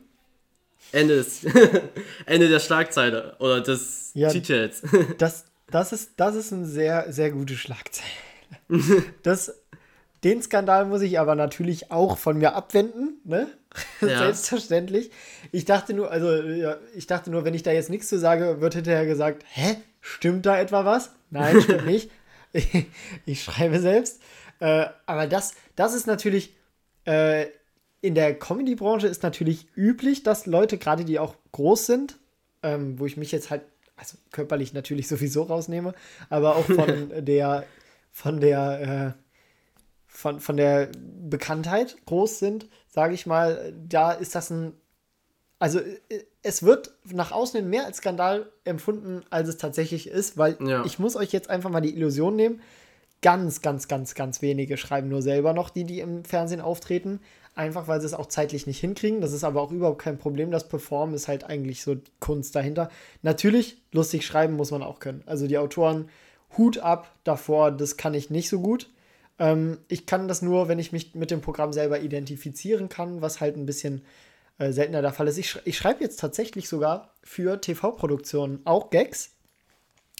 Ende 0.93 1.17
des 1.17 1.45
Ende 2.27 2.49
der 2.51 2.61
Schlagzeile 2.61 3.37
oder 3.39 3.61
des 3.63 4.11
Ja. 4.15 4.29
Titels. 4.29 4.83
Das, 5.19 5.47
das, 5.71 5.93
ist, 5.93 6.11
das 6.19 6.35
ist 6.35 6.53
eine 6.53 6.67
sehr, 6.67 7.11
sehr 7.11 7.31
gute 7.31 7.55
Schlagzeile. 7.57 8.09
das, 9.23 9.55
den 10.23 10.43
Skandal 10.43 10.85
muss 10.85 11.01
ich 11.01 11.19
aber 11.19 11.35
natürlich 11.35 11.91
auch 11.91 12.19
von 12.19 12.37
mir 12.37 12.55
abwenden, 12.55 13.21
ne? 13.25 13.49
Ja. 14.01 14.19
Selbstverständlich. 14.19 15.11
Ich 15.53 15.65
dachte 15.65 15.95
nur, 15.95 16.11
also 16.11 16.35
ja, 16.35 16.77
ich 16.95 17.07
dachte 17.07 17.31
nur, 17.31 17.45
wenn 17.45 17.55
ich 17.55 17.63
da 17.63 17.71
jetzt 17.71 17.91
nichts 17.91 18.09
zu 18.09 18.19
sage, 18.19 18.61
wird 18.61 18.75
hinterher 18.75 19.07
gesagt, 19.07 19.45
hä? 19.49 19.77
Stimmt 20.01 20.45
da 20.47 20.59
etwa 20.59 20.85
was? 20.85 21.13
Nein, 21.31 21.61
stimmt 21.61 21.87
nicht. 21.87 22.11
Ich, 22.53 22.87
ich, 23.27 23.45
schreibe 23.45 23.79
selbst. 23.79 24.21
Äh, 24.59 24.87
aber 25.07 25.27
das, 25.27 25.55
das 25.77 25.95
ist 25.95 26.07
natürlich, 26.07 26.55
äh, 27.07 27.47
in 28.01 28.17
der 28.17 28.37
Comedy-Branche 28.37 29.07
ist 29.07 29.23
natürlich 29.23 29.69
üblich, 29.77 30.25
dass 30.25 30.47
Leute, 30.47 30.79
gerade 30.79 31.05
die 31.05 31.21
auch 31.21 31.37
groß 31.53 31.87
sind, 31.87 32.19
ähm, 32.65 32.99
wo 32.99 33.07
ich 33.07 33.17
mich 33.17 33.31
jetzt 33.31 33.51
halt, 33.51 33.63
also 33.97 34.19
körperlich 34.33 34.73
natürlich 34.73 35.07
sowieso 35.07 35.45
rausnehme, 35.45 35.95
aber 36.29 36.57
auch 36.57 36.65
von 36.65 37.13
der, 37.25 37.65
von 38.11 38.41
der, 38.41 39.15
äh, 39.17 39.22
von, 40.23 40.41
von 40.41 40.57
der 40.57 40.89
Bekanntheit 41.29 41.97
groß 42.07 42.39
sind, 42.39 42.69
sage 42.89 43.15
ich 43.15 43.27
mal, 43.27 43.75
da 43.89 44.13
ist 44.13 44.35
das 44.35 44.51
ein, 44.51 44.73
also 45.59 45.81
äh, 45.81 46.25
es 46.43 46.63
wird 46.63 46.93
nach 47.05 47.33
außen 47.33 47.61
hin 47.61 47.69
mehr 47.69 47.87
als 47.87 47.99
Skandal 47.99 48.51
empfunden, 48.65 49.23
als 49.31 49.49
es 49.49 49.57
tatsächlich 49.59 50.09
ist, 50.09 50.39
weil 50.39 50.57
ja. 50.65 50.85
ich 50.85 50.99
muss 50.99 51.17
euch 51.17 51.33
jetzt 51.33 51.51
einfach 51.51 51.71
mal 51.71 51.81
die 51.81 51.95
Illusion 51.95 52.37
nehmen, 52.37 52.61
ganz, 53.21 53.61
ganz, 53.61 53.89
ganz, 53.89 54.15
ganz 54.15 54.43
wenige 54.43 54.77
schreiben 54.77 55.09
nur 55.09 55.23
selber 55.23 55.53
noch 55.53 55.71
die, 55.71 55.85
die 55.85 56.01
im 56.01 56.25
Fernsehen 56.25 56.61
auftreten 56.61 57.21
einfach 57.55 57.87
weil 57.89 58.01
sie 58.01 58.07
es 58.07 58.15
auch 58.15 58.27
zeitlich 58.27 58.67
nicht 58.67 58.81
hinkriegen. 58.81 59.21
Das 59.21 59.33
ist 59.33 59.45
aber 59.45 59.61
auch 59.61 59.73
überhaupt 59.73 60.01
kein 60.01 60.19
Problem. 60.19 60.51
Das 60.51 60.69
Performen 60.69 61.15
ist 61.15 61.29
halt 61.29 61.45
eigentlich 61.45 61.83
so 61.83 61.97
Kunst 62.21 62.55
dahinter. 62.55 62.91
Natürlich, 63.23 63.77
lustig 63.93 64.25
schreiben 64.25 64.55
muss 64.55 64.71
man 64.71 64.83
auch 64.83 65.01
können. 65.01 65.23
Also 65.27 65.47
die 65.47 65.59
Autoren, 65.59 66.09
Hut 66.57 66.79
ab 66.79 67.15
davor, 67.25 67.71
das 67.71 67.97
kann 67.97 68.15
ich 68.15 68.31
nicht 68.31 68.49
so 68.49 68.61
gut. 68.61 68.91
Ähm, 69.43 69.79
ich 69.89 70.07
kann 70.07 70.29
das 70.29 70.41
nur, 70.41 70.69
wenn 70.69 70.79
ich 70.79 70.93
mich 70.93 71.17
mit 71.17 71.33
dem 71.33 71.41
Programm 71.41 71.73
selber 71.73 71.99
identifizieren 71.99 72.89
kann, 72.89 73.23
was 73.23 73.41
halt 73.41 73.57
ein 73.57 73.67
bisschen 73.67 74.03
äh, 74.59 74.71
seltener 74.71 75.03
der 75.03 75.13
Fall 75.13 75.27
ist. 75.27 75.37
Ich, 75.37 75.51
sch 75.51 75.59
ich 75.65 75.77
schreibe 75.77 76.05
jetzt 76.05 76.21
tatsächlich 76.21 76.69
sogar 76.69 77.13
für 77.25 77.61
TV-Produktionen 77.61 78.61
auch 78.65 78.91
Gags, 78.91 79.35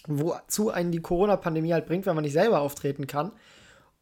wozu 0.07 0.71
einen 0.71 0.91
die 0.91 1.01
Corona-Pandemie 1.01 1.71
halt 1.71 1.85
bringt, 1.85 2.05
wenn 2.05 2.15
man 2.15 2.25
nicht 2.25 2.33
selber 2.33 2.59
auftreten 2.59 3.07
kann. 3.07 3.31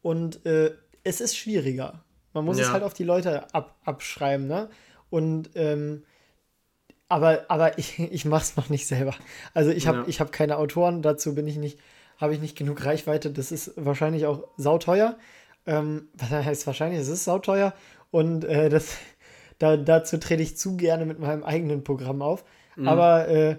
Und 0.02 0.44
äh, 0.44 0.72
es 1.04 1.20
ist 1.20 1.36
schwieriger. 1.36 2.02
Man 2.32 2.44
muss 2.44 2.58
ja. 2.58 2.64
es 2.64 2.72
halt 2.72 2.82
auf 2.82 2.94
die 2.94 3.04
Leute 3.04 3.54
ab, 3.54 3.76
abschreiben, 3.84 4.48
ne? 4.48 4.70
Und 5.08 5.50
ähm, 5.54 6.02
aber, 7.08 7.44
aber 7.46 7.78
ich, 7.78 8.00
ich 8.00 8.24
mache 8.24 8.42
es 8.42 8.56
noch 8.56 8.70
nicht 8.70 8.88
selber. 8.88 9.14
Also 9.54 9.70
ich 9.70 9.86
habe 9.86 10.10
ja. 10.10 10.18
hab 10.18 10.32
keine 10.32 10.56
Autoren, 10.56 11.00
dazu 11.00 11.32
bin 11.32 11.46
ich 11.46 11.58
nicht, 11.58 11.78
habe 12.22 12.34
ich 12.34 12.40
nicht 12.40 12.56
genug 12.56 12.84
Reichweite. 12.84 13.30
Das 13.30 13.52
ist 13.52 13.72
wahrscheinlich 13.76 14.26
auch 14.26 14.48
sauteuer. 14.56 15.16
Ähm, 15.66 16.08
was 16.14 16.30
heißt 16.30 16.66
wahrscheinlich, 16.66 17.00
es 17.00 17.08
ist 17.08 17.24
sauteuer. 17.24 17.74
Und 18.10 18.44
äh, 18.44 18.68
das, 18.68 18.96
da, 19.58 19.76
dazu 19.76 20.18
trete 20.18 20.42
ich 20.42 20.56
zu 20.56 20.76
gerne 20.76 21.04
mit 21.04 21.18
meinem 21.18 21.42
eigenen 21.42 21.84
Programm 21.84 22.22
auf. 22.22 22.44
Mhm. 22.76 22.88
Aber 22.88 23.28
äh, 23.28 23.56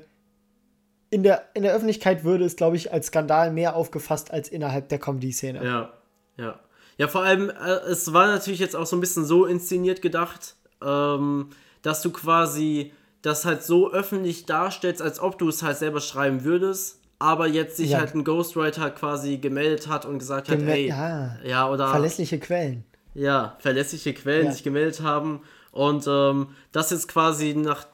in, 1.11 1.21
der, 1.21 1.49
in 1.53 1.63
der 1.63 1.73
Öffentlichkeit 1.73 2.23
würde 2.23 2.45
es, 2.45 2.55
glaube 2.55 2.75
ich, 2.75 2.91
als 2.91 3.07
Skandal 3.07 3.51
mehr 3.51 3.75
aufgefasst 3.75 4.31
als 4.31 4.49
innerhalb 4.49 4.89
der 4.89 4.97
Comedy-Szene. 4.97 5.63
Ja, 5.63 5.93
ja. 6.37 6.59
Ja, 6.97 7.07
vor 7.07 7.23
allem, 7.23 7.49
äh, 7.49 7.69
es 7.89 8.13
war 8.13 8.27
natürlich 8.27 8.59
jetzt 8.59 8.75
auch 8.75 8.85
so 8.85 8.95
ein 8.95 8.99
bisschen 8.99 9.25
so 9.25 9.45
inszeniert 9.45 10.01
gedacht, 10.01 10.55
ähm, 10.81 11.49
dass 11.81 12.01
du 12.01 12.11
quasi 12.11 12.93
das 13.21 13.45
halt 13.45 13.63
so 13.63 13.91
öffentlich 13.91 14.45
darstellst, 14.45 15.01
als 15.01 15.19
ob 15.19 15.37
du 15.39 15.49
es 15.49 15.63
halt 15.63 15.77
selber 15.77 16.01
schreiben 16.01 16.43
würdest, 16.43 17.02
aber 17.23 17.47
jetzt 17.47 17.77
sich 17.77 17.91
ja. 17.91 17.99
halt 17.99 18.13
ein 18.15 18.25
Ghostwriter 18.25 18.89
quasi 18.89 19.37
gemeldet 19.37 19.87
hat 19.87 20.05
und 20.05 20.19
gesagt 20.19 20.49
hat, 20.49 20.57
Geme 20.57 20.71
hey, 20.71 20.89
ja, 20.89 21.37
ja, 21.45 21.69
oder 21.69 21.87
verlässliche 21.87 22.37
Quellen. 22.37 22.83
Ja, 23.13 23.55
verlässliche 23.59 24.13
Quellen 24.13 24.47
ja. 24.47 24.51
sich 24.51 24.61
gemeldet 24.61 25.01
haben 25.01 25.39
und 25.71 26.05
ähm, 26.05 26.49
das 26.73 26.91
jetzt 26.91 27.07
quasi 27.07 27.53
nach, 27.53 27.87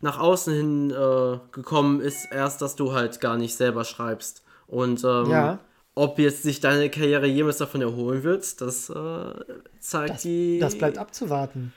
nach 0.00 0.20
außen 0.20 0.54
hin 0.54 0.90
äh, 0.92 1.38
gekommen 1.50 2.00
ist, 2.00 2.30
erst, 2.30 2.62
dass 2.62 2.76
du 2.76 2.92
halt 2.92 3.20
gar 3.20 3.36
nicht 3.36 3.56
selber 3.56 3.84
schreibst. 3.84 4.44
Und 4.68 5.02
ähm, 5.02 5.30
ja. 5.30 5.58
Ob 5.96 6.20
jetzt 6.20 6.44
sich 6.44 6.60
deine 6.60 6.90
Karriere 6.90 7.26
jemals 7.26 7.56
davon 7.56 7.82
erholen 7.82 8.22
wird, 8.22 8.60
das 8.60 8.88
äh, 8.88 9.34
zeigt 9.80 10.10
das, 10.10 10.22
die. 10.22 10.60
Das 10.60 10.78
bleibt 10.78 10.96
abzuwarten. 10.96 11.72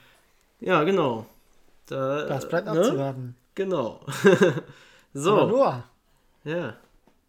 Ja, 0.60 0.84
genau. 0.84 1.26
Da, 1.86 2.26
das 2.26 2.48
bleibt 2.48 2.72
ne? 2.72 2.78
abzuwarten. 2.78 3.34
Genau. 3.56 3.98
so. 5.12 5.32
Aber 5.32 5.46
nur. 5.48 5.84
Ja. 6.44 6.74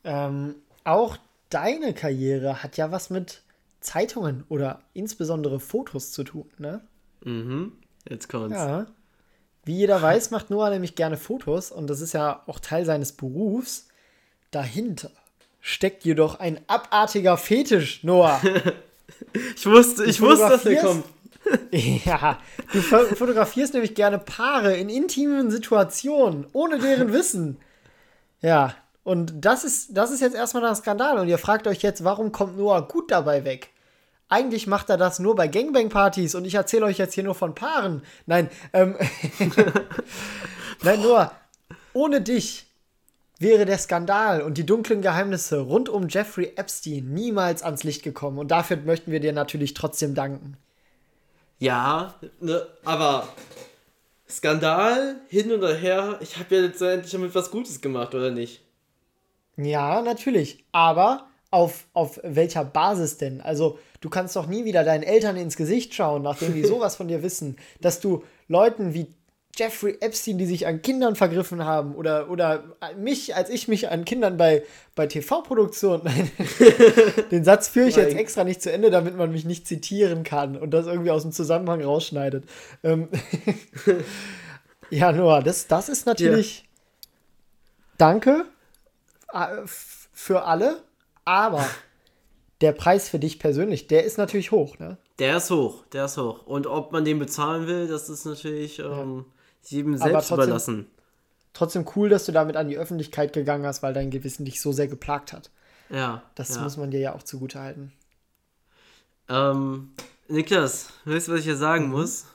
Ähm, 0.04 0.56
auch 0.84 1.18
deine 1.50 1.94
Karriere 1.94 2.64
hat 2.64 2.78
ja 2.78 2.92
was 2.92 3.10
mit 3.10 3.42
Zeitungen 3.80 4.44
oder 4.50 4.82
insbesondere 4.94 5.60
Fotos 5.60 6.12
zu 6.12 6.24
tun, 6.24 6.50
ne? 6.58 6.82
Mhm. 7.24 7.74
Jetzt 8.10 8.30
kommt's. 8.30 8.58
Ja. 8.58 8.88
Wie 9.66 9.78
jeder 9.78 10.02
weiß, 10.02 10.32
macht 10.32 10.50
Noah 10.50 10.70
nämlich 10.70 10.96
gerne 10.96 11.16
Fotos 11.18 11.72
und 11.72 11.88
das 11.88 12.02
ist 12.02 12.14
ja 12.14 12.44
auch 12.48 12.60
Teil 12.60 12.86
seines 12.86 13.14
Berufs. 13.14 13.88
Dahinter 14.52 15.12
steckt 15.62 16.04
jedoch 16.04 16.40
ein 16.40 16.60
abartiger 16.68 17.38
Fetisch, 17.38 18.04
Noah. 18.04 18.42
ich 19.56 19.66
wusste, 19.66 20.04
ich 20.06 20.20
wusste, 20.20 20.50
dass 20.50 20.64
der 20.64 20.82
kommt. 20.82 21.06
ja, 21.72 22.40
du 22.72 22.82
fotografierst 22.82 23.74
nämlich 23.74 23.96
gerne 23.96 24.18
Paare 24.18 24.76
in 24.76 24.90
intimen 24.90 25.52
Situationen, 25.52 26.48
ohne 26.54 26.80
deren 26.80 27.12
Wissen. 27.14 27.58
Ja, 28.42 28.76
und 29.04 29.34
das 29.44 29.64
ist, 29.64 29.98
das 29.98 30.12
ist 30.12 30.22
jetzt 30.22 30.36
erstmal 30.36 30.66
ein 30.66 30.76
Skandal. 30.76 31.20
Und 31.20 31.28
ihr 31.28 31.38
fragt 31.38 31.68
euch 31.68 31.82
jetzt, 31.82 32.04
warum 32.04 32.32
kommt 32.32 32.58
Noah 32.58 32.88
gut 32.88 33.12
dabei 33.12 33.44
weg? 33.44 33.70
Eigentlich 34.30 34.66
macht 34.66 34.90
er 34.90 34.98
das 34.98 35.20
nur 35.20 35.36
bei 35.36 35.48
Gangbang-Partys 35.48 36.36
und 36.36 36.46
ich 36.46 36.56
erzähle 36.56 36.86
euch 36.86 36.98
jetzt 36.98 37.14
hier 37.14 37.24
nur 37.24 37.36
von 37.36 37.54
Paaren. 37.54 38.02
Nein, 38.26 38.50
ähm. 38.72 38.96
Nein, 40.82 41.02
Noah, 41.02 41.32
ohne 41.94 42.22
dich 42.22 42.66
wäre 43.40 43.66
der 43.66 43.78
Skandal 43.78 44.42
und 44.42 44.58
die 44.58 44.66
dunklen 44.66 45.02
Geheimnisse 45.02 45.60
rund 45.60 45.90
um 45.90 46.08
Jeffrey 46.08 46.54
Epstein 46.56 47.14
niemals 47.14 47.62
ans 47.62 47.84
Licht 47.84 48.04
gekommen. 48.04 48.40
Und 48.40 48.52
dafür 48.52 48.78
möchten 48.78 49.12
wir 49.12 49.20
dir 49.20 49.34
natürlich 49.34 49.74
trotzdem 49.74 50.16
danken. 50.16 50.58
Ja, 51.60 52.16
ne, 52.40 52.66
aber 52.86 53.28
Skandal 54.28 55.18
hin 55.28 55.52
und 55.52 55.62
her, 55.62 56.18
ich 56.22 56.38
habe 56.38 56.56
ja 56.56 56.62
letztendlich 56.62 57.12
damit 57.12 57.36
was 57.36 57.52
Gutes 57.52 57.82
gemacht, 57.82 58.16
oder 58.16 58.32
nicht? 58.32 58.62
Ja, 59.58 60.02
natürlich. 60.02 60.64
Aber 60.72 61.28
auf, 61.52 61.86
auf 61.94 62.20
welcher 62.24 62.66
Basis 62.66 63.18
denn? 63.18 63.42
Also, 63.42 63.78
du 64.02 64.10
kannst 64.10 64.36
doch 64.36 64.48
nie 64.48 64.66
wieder 64.66 64.84
deinen 64.84 65.04
Eltern 65.04 65.38
ins 65.38 65.56
Gesicht 65.56 65.94
schauen, 65.94 66.24
nachdem 66.24 66.54
die 66.54 66.64
sowas 66.66 66.96
von 66.96 67.08
dir 67.08 67.24
wissen, 67.24 67.58
dass 67.80 68.00
du 68.00 68.24
Leuten 68.48 68.94
wie 68.94 69.08
Jeffrey 69.56 69.98
Epstein, 70.00 70.40
die 70.40 70.48
sich 70.48 70.66
an 70.66 70.82
Kindern 70.82 71.16
vergriffen 71.16 71.64
haben 71.64 71.94
oder, 71.94 72.32
oder 72.32 72.64
mich, 72.98 73.36
als 73.36 73.52
ich 73.52 73.68
mich 73.68 73.92
an 73.92 74.04
Kindern 74.04 74.36
bei, 74.36 74.64
bei 74.96 75.06
TV-Produktionen. 75.06 76.10
Den 77.32 77.44
Satz 77.44 77.68
führe 77.68 77.88
ich 77.88 77.96
jetzt 77.96 78.16
extra 78.16 78.44
nicht 78.44 78.64
zu 78.64 78.72
Ende, 78.72 78.90
damit 78.90 79.16
man 79.16 79.32
mich 79.32 79.46
nicht 79.46 79.68
zitieren 79.68 80.24
kann 80.24 80.58
und 80.58 80.72
das 80.72 80.88
irgendwie 80.88 81.12
aus 81.12 81.22
dem 81.22 81.32
Zusammenhang 81.32 81.84
rausschneidet. 81.84 82.46
Ähm 82.84 83.10
ja, 84.90 85.12
Noah, 85.12 85.44
das, 85.44 85.68
das 85.68 85.88
ist 85.88 86.08
natürlich. 86.08 86.62
Ja. 86.62 86.66
Danke 88.00 88.46
für 89.66 90.44
alle, 90.44 90.84
aber 91.26 91.68
der 92.62 92.72
Preis 92.72 93.10
für 93.10 93.20
dich 93.20 93.40
persönlich, 93.40 93.88
der 93.88 94.04
ist 94.04 94.18
natürlich 94.18 94.52
hoch, 94.52 94.80
ne? 94.80 94.98
Der 95.20 95.38
ist 95.38 95.50
hoch, 95.50 95.86
der 95.92 96.06
ist 96.06 96.18
hoch. 96.18 96.46
Und 96.46 96.66
ob 96.68 96.92
man 96.92 97.06
den 97.06 97.20
bezahlen 97.20 97.68
will, 97.68 97.88
das 97.88 98.10
ist 98.10 98.26
natürlich. 98.26 98.80
Ähm, 98.80 99.26
jedem 99.66 99.98
selbst 99.98 100.28
trotzdem, 100.28 100.36
überlassen. 100.36 100.92
Trotzdem 101.54 101.86
cool, 101.96 102.10
dass 102.10 102.26
du 102.26 102.32
damit 102.32 102.56
an 102.56 102.68
die 102.68 102.78
Öffentlichkeit 102.78 103.34
gegangen 103.34 103.66
hast, 103.66 103.84
weil 103.84 103.94
dein 103.94 104.12
Gewissen 104.12 104.46
dich 104.46 104.62
so 104.62 104.72
sehr 104.72 104.88
geplagt 104.88 105.34
hat. 105.34 105.52
Ja. 105.90 106.24
Das 106.36 106.56
ja. 106.56 106.62
muss 106.62 106.78
man 106.78 106.92
dir 106.92 107.00
ja 107.00 107.16
auch 107.16 107.24
zugute 107.24 107.60
halten. 107.60 107.94
Ähm, 109.30 109.92
Niklas, 110.28 110.90
weißt 111.06 111.28
du, 111.28 111.34
was 111.34 111.40
ich 111.40 111.46
hier 111.46 111.56
sagen 111.56 111.86
mhm. 111.86 111.92
muss? 111.92 112.26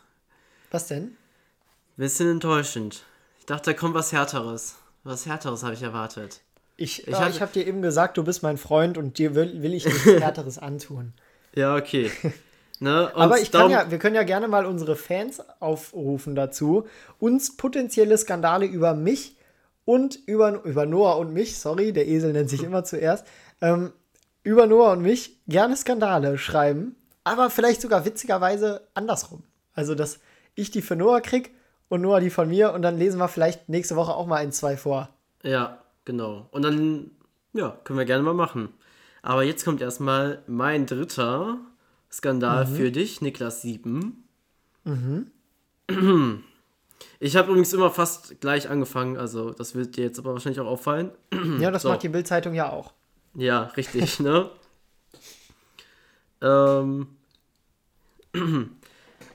Was 0.71 0.87
denn? 0.87 1.17
Bisschen 1.97 2.31
enttäuschend. 2.31 3.05
Ich 3.41 3.47
dachte, 3.47 3.73
da 3.73 3.77
kommt 3.77 3.95
was 3.95 4.13
Härteres. 4.13 4.77
Was 5.05 5.27
Härteres 5.27 5.63
habe 5.63 5.75
ich 5.75 5.83
erwartet. 5.83 6.43
Ich, 6.81 7.09
ich, 7.09 7.14
äh, 7.14 7.29
ich 7.29 7.43
habe 7.43 7.53
dir 7.53 7.66
eben 7.66 7.83
gesagt, 7.83 8.16
du 8.16 8.24
bist 8.24 8.45
mein 8.45 8.57
Freund 8.57 8.97
und 8.99 9.18
dir 9.18 9.35
will, 9.35 9.62
will 9.62 9.74
ich 9.74 9.85
nichts 9.85 10.05
Härteres 10.07 10.59
antun. 10.59 11.12
Ja, 11.55 11.76
okay. 11.76 12.11
Ne? 12.81 13.11
Aber 13.16 13.41
ich 13.41 13.51
kann 13.51 13.72
ja, 13.72 13.91
wir 13.91 13.99
können 13.99 14.14
ja 14.14 14.22
gerne 14.22 14.47
mal 14.47 14.64
unsere 14.64 14.95
Fans 14.95 15.43
aufrufen 15.59 16.37
dazu, 16.37 16.87
uns 17.18 17.57
potenzielle 17.57 18.16
Skandale 18.16 18.66
über 18.66 18.95
mich 18.95 19.37
und 19.85 20.16
über, 20.26 20.62
über 20.62 20.87
Noah 20.87 21.18
und 21.18 21.33
mich, 21.33 21.59
sorry, 21.59 21.93
der 21.93 22.07
Esel 22.07 22.33
nennt 22.33 22.49
sich 22.49 22.62
immer 22.62 22.85
zuerst, 22.85 23.26
ähm, 23.61 23.91
über 24.45 24.68
Noah 24.68 24.93
und 24.93 25.03
mich 25.03 25.41
gerne 25.49 25.76
Skandale 25.76 26.39
schreiben, 26.39 26.95
aber 27.24 27.51
vielleicht 27.51 27.81
sogar 27.81 28.05
witzigerweise 28.05 28.87
andersrum. 28.95 29.43
Also, 29.74 29.97
dass 29.97 30.20
ich 30.55 30.70
die 30.70 30.81
für 30.81 30.95
Noah 30.95 31.20
krieg 31.20 31.51
und 31.89 32.03
Noah 32.03 32.20
die 32.20 32.31
von 32.31 32.49
mir 32.49 32.72
und 32.74 32.83
dann 32.83 32.97
lesen 32.97 33.18
wir 33.18 33.26
vielleicht 33.26 33.68
nächste 33.68 33.97
Woche 33.97 34.14
auch 34.14 34.29
mal 34.29 34.37
ein, 34.37 34.53
zwei 34.53 34.76
vor. 34.76 35.09
Ja, 35.43 35.79
genau. 36.09 36.49
Und 36.53 36.63
dann, 36.63 37.11
ja, 37.53 37.79
können 37.85 37.99
wir 37.99 38.07
gerne 38.07 38.23
mal 38.23 38.33
machen. 38.33 38.71
Aber 39.21 39.43
jetzt 39.43 39.65
kommt 39.65 39.83
erstmal 39.83 40.43
mein 40.47 40.87
dritter 40.87 41.59
Skandal 42.11 42.67
mhm. 42.67 42.75
für 42.75 42.91
dich, 42.91 43.21
Niklas 43.21 43.61
Sieben. 43.61 44.25
Mhm. 44.85 45.31
Ich 47.21 47.37
habe 47.37 47.51
übrigens 47.51 47.75
immer 47.75 47.91
fast 47.91 48.41
gleich 48.41 48.71
angefangen, 48.71 49.19
also 49.19 49.51
das 49.51 49.75
wird 49.75 49.97
dir 49.97 50.05
jetzt 50.05 50.19
aber 50.19 50.33
wahrscheinlich 50.33 50.61
auch 50.61 50.67
auffallen. 50.67 51.13
Ja, 51.61 51.71
das 51.71 51.83
so. 51.83 51.91
macht 51.91 52.03
die 52.03 52.09
Bildzeitung 52.09 52.55
ja 52.55 52.71
auch. 52.71 52.95
Ja, 53.35 53.65
richtig, 53.77 54.19
ne? 54.21 54.51
ähm, 56.41 57.09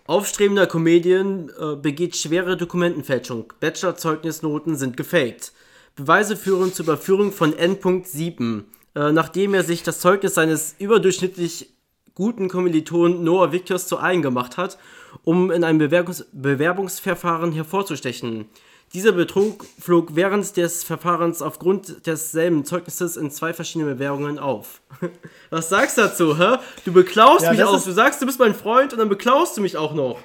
Aufstrebender 0.08 0.66
Comedian 0.66 1.50
äh, 1.58 1.76
begeht 1.76 2.16
schwere 2.16 2.58
Dokumentenfälschung. 2.58 3.54
Bachelorzeugnisnoten 3.60 4.76
sind 4.76 4.98
gefaked. 4.98 5.54
Beweise 5.96 6.36
führen 6.36 6.74
zur 6.74 6.86
Überführung 6.86 7.32
von 7.32 7.54
N.7. 7.54 8.64
Äh, 8.96 9.12
nachdem 9.12 9.54
er 9.54 9.64
sich 9.64 9.84
das 9.84 10.00
Zeugnis 10.00 10.36
seines 10.36 10.76
überdurchschnittlich 10.78 11.74
guten 12.16 12.48
Kommilitonen 12.48 13.24
Noah 13.24 13.52
Victors 13.52 13.88
zu 13.88 14.00
eigen 14.00 14.22
gemacht 14.22 14.58
hat, 14.58 14.78
um 15.24 15.52
in 15.52 15.64
einem 15.64 15.80
Bewerbungs 15.80 16.26
Bewerbungsverfahren 16.32 17.52
hervorzustechen. 17.52 18.46
Dieser 18.94 19.12
Betrug 19.12 19.66
flog 19.80 20.10
während 20.16 20.56
des 20.56 20.84
Verfahrens 20.84 21.42
aufgrund 21.42 22.06
desselben 22.06 22.64
Zeugnisses 22.64 23.18
in 23.18 23.32
zwei 23.32 23.52
verschiedene 23.52 23.96
Bewerbungen 23.96 24.38
auf. 24.38 24.82
Was 25.50 25.70
sagst 25.70 25.98
du 25.98 26.02
dazu, 26.04 26.38
hä? 26.38 26.58
Du 26.86 26.94
beklaust 26.94 27.46
ja, 27.46 27.52
mich 27.52 27.64
auch. 27.64 27.84
Du 27.84 27.92
sagst, 27.92 28.22
du 28.22 28.28
bist 28.28 28.38
mein 28.38 28.54
Freund 28.54 28.94
und 28.94 29.00
dann 29.00 29.10
beklaust 29.10 29.58
du 29.58 29.62
mich 29.62 29.78
auch 29.78 29.96
noch. 29.96 30.20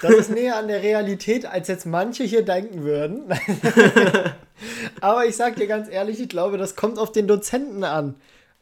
Das 0.00 0.14
ist 0.14 0.30
näher 0.30 0.56
an 0.56 0.68
der 0.68 0.82
Realität, 0.82 1.46
als 1.46 1.68
jetzt 1.68 1.86
manche 1.86 2.24
hier 2.24 2.44
denken 2.44 2.84
würden. 2.84 3.24
Aber 5.00 5.26
ich 5.26 5.36
sag 5.36 5.56
dir 5.56 5.66
ganz 5.66 5.88
ehrlich, 5.90 6.20
ich 6.20 6.28
glaube, 6.28 6.58
das 6.58 6.76
kommt 6.76 6.98
auf 6.98 7.12
den 7.12 7.26
Dozenten 7.26 7.84
an. 7.84 8.14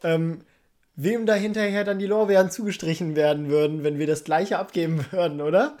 Ähm, 0.03 0.41
wem 0.95 1.25
da 1.25 1.33
hinterher 1.35 1.83
dann 1.83 1.99
die 1.99 2.07
Lorbeeren 2.07 2.49
zugestrichen 2.49 3.15
werden 3.15 3.49
würden, 3.49 3.83
wenn 3.83 3.99
wir 3.99 4.07
das 4.07 4.23
gleiche 4.23 4.57
abgeben 4.57 5.05
würden, 5.11 5.41
oder? 5.41 5.77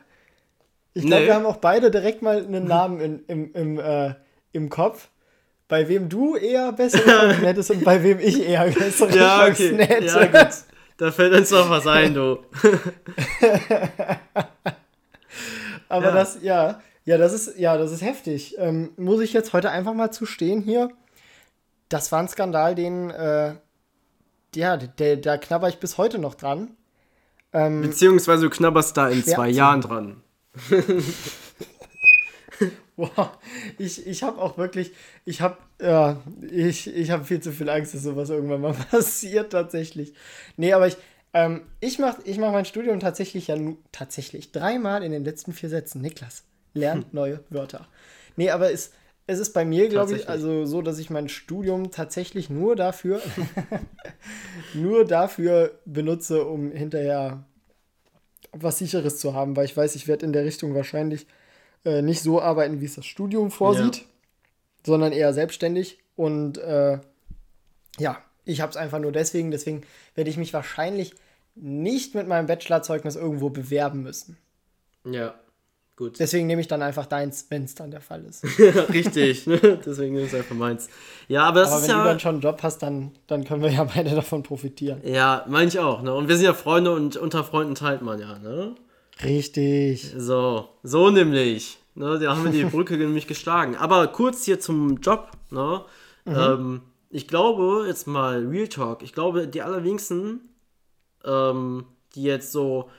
Ich 0.93 1.05
glaube, 1.05 1.21
nee. 1.21 1.27
wir 1.27 1.35
haben 1.35 1.45
auch 1.45 1.57
beide 1.57 1.91
direkt 1.91 2.21
mal 2.21 2.37
einen 2.37 2.65
Namen 2.65 2.99
in, 3.01 3.23
im, 3.27 3.53
im, 3.53 3.79
äh, 3.79 4.13
im 4.51 4.69
Kopf, 4.69 5.09
bei 5.67 5.87
wem 5.87 6.07
du 6.07 6.35
eher 6.35 6.71
bessere 6.71 7.01
Chancen 7.05 7.43
hättest 7.43 7.71
und 7.71 7.83
bei 7.83 8.01
wem 8.03 8.19
ich 8.19 8.47
eher 8.47 8.65
bessere 8.71 9.15
ja, 9.15 9.47
okay. 9.47 9.75
hätte. 9.77 10.05
Ja, 10.05 10.25
gut. 10.25 10.53
Da 10.97 11.11
fällt 11.11 11.33
uns 11.33 11.51
noch 11.51 11.69
was 11.69 11.85
ein, 11.85 12.13
du. 12.15 12.39
Aber 15.89 16.07
ja. 16.07 16.13
das, 16.13 16.39
ja, 16.41 16.81
ja, 17.05 17.17
das 17.17 17.33
ist, 17.33 17.57
ja, 17.57 17.77
das 17.77 17.91
ist 17.91 18.01
heftig. 18.01 18.55
Ähm, 18.57 18.91
muss 18.97 19.21
ich 19.21 19.33
jetzt 19.33 19.53
heute 19.53 19.71
einfach 19.71 19.93
mal 19.93 20.11
zu 20.11 20.25
stehen 20.25 20.61
hier? 20.61 20.89
Das 21.89 22.11
war 22.11 22.19
ein 22.19 22.27
Skandal, 22.27 22.75
den, 22.75 23.09
äh, 23.11 23.55
ja, 24.55 24.77
der, 24.77 25.17
da 25.17 25.37
knabber 25.37 25.69
ich 25.69 25.79
bis 25.79 25.97
heute 25.97 26.19
noch 26.19 26.35
dran. 26.35 26.71
Ähm, 27.53 27.81
Beziehungsweise 27.81 28.43
du 28.43 28.49
knabberst 28.49 28.97
da 28.97 29.09
in 29.09 29.23
zwei 29.23 29.49
Jahren 29.49 29.81
dran. 29.81 30.21
wow, 32.97 33.29
ich, 33.77 34.05
ich 34.05 34.23
habe 34.23 34.41
auch 34.41 34.57
wirklich, 34.57 34.91
ich 35.23 35.41
habe 35.41 35.57
ja, 35.81 36.17
ich, 36.41 36.87
ich 36.87 37.11
habe 37.11 37.23
viel 37.23 37.39
zu 37.39 37.51
viel 37.51 37.69
Angst, 37.69 37.93
dass 37.93 38.03
sowas 38.03 38.29
irgendwann 38.29 38.61
mal 38.61 38.73
passiert 38.91 39.51
tatsächlich. 39.51 40.13
Nee, 40.57 40.73
aber 40.73 40.87
ich, 40.87 40.97
ähm, 41.37 41.61
ich 41.79 41.99
mache 41.99 42.21
ich 42.23 42.37
mach 42.39 42.51
mein 42.51 42.65
Studium 42.65 42.99
tatsächlich 42.99 43.47
ja 43.47 43.57
tatsächlich 43.91 44.51
dreimal 44.51 45.03
in 45.03 45.11
den 45.11 45.23
letzten 45.23 45.53
vier 45.53 45.69
Sätzen. 45.69 46.01
Niklas 46.01 46.43
lernt 46.73 47.05
hm. 47.05 47.09
neue 47.11 47.43
Wörter. 47.49 47.87
Nee, 48.35 48.49
aber 48.49 48.71
es, 48.71 48.91
es 49.27 49.39
ist 49.39 49.53
bei 49.53 49.65
mir, 49.65 49.89
glaube 49.89 50.15
ich, 50.15 50.29
also 50.29 50.65
so, 50.65 50.81
dass 50.81 50.99
ich 50.99 51.09
mein 51.09 51.29
Studium 51.29 51.91
tatsächlich 51.91 52.49
nur 52.49 52.75
dafür, 52.75 53.21
nur 54.73 55.05
dafür 55.05 55.79
benutze, 55.85 56.45
um 56.45 56.71
hinterher 56.71 57.43
was 58.51 58.79
Sicheres 58.79 59.19
zu 59.19 59.33
haben, 59.33 59.55
weil 59.55 59.65
ich 59.65 59.75
weiß, 59.75 59.95
ich 59.95 60.07
werde 60.07 60.25
in 60.25 60.33
der 60.33 60.45
Richtung 60.45 60.73
wahrscheinlich 60.73 61.27
äh, 61.85 62.01
nicht 62.01 62.21
so 62.21 62.41
arbeiten, 62.41 62.81
wie 62.81 62.85
es 62.85 62.95
das 62.95 63.05
Studium 63.05 63.51
vorsieht, 63.51 63.97
ja. 63.97 64.03
sondern 64.85 65.11
eher 65.11 65.33
selbstständig. 65.33 65.99
Und 66.15 66.57
äh, 66.57 66.99
ja, 67.99 68.17
ich 68.45 68.61
habe 68.61 68.71
es 68.71 68.77
einfach 68.77 68.99
nur 68.99 69.11
deswegen. 69.11 69.51
Deswegen 69.51 69.83
werde 70.15 70.29
ich 70.29 70.37
mich 70.37 70.53
wahrscheinlich 70.53 71.13
nicht 71.61 72.15
mit 72.15 72.27
meinem 72.27 72.47
Bachelorzeugnis 72.47 73.15
irgendwo 73.15 73.49
bewerben 73.49 74.03
müssen. 74.03 74.37
Ja. 75.05 75.35
Gut. 75.97 76.19
Deswegen 76.19 76.45
nehme 76.45 76.61
ich 76.61 76.67
dann 76.67 76.83
einfach 76.83 77.07
deins, 77.07 77.47
wenn 77.49 77.63
es 77.63 77.73
dann 77.73 77.89
der 77.89 78.01
Fall 78.01 78.23
ist. 78.25 78.43
Richtig, 78.93 79.47
ne? 79.47 79.79
deswegen 79.83 80.13
nehme 80.13 80.27
ich 80.27 80.35
einfach 80.35 80.55
meins. 80.55 80.89
Ja, 81.27 81.45
aber 81.45 81.61
das 81.61 81.71
aber 81.71 81.81
ist 81.81 81.83
wenn 81.83 81.89
ja. 81.89 81.97
Wenn 81.97 82.03
du 82.03 82.09
dann 82.09 82.19
schon 82.19 82.35
einen 82.35 82.41
Job 82.41 82.59
hast, 82.61 82.83
dann, 82.83 83.11
dann 83.25 83.43
können 83.43 83.63
wir 83.63 83.71
ja 83.71 83.83
beide 83.83 84.11
davon 84.11 84.43
profitieren. 84.43 85.01
Ja, 85.03 85.43
meine 85.47 85.69
ich 85.69 85.79
auch. 85.79 86.03
Ne? 86.03 86.13
Und 86.13 86.27
wir 86.27 86.35
sind 86.35 86.45
ja 86.45 86.53
Freunde 86.53 86.93
und 86.93 87.17
unter 87.17 87.43
Freunden 87.43 87.73
teilt 87.73 88.03
man 88.03 88.19
ja, 88.19 88.37
ne? 88.37 88.75
Richtig. 89.23 90.13
So, 90.15 90.69
so 90.83 91.09
nämlich. 91.09 91.79
Ne? 91.95 92.19
Da 92.19 92.35
haben 92.35 92.43
wir 92.43 92.51
die 92.51 92.63
Brücke 92.69 92.95
nämlich 92.95 93.25
geschlagen. 93.25 93.75
Aber 93.75 94.05
kurz 94.07 94.45
hier 94.45 94.59
zum 94.59 94.97
Job. 94.97 95.31
Ne? 95.49 95.81
Mhm. 96.25 96.35
Ähm, 96.35 96.81
ich 97.09 97.27
glaube, 97.27 97.85
jetzt 97.87 98.05
mal 98.05 98.45
Real 98.45 98.67
Talk, 98.67 99.01
ich 99.01 99.13
glaube, 99.13 99.47
die 99.47 99.63
allerwenigsten, 99.63 100.41
ähm, 101.27 101.85
die 102.15 102.23
jetzt 102.23 102.51
so 102.51 102.89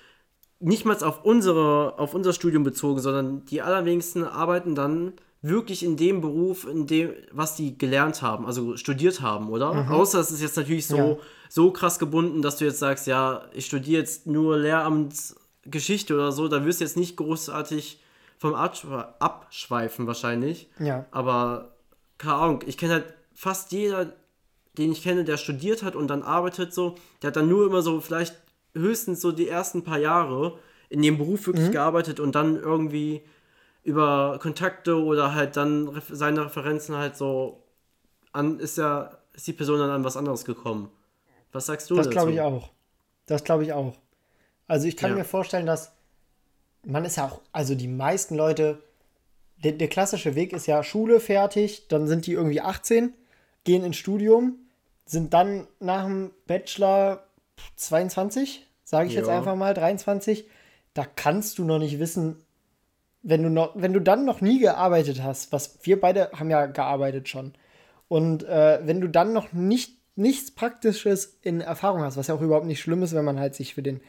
nicht 0.61 0.85
mal 0.85 0.97
auf, 1.03 1.25
unsere, 1.25 1.99
auf 1.99 2.15
unser 2.15 2.33
Studium 2.33 2.65
bezogen, 2.65 3.01
sondern 3.01 3.45
die 3.47 3.63
allerwenigsten 3.63 4.25
arbeiten 4.25 4.75
dann 4.75 5.13
wirklich 5.41 5.85
in 5.85 5.97
dem 5.97 6.21
Beruf, 6.21 6.67
in 6.67 6.87
dem, 6.87 7.13
was 7.31 7.55
die 7.55 7.79
gelernt 7.79 8.23
haben, 8.23 8.45
also 8.45 8.77
studiert 8.77 9.21
haben, 9.21 9.51
oder? 9.51 9.73
Mhm. 9.73 9.93
Außer 9.93 10.19
es 10.19 10.33
ist 10.33 10.43
jetzt 10.43 10.57
natürlich 10.57 10.87
so, 10.87 10.97
ja. 10.97 11.17
so 11.49 11.71
krass 11.71 11.99
gebunden, 12.01 12.43
dass 12.43 12.57
du 12.57 12.65
jetzt 12.65 12.81
sagst, 12.81 13.07
ja, 13.07 13.45
ich 13.53 13.67
studiere 13.67 14.01
jetzt 14.01 14.27
nur 14.27 14.59
Lehramtsgeschichte 14.59 16.15
oder 16.15 16.33
so, 16.33 16.49
da 16.49 16.65
wirst 16.65 16.81
du 16.81 16.85
jetzt 16.85 16.97
nicht 16.97 17.17
großartig 17.17 18.01
vom 18.39 18.55
Abschweifen 18.55 20.07
wahrscheinlich. 20.07 20.69
Ja. 20.81 21.07
Aber, 21.13 21.77
keine 22.19 22.35
Ahnung, 22.35 22.65
ich 22.67 22.77
kenne 22.77 22.95
halt 22.95 23.15
fast 23.33 23.71
jeder, 23.71 24.13
den 24.79 24.93
ich 24.93 25.03
kenne, 25.03 25.25
der 25.25 25.37
studiert 25.37 25.83
hat 25.83 25.97
und 25.97 26.09
dann 26.09 26.23
arbeitet 26.23 26.73
so, 26.73 26.95
der 27.21 27.29
hat 27.29 27.37
dann 27.37 27.49
nur 27.49 27.67
immer 27.67 27.83
so 27.83 28.01
vielleicht 28.01 28.37
höchstens 28.75 29.21
so 29.21 29.33
die 29.33 29.49
ersten 29.49 29.85
paar 29.85 29.99
Jahre 29.99 30.59
in 30.89 31.03
dem 31.03 31.19
Beruf 31.19 31.47
wirklich 31.47 31.69
mhm. 31.69 31.73
gearbeitet 31.73 32.21
und 32.21 32.35
dann 32.35 32.57
irgendwie 32.57 33.23
über 33.83 34.39
Kontakte 34.41 35.03
oder 35.03 35.35
halt 35.35 35.57
dann 35.57 36.01
seine 36.11 36.47
Referenzen 36.47 36.97
halt 36.97 37.17
so 37.17 37.63
an, 38.33 38.59
ist 38.59 38.79
ja, 38.79 39.19
ist 39.33 39.47
die 39.47 39.53
Person 39.53 39.79
dann 39.79 39.91
an 39.91 40.05
was 40.05 40.17
anderes 40.17 40.45
gekommen. 40.45 40.91
Was 41.53 41.67
sagst 41.67 41.91
du 41.91 41.97
das 41.97 42.07
dazu? 42.07 42.15
Das 42.15 42.25
glaube 42.25 42.33
ich 42.33 42.41
auch. 42.41 42.71
Das 43.27 43.45
glaube 43.45 43.65
ich 43.65 43.73
auch. 43.73 43.97
Also 44.67 44.87
ich 44.87 44.97
kann 44.97 45.11
ja. 45.11 45.17
mir 45.17 45.25
vorstellen, 45.25 45.67
dass 45.67 45.93
man 46.85 47.05
ist 47.05 47.17
ja 47.17 47.27
auch, 47.27 47.41
also 47.53 47.75
die 47.75 47.89
meisten 47.89 48.37
Leute, 48.37 48.83
der, 49.57 49.73
der 49.73 49.89
klassische 49.89 50.35
Weg 50.35 50.53
ist 50.53 50.67
ja 50.67 50.83
Schule 50.83 51.21
fertig, 51.21 51.89
dann 51.89 52.07
sind 52.07 52.27
die 52.27 52.33
irgendwie 52.33 52.61
18, 52.61 53.13
gehen 53.65 53.85
ins 53.85 53.97
Studium, 53.97 54.57
sind 55.11 55.35
dann 55.35 55.67
nach 55.81 56.05
dem 56.05 56.33
Bachelor 56.47 57.25
22, 57.77 58.67
sage 58.85 59.09
ich 59.09 59.15
ja. 59.15 59.21
jetzt 59.21 59.29
einfach 59.29 59.57
mal, 59.57 59.75
23, 59.75 60.49
da 60.95 61.05
kannst 61.05 61.59
du 61.59 61.65
noch 61.65 61.79
nicht 61.79 61.99
wissen, 61.99 62.45
wenn 63.23 63.43
du 63.43 63.51
noch, 63.51 63.73
wenn 63.75 63.93
du 63.93 64.01
dann 64.01 64.25
noch 64.25 64.41
nie 64.41 64.61
gearbeitet 64.61 65.23
hast, 65.23 65.53
was 65.53 65.79
wir 65.83 66.01
beide 66.01 66.31
haben 66.33 66.51
ja 66.51 66.67
gearbeitet 66.67 67.29
schon. 67.29 67.55
Und 68.07 68.45
äh, 68.45 68.81
wenn 68.85 69.01
du 69.01 69.09
dann 69.09 69.33
noch 69.33 69.53
nicht 69.53 69.99
nichts 70.19 70.51
Praktisches 70.51 71.39
in 71.43 71.61
Erfahrung 71.61 72.03
hast, 72.03 72.17
was 72.17 72.27
ja 72.27 72.35
auch 72.35 72.41
überhaupt 72.41 72.67
nicht 72.67 72.81
schlimm 72.81 73.03
ist, 73.03 73.15
wenn 73.15 73.25
man 73.25 73.39
halt 73.39 73.55
sich 73.55 73.75
für 73.75 73.83
den 73.83 74.01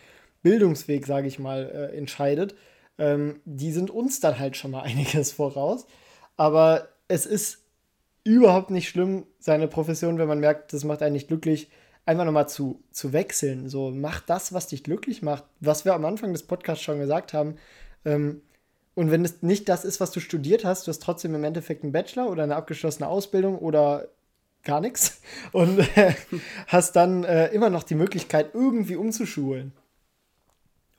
Bildungsweg, 0.41 1.05
sage 1.05 1.27
ich 1.27 1.37
mal, 1.37 1.69
äh, 1.69 1.97
entscheidet, 1.97 2.55
ähm, 2.97 3.41
die 3.45 3.71
sind 3.71 3.91
uns 3.91 4.19
dann 4.19 4.39
halt 4.39 4.57
schon 4.57 4.71
mal 4.71 4.81
einiges 4.83 5.31
voraus. 5.31 5.85
Aber 6.35 6.87
es 7.07 7.25
ist 7.25 7.58
überhaupt 8.29 8.69
nicht 8.69 8.89
schlimm, 8.89 9.25
seine 9.39 9.67
Profession, 9.67 10.19
wenn 10.19 10.27
man 10.27 10.39
merkt, 10.39 10.71
das 10.73 10.83
macht 10.83 11.01
einen 11.01 11.13
nicht 11.13 11.27
glücklich, 11.27 11.69
einfach 12.05 12.25
nochmal 12.25 12.47
zu, 12.47 12.83
zu 12.91 13.11
wechseln. 13.11 13.69
So, 13.69 13.91
mach 13.91 14.21
das, 14.21 14.53
was 14.53 14.67
dich 14.67 14.83
glücklich 14.83 15.21
macht, 15.21 15.43
was 15.59 15.83
wir 15.83 15.93
am 15.95 16.05
Anfang 16.05 16.31
des 16.31 16.43
Podcasts 16.43 16.83
schon 16.83 16.99
gesagt 16.99 17.33
haben. 17.33 17.55
Ähm, 18.05 18.41
und 18.93 19.09
wenn 19.11 19.25
es 19.25 19.41
nicht 19.41 19.67
das 19.67 19.83
ist, 19.83 19.99
was 19.99 20.11
du 20.11 20.19
studiert 20.19 20.63
hast, 20.63 20.85
du 20.85 20.89
hast 20.89 21.01
trotzdem 21.01 21.33
im 21.33 21.43
Endeffekt 21.43 21.83
einen 21.83 21.91
Bachelor 21.91 22.29
oder 22.29 22.43
eine 22.43 22.55
abgeschlossene 22.55 23.07
Ausbildung 23.07 23.57
oder 23.57 24.07
gar 24.63 24.79
nichts 24.79 25.21
und 25.51 25.79
äh, 25.97 26.13
hast 26.67 26.95
dann 26.95 27.23
äh, 27.23 27.47
immer 27.47 27.71
noch 27.71 27.83
die 27.83 27.95
Möglichkeit, 27.95 28.51
irgendwie 28.53 28.95
umzuschulen. 28.95 29.73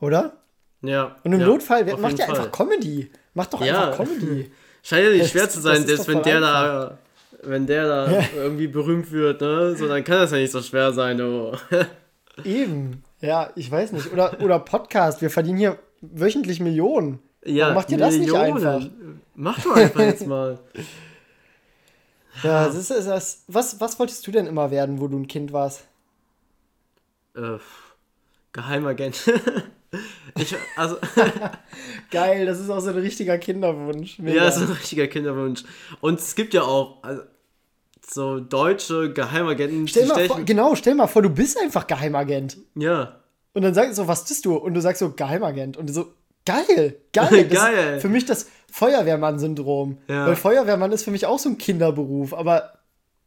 Oder? 0.00 0.38
Ja. 0.82 1.16
Und 1.22 1.32
im 1.32 1.40
ja, 1.40 1.46
Notfall, 1.46 1.84
macht 1.96 2.18
ja 2.18 2.26
einfach 2.26 2.50
Comedy. 2.50 3.10
Mach 3.34 3.46
doch 3.46 3.62
ja. 3.64 3.90
einfach 3.90 4.04
Comedy. 4.04 4.50
Scheint 4.82 5.04
ja 5.04 5.10
nicht 5.12 5.30
schwer 5.30 5.48
zu 5.48 5.60
sein, 5.60 5.86
selbst 5.86 6.08
wenn 6.08 6.22
der 6.22 6.36
einfach. 6.36 6.88
da 6.90 6.98
wenn 7.42 7.66
der 7.66 7.88
da 7.88 8.10
ja. 8.10 8.24
irgendwie 8.36 8.68
berühmt 8.68 9.10
wird, 9.12 9.40
ne? 9.40 9.76
So, 9.76 9.88
dann 9.88 10.04
kann 10.04 10.18
das 10.18 10.32
ja 10.32 10.38
nicht 10.38 10.52
so 10.52 10.62
schwer 10.62 10.92
sein, 10.92 11.20
oh. 11.20 11.56
Eben. 12.44 13.02
Ja, 13.20 13.50
ich 13.54 13.70
weiß 13.70 13.92
nicht. 13.92 14.12
Oder, 14.12 14.40
oder 14.40 14.58
Podcast. 14.58 15.20
Wir 15.20 15.30
verdienen 15.30 15.58
hier 15.58 15.78
wöchentlich 16.00 16.60
Millionen. 16.60 17.20
Ja, 17.44 17.66
Warum 17.66 17.74
macht 17.76 17.90
ihr 17.90 17.98
das 17.98 18.16
nicht 18.16 18.34
einfach? 18.34 18.86
Mach 19.34 19.62
doch 19.62 19.76
einfach 19.76 20.00
jetzt 20.00 20.26
mal. 20.26 20.58
Ja, 22.42 22.66
das 22.66 22.76
ist, 22.76 22.90
das, 22.90 23.44
was, 23.48 23.80
was 23.80 23.98
wolltest 23.98 24.26
du 24.26 24.30
denn 24.30 24.46
immer 24.46 24.70
werden, 24.70 25.00
wo 25.00 25.08
du 25.08 25.18
ein 25.18 25.26
Kind 25.26 25.52
warst? 25.52 25.86
Äh, 27.34 27.58
Geheimagent. 28.52 29.30
ich, 30.38 30.56
also. 30.76 30.96
Geil, 32.10 32.46
das 32.46 32.60
ist 32.60 32.70
auch 32.70 32.80
so 32.80 32.90
ein 32.90 32.98
richtiger 32.98 33.36
Kinderwunsch. 33.36 34.18
Mega. 34.18 34.38
Ja, 34.38 34.44
das 34.44 34.56
ist 34.56 34.62
ein 34.62 34.72
richtiger 34.72 35.06
Kinderwunsch. 35.08 35.64
Und 36.00 36.20
es 36.20 36.34
gibt 36.34 36.54
ja 36.54 36.62
auch 36.62 37.02
also, 37.02 37.22
so 38.12 38.40
deutsche 38.40 39.12
Geheimagenten. 39.12 39.88
Stell 39.88 40.06
mal 40.06 40.26
vor, 40.26 40.40
genau, 40.42 40.74
stell 40.74 40.94
mal 40.94 41.06
vor, 41.06 41.22
du 41.22 41.30
bist 41.30 41.58
einfach 41.60 41.86
Geheimagent. 41.86 42.58
Ja. 42.74 43.20
Und 43.52 43.62
dann 43.62 43.74
sagst 43.74 43.92
du 43.92 44.02
so, 44.02 44.08
was 44.08 44.24
bist 44.24 44.44
du? 44.44 44.56
Und 44.56 44.74
du 44.74 44.80
sagst 44.80 45.00
so, 45.00 45.10
Geheimagent. 45.10 45.76
Und 45.76 45.88
du 45.88 45.92
so, 45.92 46.12
geil, 46.44 46.96
geil. 47.12 47.44
geil. 47.50 48.00
für 48.00 48.08
mich 48.08 48.26
das 48.26 48.46
Feuerwehrmann-Syndrom. 48.72 49.98
Ja. 50.08 50.26
Weil 50.26 50.36
Feuerwehrmann 50.36 50.92
ist 50.92 51.04
für 51.04 51.10
mich 51.10 51.26
auch 51.26 51.38
so 51.38 51.48
ein 51.48 51.58
Kinderberuf, 51.58 52.34
aber 52.34 52.74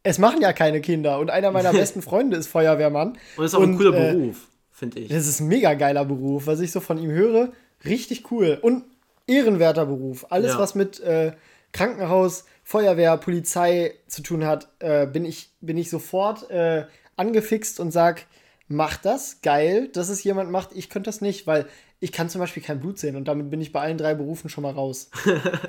es 0.02 0.18
machen 0.18 0.40
ja 0.40 0.52
keine 0.52 0.80
Kinder. 0.80 1.18
Und 1.18 1.30
einer 1.30 1.50
meiner 1.50 1.72
besten 1.72 2.02
Freunde 2.02 2.36
ist 2.36 2.48
Feuerwehrmann. 2.48 3.08
Und 3.08 3.18
das 3.38 3.46
ist 3.46 3.54
auch 3.54 3.60
und, 3.60 3.72
ein 3.72 3.76
cooler 3.76 3.94
äh, 3.94 4.12
Beruf, 4.12 4.48
finde 4.70 5.00
ich. 5.00 5.08
Das 5.08 5.26
ist 5.26 5.40
ein 5.40 5.48
mega 5.48 5.74
geiler 5.74 6.04
Beruf, 6.04 6.46
was 6.46 6.60
ich 6.60 6.72
so 6.72 6.80
von 6.80 6.98
ihm 6.98 7.10
höre. 7.10 7.52
Richtig 7.84 8.30
cool. 8.30 8.58
Und 8.60 8.84
ehrenwerter 9.26 9.86
Beruf. 9.86 10.26
Alles, 10.30 10.52
ja. 10.52 10.58
was 10.58 10.74
mit 10.74 11.00
äh, 11.00 11.32
Krankenhaus, 11.72 12.44
Feuerwehr, 12.64 13.16
Polizei 13.18 13.94
zu 14.08 14.22
tun 14.22 14.44
hat, 14.44 14.68
äh, 14.78 15.06
bin, 15.06 15.24
ich, 15.24 15.50
bin 15.60 15.76
ich 15.76 15.90
sofort 15.90 16.50
äh, 16.50 16.86
angefixt 17.14 17.78
und 17.78 17.90
sag, 17.90 18.26
mach 18.68 18.96
das, 18.96 19.42
geil, 19.42 19.88
dass 19.88 20.08
es 20.08 20.24
jemand 20.24 20.50
macht. 20.50 20.70
Ich 20.74 20.88
könnte 20.88 21.08
das 21.08 21.20
nicht, 21.20 21.46
weil 21.46 21.66
ich 22.00 22.10
kann 22.10 22.30
zum 22.30 22.40
Beispiel 22.40 22.62
kein 22.62 22.80
Blut 22.80 22.98
sehen 22.98 23.16
und 23.16 23.28
damit 23.28 23.50
bin 23.50 23.60
ich 23.60 23.70
bei 23.70 23.80
allen 23.80 23.98
drei 23.98 24.14
Berufen 24.14 24.48
schon 24.48 24.62
mal 24.62 24.72
raus. 24.72 25.10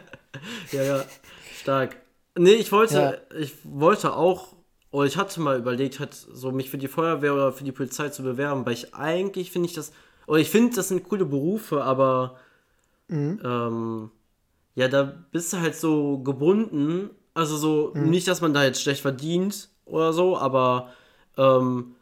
ja, 0.72 0.84
ja, 0.84 1.06
stark. 1.60 1.98
Nee, 2.38 2.54
ich 2.54 2.72
wollte, 2.72 3.22
ja. 3.30 3.38
ich 3.38 3.54
wollte 3.64 4.14
auch, 4.14 4.56
oder 4.92 5.06
ich 5.06 5.18
hatte 5.18 5.42
mal 5.42 5.58
überlegt, 5.58 6.00
halt 6.00 6.14
so 6.14 6.52
mich 6.52 6.70
für 6.70 6.78
die 6.78 6.88
Feuerwehr 6.88 7.34
oder 7.34 7.52
für 7.52 7.64
die 7.66 7.72
Polizei 7.74 8.10
zu 8.10 8.24
bewerben, 8.24 8.66
weil 8.66 8.74
ich 8.74 8.94
eigentlich 8.94 9.52
finde 9.52 9.68
ich 9.68 9.76
das, 9.76 9.92
oder 10.28 10.40
ich 10.40 10.50
finde, 10.50 10.76
das 10.76 10.88
sind 10.88 11.04
coole 11.04 11.26
Berufe, 11.26 11.84
aber 11.84 12.38
mhm. 13.10 13.40
ähm, 13.44 14.12
ja, 14.76 14.88
da 14.88 15.04
bist 15.32 15.54
du 15.54 15.60
halt 15.60 15.76
so 15.76 16.20
gebunden. 16.20 17.10
Also 17.34 17.58
so, 17.58 17.92
mhm. 17.94 18.10
nicht, 18.10 18.28
dass 18.28 18.42
man 18.42 18.54
da 18.54 18.64
jetzt 18.64 18.82
schlecht 18.82 19.02
verdient 19.02 19.70
oder 19.86 20.14
so, 20.14 20.38
aber 20.38 20.90
ähm, 21.38 21.96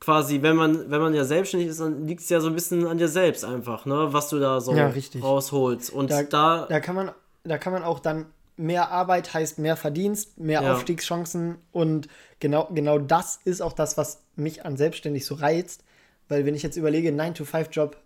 quasi, 0.00 0.42
wenn 0.42 0.56
man, 0.56 0.90
wenn 0.90 1.00
man 1.00 1.14
ja 1.14 1.24
selbstständig 1.24 1.68
ist, 1.68 1.80
dann 1.80 2.06
liegt 2.06 2.22
es 2.22 2.28
ja 2.28 2.40
so 2.40 2.48
ein 2.48 2.54
bisschen 2.54 2.86
an 2.86 2.98
dir 2.98 3.08
selbst 3.08 3.44
einfach, 3.44 3.86
ne, 3.86 4.08
was 4.12 4.28
du 4.28 4.38
da 4.38 4.60
so 4.60 4.74
ja, 4.74 4.92
rausholst. 5.20 5.90
Und 5.90 6.10
da, 6.10 6.22
da, 6.22 6.66
da 6.66 6.80
kann 6.80 6.94
man, 6.94 7.12
da 7.44 7.58
kann 7.58 7.72
man 7.72 7.84
auch 7.84 8.00
dann 8.00 8.26
mehr 8.56 8.90
Arbeit 8.90 9.32
heißt 9.32 9.58
mehr 9.58 9.76
Verdienst, 9.76 10.38
mehr 10.38 10.62
ja. 10.62 10.72
Aufstiegschancen 10.72 11.58
und 11.70 12.08
genau, 12.40 12.68
genau 12.72 12.98
das 12.98 13.40
ist 13.44 13.62
auch 13.62 13.72
das, 13.72 13.96
was 13.96 14.22
mich 14.36 14.64
an 14.64 14.76
selbstständig 14.76 15.24
so 15.24 15.34
reizt, 15.34 15.84
weil 16.28 16.46
wenn 16.46 16.54
ich 16.54 16.62
jetzt 16.62 16.76
überlege, 16.76 17.10
9-to-5-Job, 17.10 17.96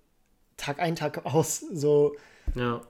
Tag 0.56 0.78
ein, 0.80 0.96
Tag 0.96 1.24
aus, 1.26 1.60
so, 1.60 2.14
ja. 2.54 2.80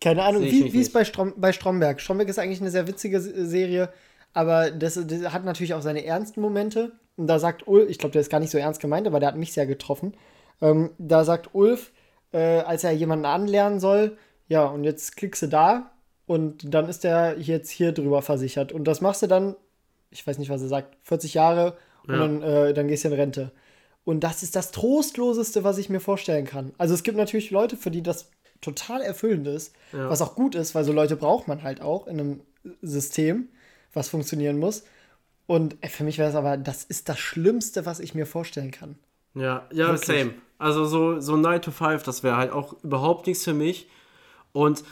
Keine 0.00 0.22
Ahnung, 0.24 0.42
wie, 0.42 0.72
wie 0.72 0.80
ist 0.80 0.92
bei, 0.92 1.04
Strom, 1.04 1.34
bei 1.36 1.52
Stromberg? 1.52 2.00
Stromberg 2.00 2.28
ist 2.28 2.38
eigentlich 2.38 2.60
eine 2.60 2.70
sehr 2.70 2.86
witzige 2.86 3.20
Serie, 3.20 3.90
aber 4.32 4.70
das, 4.70 4.94
das 4.94 5.32
hat 5.32 5.44
natürlich 5.44 5.74
auch 5.74 5.82
seine 5.82 6.04
ernsten 6.04 6.40
Momente 6.40 6.92
und 7.16 7.26
da 7.26 7.38
sagt 7.38 7.66
Ulf, 7.66 7.88
ich 7.88 7.98
glaube, 7.98 8.12
der 8.12 8.20
ist 8.20 8.30
gar 8.30 8.40
nicht 8.40 8.50
so 8.50 8.58
ernst 8.58 8.80
gemeint, 8.80 9.06
aber 9.06 9.20
der 9.20 9.28
hat 9.30 9.36
mich 9.36 9.52
sehr 9.52 9.66
getroffen. 9.66 10.14
Ähm, 10.60 10.90
da 10.98 11.24
sagt 11.24 11.54
Ulf, 11.54 11.92
äh, 12.32 12.58
als 12.60 12.84
er 12.84 12.92
jemanden 12.92 13.24
anlernen 13.24 13.80
soll, 13.80 14.18
ja, 14.48 14.66
und 14.66 14.84
jetzt 14.84 15.16
klickst 15.16 15.42
du 15.42 15.48
da 15.48 15.92
und 16.26 16.74
dann 16.74 16.88
ist 16.88 17.04
der 17.04 17.36
jetzt 17.38 17.70
hier 17.70 17.92
drüber 17.92 18.22
versichert. 18.22 18.72
Und 18.72 18.84
das 18.84 19.00
machst 19.00 19.22
du 19.22 19.26
dann, 19.26 19.56
ich 20.10 20.26
weiß 20.26 20.38
nicht, 20.38 20.50
was 20.50 20.62
er 20.62 20.68
sagt, 20.68 20.96
40 21.02 21.34
Jahre 21.34 21.76
und 22.06 22.14
ja. 22.14 22.20
dann, 22.20 22.42
äh, 22.42 22.74
dann 22.74 22.88
gehst 22.88 23.04
du 23.04 23.08
in 23.08 23.14
Rente. 23.14 23.52
Und 24.04 24.20
das 24.20 24.42
ist 24.42 24.54
das 24.54 24.70
Trostloseste, 24.70 25.64
was 25.64 25.78
ich 25.78 25.88
mir 25.88 26.00
vorstellen 26.00 26.44
kann. 26.44 26.72
Also 26.78 26.94
es 26.94 27.02
gibt 27.02 27.16
natürlich 27.18 27.50
Leute, 27.50 27.76
für 27.76 27.90
die 27.90 28.02
das 28.02 28.30
total 28.66 29.02
erfüllend 29.02 29.46
ist, 29.46 29.74
ja. 29.92 30.10
was 30.10 30.20
auch 30.20 30.34
gut 30.34 30.54
ist, 30.54 30.74
weil 30.74 30.84
so 30.84 30.92
Leute 30.92 31.16
braucht 31.16 31.48
man 31.48 31.62
halt 31.62 31.80
auch 31.80 32.06
in 32.06 32.20
einem 32.20 32.40
System, 32.82 33.48
was 33.92 34.08
funktionieren 34.08 34.58
muss. 34.58 34.84
Und 35.46 35.76
für 35.88 36.04
mich 36.04 36.18
wäre 36.18 36.28
es 36.28 36.34
aber, 36.34 36.56
das 36.56 36.84
ist 36.84 37.08
das 37.08 37.18
Schlimmste, 37.18 37.86
was 37.86 38.00
ich 38.00 38.14
mir 38.14 38.26
vorstellen 38.26 38.72
kann. 38.72 38.96
Ja, 39.34 39.66
ja, 39.72 39.88
Wirklich. 39.88 40.04
same. 40.06 40.34
Also 40.58 40.86
so, 40.86 41.20
so 41.20 41.36
9 41.36 41.62
to 41.62 41.70
5, 41.70 42.02
das 42.02 42.22
wäre 42.22 42.36
halt 42.36 42.52
auch 42.52 42.82
überhaupt 42.82 43.26
nichts 43.26 43.44
für 43.44 43.54
mich. 43.54 43.88
Und 44.52 44.82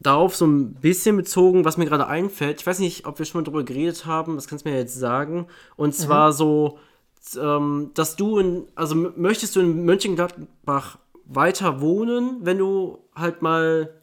darauf 0.00 0.34
so 0.34 0.46
ein 0.46 0.74
bisschen 0.74 1.16
bezogen, 1.16 1.64
was 1.64 1.76
mir 1.76 1.84
gerade 1.84 2.06
einfällt, 2.06 2.60
ich 2.60 2.66
weiß 2.66 2.78
nicht, 2.78 3.06
ob 3.06 3.18
wir 3.18 3.26
schon 3.26 3.42
mal 3.42 3.44
drüber 3.44 3.64
geredet 3.64 4.06
haben, 4.06 4.34
das 4.34 4.48
kannst 4.48 4.64
du 4.64 4.70
mir 4.70 4.78
jetzt 4.78 4.96
sagen. 4.96 5.46
Und 5.76 5.94
zwar 5.94 6.28
mhm. 6.28 6.36
so, 6.36 6.78
ähm, 7.38 7.90
dass 7.94 8.16
du 8.16 8.38
in, 8.38 8.66
also 8.74 8.94
möchtest 8.94 9.54
du 9.54 9.60
in 9.60 9.84
Mönchengladbach 9.84 10.98
weiter 11.30 11.80
wohnen, 11.80 12.38
wenn 12.42 12.58
du 12.58 12.98
halt 13.14 13.40
mal 13.40 13.94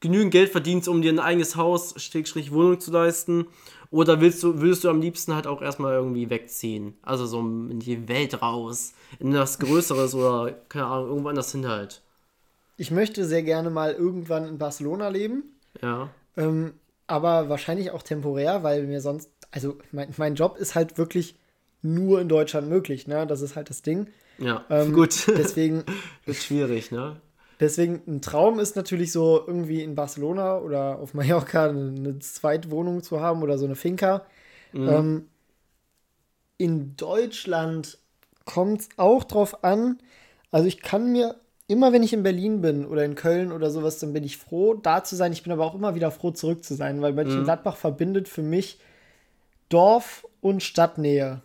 genügend 0.00 0.32
Geld 0.32 0.50
verdienst, 0.50 0.88
um 0.88 1.02
dir 1.02 1.12
ein 1.12 1.20
eigenes 1.20 1.56
Haus, 1.56 1.94
Schrägstrich 2.02 2.52
Wohnung 2.52 2.80
zu 2.80 2.90
leisten? 2.90 3.46
Oder 3.90 4.20
willst 4.20 4.42
du, 4.42 4.60
würdest 4.60 4.84
du 4.84 4.90
am 4.90 5.00
liebsten 5.00 5.34
halt 5.34 5.46
auch 5.46 5.62
erstmal 5.62 5.94
irgendwie 5.94 6.28
wegziehen? 6.28 6.94
Also 7.02 7.26
so 7.26 7.40
in 7.40 7.78
die 7.80 8.08
Welt 8.08 8.42
raus, 8.42 8.92
in 9.18 9.32
das 9.32 9.58
Größeres 9.58 10.14
oder, 10.14 10.52
keine 10.68 10.86
Ahnung, 10.86 11.08
irgendwo 11.08 11.28
anders 11.28 11.52
hin 11.52 11.66
halt. 11.66 12.02
Ich 12.76 12.90
möchte 12.90 13.24
sehr 13.24 13.42
gerne 13.42 13.70
mal 13.70 13.94
irgendwann 13.94 14.46
in 14.46 14.58
Barcelona 14.58 15.08
leben. 15.08 15.44
Ja. 15.80 16.10
Ähm, 16.36 16.74
aber 17.06 17.48
wahrscheinlich 17.48 17.90
auch 17.92 18.02
temporär, 18.02 18.62
weil 18.62 18.84
mir 18.84 19.00
sonst, 19.00 19.30
also 19.50 19.78
mein, 19.92 20.12
mein 20.18 20.34
Job 20.34 20.58
ist 20.58 20.74
halt 20.74 20.98
wirklich 20.98 21.36
nur 21.82 22.20
in 22.20 22.28
Deutschland 22.28 22.68
möglich, 22.68 23.06
ne? 23.06 23.26
Das 23.26 23.40
ist 23.40 23.56
halt 23.56 23.70
das 23.70 23.82
Ding. 23.82 24.08
Ja, 24.38 24.64
ähm, 24.70 24.92
gut. 24.92 25.26
Deswegen. 25.36 25.84
Wird 26.24 26.36
schwierig, 26.36 26.90
ne? 26.90 27.20
Deswegen 27.60 28.02
ein 28.06 28.22
Traum 28.22 28.60
ist 28.60 28.76
natürlich 28.76 29.10
so 29.10 29.42
irgendwie 29.44 29.82
in 29.82 29.94
Barcelona 29.94 30.58
oder 30.58 30.98
auf 30.98 31.14
Mallorca 31.14 31.68
eine 31.68 32.18
Zweitwohnung 32.20 33.02
zu 33.02 33.20
haben 33.20 33.42
oder 33.42 33.58
so 33.58 33.64
eine 33.64 33.76
Finca. 33.76 34.24
Mhm. 34.72 34.88
Ähm, 34.88 35.28
in 36.56 36.96
Deutschland 36.96 37.98
kommt 38.44 38.80
es 38.80 38.88
auch 38.96 39.24
drauf 39.24 39.64
an. 39.64 39.98
Also 40.50 40.66
ich 40.66 40.80
kann 40.80 41.12
mir 41.12 41.36
immer, 41.66 41.92
wenn 41.92 42.02
ich 42.02 42.12
in 42.12 42.22
Berlin 42.22 42.60
bin 42.60 42.86
oder 42.86 43.04
in 43.04 43.14
Köln 43.14 43.52
oder 43.52 43.70
sowas, 43.70 43.98
dann 43.98 44.12
bin 44.12 44.24
ich 44.24 44.38
froh, 44.38 44.74
da 44.74 45.04
zu 45.04 45.16
sein. 45.16 45.32
Ich 45.32 45.42
bin 45.42 45.52
aber 45.52 45.64
auch 45.64 45.74
immer 45.74 45.94
wieder 45.94 46.10
froh, 46.10 46.30
zurück 46.30 46.64
zu 46.64 46.74
sein, 46.74 47.00
weil 47.02 47.12
Mönchengladbach 47.12 47.74
mhm. 47.74 47.80
verbindet 47.80 48.28
für 48.28 48.42
mich 48.42 48.78
Dorf 49.68 50.26
und 50.40 50.62
Stadtnähe. 50.62 51.42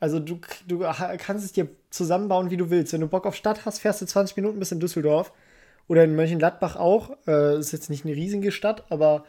Also 0.00 0.20
du, 0.20 0.38
du 0.66 0.78
kannst 1.18 1.44
es 1.44 1.52
dir 1.52 1.68
zusammenbauen, 1.90 2.50
wie 2.50 2.56
du 2.56 2.70
willst. 2.70 2.92
Wenn 2.92 3.00
du 3.00 3.08
Bock 3.08 3.26
auf 3.26 3.34
Stadt 3.34 3.64
hast, 3.64 3.80
fährst 3.80 4.00
du 4.00 4.06
20 4.06 4.36
Minuten 4.36 4.58
bis 4.58 4.72
in 4.72 4.80
Düsseldorf. 4.80 5.32
Oder 5.88 6.04
in 6.04 6.14
Mönchengladbach 6.14 6.76
auch. 6.76 7.16
Äh, 7.26 7.58
ist 7.58 7.72
jetzt 7.72 7.90
nicht 7.90 8.04
eine 8.04 8.14
riesige 8.14 8.52
Stadt, 8.52 8.84
aber 8.90 9.24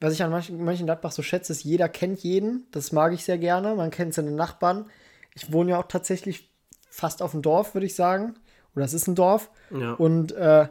was 0.00 0.12
ich 0.12 0.22
an 0.22 0.30
Mönchengladbach 0.30 1.10
so 1.10 1.22
schätze, 1.22 1.52
ist, 1.52 1.64
jeder 1.64 1.88
kennt 1.88 2.20
jeden. 2.20 2.66
Das 2.70 2.92
mag 2.92 3.12
ich 3.12 3.24
sehr 3.24 3.38
gerne. 3.38 3.74
Man 3.74 3.90
kennt 3.90 4.14
seine 4.14 4.30
Nachbarn. 4.30 4.86
Ich 5.34 5.52
wohne 5.52 5.72
ja 5.72 5.80
auch 5.80 5.88
tatsächlich 5.88 6.50
fast 6.88 7.22
auf 7.22 7.32
dem 7.32 7.42
Dorf, 7.42 7.74
würde 7.74 7.86
ich 7.86 7.94
sagen. 7.94 8.34
Oder 8.74 8.84
es 8.84 8.94
ist 8.94 9.08
ein 9.08 9.14
Dorf. 9.14 9.50
Ja. 9.70 9.94
Und 9.94 10.32
äh, 10.32 10.68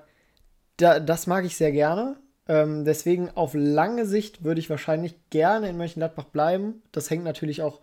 da, 0.78 1.00
das 1.00 1.28
mag 1.28 1.44
ich 1.46 1.58
sehr 1.58 1.72
gerne. 1.72 2.18
Ähm, 2.48 2.86
deswegen 2.86 3.32
auf 3.32 3.54
lange 3.56 4.06
Sicht 4.06 4.44
würde 4.44 4.60
ich 4.60 4.70
wahrscheinlich 4.70 5.16
gerne 5.32 5.70
in 5.70 5.78
Mönchengladbach 5.78 6.26
bleiben. 6.26 6.84
Das 6.92 7.10
hängt 7.10 7.24
natürlich 7.24 7.64
auch 7.64 7.82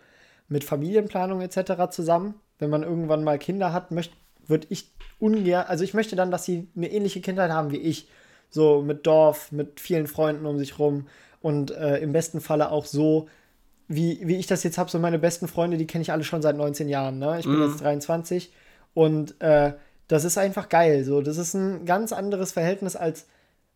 mit 0.49 0.65
Familienplanung 0.65 1.41
etc. 1.41 1.91
zusammen. 1.91 2.35
Wenn 2.59 2.71
man 2.71 2.83
irgendwann 2.83 3.25
mal 3.25 3.39
Kinder 3.39 3.73
hat, 3.73 3.91
möchte, 3.91 4.15
würde 4.47 4.67
ich 4.71 4.93
ungern, 5.19 5.67
also 5.67 5.85
ich 5.85 5.95
möchte 5.95 6.17
dann, 6.17 6.31
dass 6.31 6.45
sie 6.45 6.69
eine 6.77 6.91
ähnliche 6.91 7.21
Kindheit 7.21 7.51
haben 7.51 7.71
wie 7.71 7.79
ich. 7.79 8.09
So 8.51 8.83
mit 8.83 9.07
Dorf, 9.07 9.51
mit 9.51 9.81
vielen 9.81 10.07
Freunden 10.07 10.45
um 10.45 10.59
sich 10.59 10.79
rum 10.79 11.07
und 11.41 11.71
äh, 11.71 11.99
im 11.99 12.13
besten 12.13 12.41
Falle 12.41 12.71
auch 12.71 12.85
so, 12.85 13.29
wie, 13.89 14.21
wie 14.25 14.37
ich 14.37 14.47
das 14.47 14.63
jetzt 14.63 14.79
habe. 14.79 14.91
So 14.91 14.99
meine 14.99 15.19
besten 15.19 15.49
Freunde, 15.49 15.79
die 15.79 15.87
kenne 15.87 16.03
ich 16.03 16.13
alle 16.13 16.25
schon 16.25 16.43
seit 16.43 16.57
19 16.57 16.89
Jahren. 16.89 17.19
Ne? 17.19 17.39
Ich 17.39 17.47
bin 17.47 17.57
mhm. 17.57 17.71
jetzt 17.71 17.81
23 17.81 18.53
und 18.95 19.41
äh, 19.41 19.73
das 20.09 20.25
ist 20.25 20.37
einfach 20.37 20.69
geil. 20.69 21.05
So, 21.05 21.23
das 21.23 21.39
ist 21.39 21.55
ein 21.55 21.87
ganz 21.87 22.13
anderes 22.13 22.53
Verhältnis 22.53 22.97
als 22.97 23.27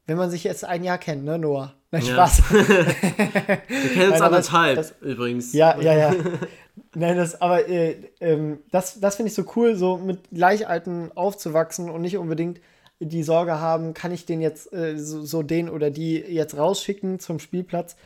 wenn 0.06 0.16
man 0.16 0.30
sich 0.30 0.44
jetzt 0.44 0.64
ein 0.64 0.84
Jahr 0.84 0.98
kennt, 0.98 1.24
ne, 1.24 1.38
Noah? 1.38 1.74
Nein, 1.90 2.02
Spaß. 2.02 2.42
Wir 2.50 3.90
kennen 3.94 4.12
uns 4.12 4.20
anderthalb, 4.20 4.94
übrigens. 5.02 5.52
Ja, 5.52 5.80
ja, 5.80 5.94
ja. 5.94 6.14
Nein, 6.94 7.16
das, 7.16 7.40
aber 7.40 7.68
äh, 7.68 7.96
ähm, 8.20 8.60
das, 8.70 9.00
das 9.00 9.16
finde 9.16 9.28
ich 9.28 9.34
so 9.34 9.44
cool, 9.56 9.76
so 9.76 9.98
mit 9.98 10.30
Gleichalten 10.30 11.10
aufzuwachsen 11.14 11.90
und 11.90 12.02
nicht 12.02 12.18
unbedingt 12.18 12.60
die 12.98 13.22
Sorge 13.22 13.60
haben, 13.60 13.94
kann 13.94 14.12
ich 14.12 14.24
den 14.24 14.40
jetzt, 14.40 14.72
äh, 14.72 14.96
so, 14.96 15.22
so, 15.24 15.42
den 15.42 15.68
oder 15.68 15.90
die 15.90 16.16
jetzt 16.16 16.56
rausschicken 16.56 17.18
zum 17.18 17.38
Spielplatz, 17.38 17.96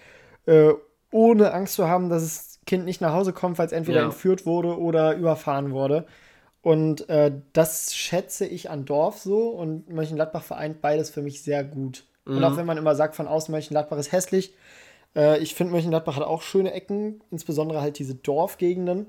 äh, 0.46 0.72
ohne 1.12 1.52
Angst 1.52 1.74
zu 1.74 1.88
haben, 1.88 2.08
dass 2.08 2.22
das 2.22 2.60
Kind 2.66 2.84
nicht 2.84 3.00
nach 3.00 3.12
Hause 3.12 3.32
kommt, 3.32 3.58
weil 3.58 3.66
es 3.66 3.72
entweder 3.72 4.00
ja. 4.00 4.06
entführt 4.06 4.46
wurde 4.46 4.78
oder 4.78 5.14
überfahren 5.16 5.72
wurde. 5.72 6.06
Und 6.62 7.08
äh, 7.08 7.32
das 7.52 7.94
schätze 7.94 8.46
ich 8.46 8.68
an 8.68 8.84
Dorf 8.84 9.18
so 9.18 9.48
und 9.48 9.88
Mönchengladbach 9.88 10.42
vereint 10.42 10.82
beides 10.82 11.10
für 11.10 11.22
mich 11.22 11.42
sehr 11.42 11.64
gut. 11.64 12.04
Mhm. 12.26 12.36
Und 12.36 12.44
auch 12.44 12.56
wenn 12.56 12.66
man 12.66 12.76
immer 12.76 12.94
sagt, 12.94 13.16
von 13.16 13.26
außen 13.26 13.50
Mönchengladbach 13.50 13.96
ist 13.96 14.12
hässlich, 14.12 14.54
äh, 15.16 15.38
ich 15.38 15.54
finde, 15.54 15.72
Mönchengladbach 15.72 16.16
hat 16.16 16.22
auch 16.22 16.42
schöne 16.42 16.72
Ecken, 16.72 17.22
insbesondere 17.30 17.80
halt 17.80 17.98
diese 17.98 18.14
Dorfgegenden. 18.14 19.06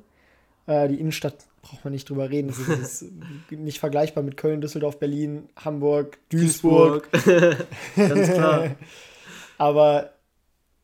Äh, 0.65 0.87
die 0.87 0.99
Innenstadt 0.99 1.35
braucht 1.61 1.83
man 1.83 1.93
nicht 1.93 2.09
drüber 2.09 2.29
reden. 2.29 2.49
Ist, 2.49 2.69
ist 2.69 3.05
nicht 3.49 3.79
vergleichbar 3.79 4.23
mit 4.23 4.37
Köln, 4.37 4.61
Düsseldorf, 4.61 4.97
Berlin, 4.97 5.49
Hamburg, 5.57 6.19
Duisburg. 6.29 7.11
Duisburg. 7.11 7.67
Ganz 7.95 8.31
klar. 8.31 8.75
Aber 9.57 10.13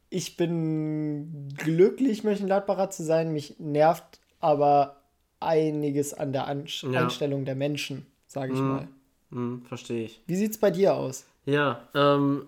ich 0.10 0.38
bin 0.38 1.50
glücklich, 1.58 2.24
Mönchengladbacher 2.24 2.90
zu 2.90 3.04
sein. 3.04 3.34
Mich 3.34 3.56
nervt 3.60 4.20
aber 4.40 4.97
einiges 5.40 6.14
an 6.14 6.34
der 6.34 6.48
an 6.48 6.66
ja. 6.68 7.04
Einstellung 7.04 7.46
der 7.46 7.56
Menschen, 7.56 8.06
sage 8.26 8.54
ich 8.54 8.60
mm, 8.60 8.68
mal. 8.68 8.88
Mm, 9.30 9.62
Verstehe 9.64 10.06
ich. 10.06 10.22
Wie 10.28 10.36
sieht 10.36 10.52
es 10.52 10.58
bei 10.58 10.72
dir 10.72 10.96
aus? 10.96 11.26
Ja, 11.46 11.88
ähm, 11.94 12.46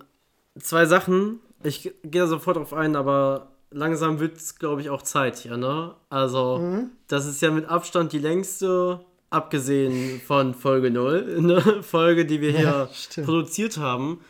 zwei 0.58 0.86
Sachen. 0.86 1.40
Ich 1.62 1.92
gehe 2.02 2.26
sofort 2.26 2.56
drauf 2.56 2.72
ein, 2.72 2.96
aber 2.96 3.48
langsam 3.70 4.20
wird 4.20 4.36
es, 4.36 4.58
glaube 4.58 4.80
ich, 4.80 4.90
auch 4.90 5.02
Zeit 5.02 5.38
hier, 5.38 5.56
ne? 5.56 5.94
Also, 6.08 6.58
mhm. 6.58 6.90
das 7.06 7.26
ist 7.26 7.40
ja 7.42 7.50
mit 7.50 7.66
Abstand 7.66 8.12
die 8.12 8.18
längste, 8.18 9.00
abgesehen 9.30 10.20
von 10.20 10.54
Folge 10.54 10.90
0, 10.90 11.36
eine 11.38 11.60
Folge, 11.82 12.26
die 12.26 12.40
wir 12.40 12.50
hier 12.52 12.88
ja, 13.16 13.22
produziert 13.24 13.78
haben. 13.78 14.20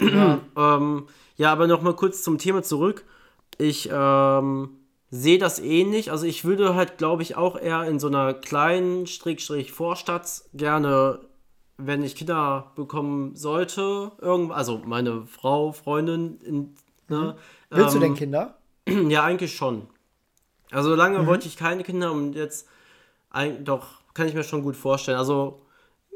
Ja. 0.00 0.40
ähm, 0.56 1.06
ja, 1.36 1.52
aber 1.52 1.66
nochmal 1.66 1.94
kurz 1.94 2.22
zum 2.22 2.38
Thema 2.38 2.62
zurück. 2.62 3.04
Ich 3.56 3.88
ähm, 3.92 4.70
sehe 5.10 5.38
das 5.38 5.58
ähnlich. 5.58 6.10
Also 6.10 6.26
ich 6.26 6.44
würde 6.44 6.74
halt, 6.74 6.98
glaube 6.98 7.22
ich, 7.22 7.36
auch 7.36 7.58
eher 7.58 7.84
in 7.84 7.98
so 7.98 8.06
einer 8.06 8.34
kleinen 8.34 9.06
Strickstrich 9.06 9.72
Vorstadt 9.72 10.44
gerne, 10.54 11.20
wenn 11.76 12.02
ich 12.02 12.14
Kinder 12.14 12.72
bekommen 12.76 13.34
sollte, 13.34 14.12
irgend, 14.20 14.52
also 14.52 14.80
meine 14.84 15.26
Frau, 15.26 15.72
Freundin, 15.72 16.38
in, 16.40 16.74
ne, 17.08 17.34
mhm. 17.34 17.34
Willst 17.70 17.94
ähm, 17.94 18.00
du 18.00 18.06
denn 18.06 18.14
Kinder? 18.14 18.56
Ja, 19.08 19.22
eigentlich 19.24 19.54
schon. 19.54 19.86
Also 20.70 20.94
lange 20.94 21.20
mhm. 21.20 21.26
wollte 21.26 21.46
ich 21.46 21.56
keine 21.56 21.84
Kinder 21.84 22.12
und 22.12 22.34
jetzt 22.34 22.66
ein, 23.30 23.64
doch 23.64 23.86
kann 24.14 24.26
ich 24.26 24.34
mir 24.34 24.42
schon 24.42 24.62
gut 24.62 24.76
vorstellen. 24.76 25.18
Also 25.18 25.62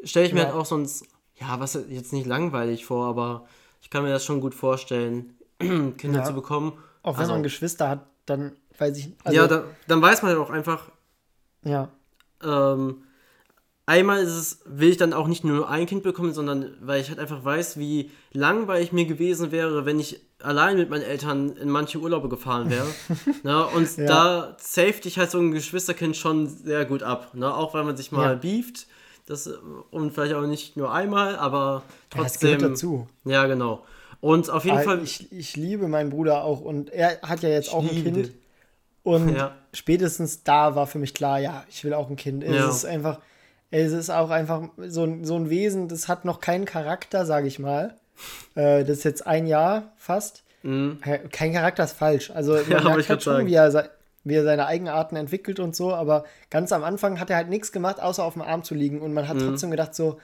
stelle 0.02 0.26
ich 0.26 0.32
mir 0.32 0.40
ja. 0.40 0.46
halt 0.46 0.56
auch 0.56 0.66
sonst, 0.66 1.06
ja, 1.36 1.60
was 1.60 1.78
jetzt 1.88 2.12
nicht 2.12 2.26
langweilig 2.26 2.84
vor, 2.84 3.06
aber 3.06 3.46
ich 3.80 3.90
kann 3.90 4.02
mir 4.02 4.10
das 4.10 4.24
schon 4.24 4.40
gut 4.40 4.54
vorstellen, 4.54 5.36
Kinder 5.58 6.20
ja. 6.20 6.24
zu 6.24 6.32
bekommen. 6.32 6.72
Auch 7.02 7.14
wenn 7.14 7.20
also, 7.20 7.32
man 7.34 7.42
Geschwister 7.42 7.88
hat, 7.88 8.06
dann 8.26 8.52
weiß 8.78 8.96
ich. 8.98 9.12
Also, 9.24 9.36
ja, 9.36 9.46
da, 9.46 9.64
dann 9.88 10.02
weiß 10.02 10.22
man 10.22 10.32
ja 10.32 10.38
auch 10.38 10.50
einfach. 10.50 10.90
Ja. 11.64 11.88
Ähm, 12.42 13.04
einmal 13.86 14.22
ist 14.22 14.30
es, 14.30 14.60
will 14.66 14.90
ich 14.90 14.96
dann 14.96 15.12
auch 15.12 15.28
nicht 15.28 15.44
nur 15.44 15.68
ein 15.68 15.86
Kind 15.86 16.02
bekommen, 16.02 16.32
sondern 16.32 16.76
weil 16.80 17.00
ich 17.00 17.08
halt 17.08 17.18
einfach 17.18 17.44
weiß, 17.44 17.78
wie 17.78 18.10
langweilig 18.32 18.92
mir 18.92 19.06
gewesen 19.06 19.52
wäre, 19.52 19.86
wenn 19.86 20.00
ich 20.00 20.20
allein 20.40 20.76
mit 20.76 20.90
meinen 20.90 21.02
Eltern 21.02 21.56
in 21.56 21.70
manche 21.70 21.98
Urlaube 21.98 22.28
gefahren 22.28 22.70
wäre. 22.70 22.86
ne? 23.42 23.66
Und 23.66 23.96
ja. 23.96 24.06
da 24.06 24.56
safety 24.58 25.08
ich 25.08 25.18
halt 25.18 25.30
so 25.30 25.38
ein 25.38 25.52
Geschwisterkind 25.52 26.16
schon 26.16 26.46
sehr 26.48 26.84
gut 26.84 27.02
ab. 27.02 27.34
Ne? 27.34 27.52
Auch 27.52 27.74
weil 27.74 27.84
man 27.84 27.96
sich 27.96 28.12
mal 28.12 28.32
ja. 28.32 28.34
beeft. 28.34 28.86
Das, 29.26 29.46
und 29.90 30.12
vielleicht 30.12 30.34
auch 30.34 30.46
nicht 30.46 30.76
nur 30.76 30.92
einmal, 30.92 31.36
aber 31.36 31.82
trotzdem. 32.10 32.18
Ja, 32.18 32.24
das 32.24 32.40
gehört 32.40 32.62
dazu. 32.62 33.08
Ja, 33.24 33.46
genau. 33.46 33.86
Und 34.24 34.48
auf 34.48 34.64
jeden 34.64 34.80
Fall. 34.80 35.02
Ich, 35.02 35.30
ich 35.32 35.54
liebe 35.54 35.86
meinen 35.86 36.08
Bruder 36.08 36.44
auch 36.44 36.62
und 36.62 36.88
er 36.88 37.20
hat 37.20 37.42
ja 37.42 37.50
jetzt 37.50 37.70
auch 37.74 37.82
ein 37.82 37.90
Kind. 37.90 38.32
Und 39.02 39.36
ja. 39.36 39.54
spätestens 39.74 40.44
da 40.44 40.74
war 40.74 40.86
für 40.86 40.98
mich 40.98 41.12
klar, 41.12 41.40
ja, 41.40 41.62
ich 41.68 41.84
will 41.84 41.92
auch 41.92 42.08
ein 42.08 42.16
Kind. 42.16 42.42
Es 42.42 42.56
ja. 42.56 42.70
ist 42.70 42.86
einfach, 42.86 43.20
es 43.70 43.92
ist 43.92 44.08
auch 44.08 44.30
einfach 44.30 44.70
so, 44.78 45.18
so 45.20 45.36
ein 45.36 45.50
Wesen, 45.50 45.88
das 45.88 46.08
hat 46.08 46.24
noch 46.24 46.40
keinen 46.40 46.64
Charakter, 46.64 47.26
sage 47.26 47.48
ich 47.48 47.58
mal. 47.58 47.96
Äh, 48.54 48.84
das 48.84 48.96
ist 48.96 49.04
jetzt 49.04 49.26
ein 49.26 49.46
Jahr 49.46 49.92
fast. 49.98 50.42
Mhm. 50.62 51.00
Kein 51.30 51.52
Charakter 51.52 51.84
ist 51.84 51.92
falsch. 51.92 52.30
Also 52.30 52.54
man 52.68 52.70
ja, 52.70 52.80
merkt 52.82 53.10
halt 53.10 53.22
schon, 53.22 53.44
wie 53.44 53.52
er, 53.52 53.90
wie 54.24 54.34
er 54.36 54.44
seine 54.44 54.64
Eigenarten 54.64 55.16
entwickelt 55.16 55.60
und 55.60 55.76
so, 55.76 55.92
aber 55.92 56.24
ganz 56.48 56.72
am 56.72 56.82
Anfang 56.82 57.20
hat 57.20 57.28
er 57.28 57.36
halt 57.36 57.50
nichts 57.50 57.72
gemacht, 57.72 58.00
außer 58.00 58.24
auf 58.24 58.32
dem 58.32 58.40
Arm 58.42 58.62
zu 58.62 58.74
liegen. 58.74 59.02
Und 59.02 59.12
man 59.12 59.28
hat 59.28 59.36
mhm. 59.36 59.48
trotzdem 59.48 59.70
gedacht 59.70 59.94
so, 59.94 60.18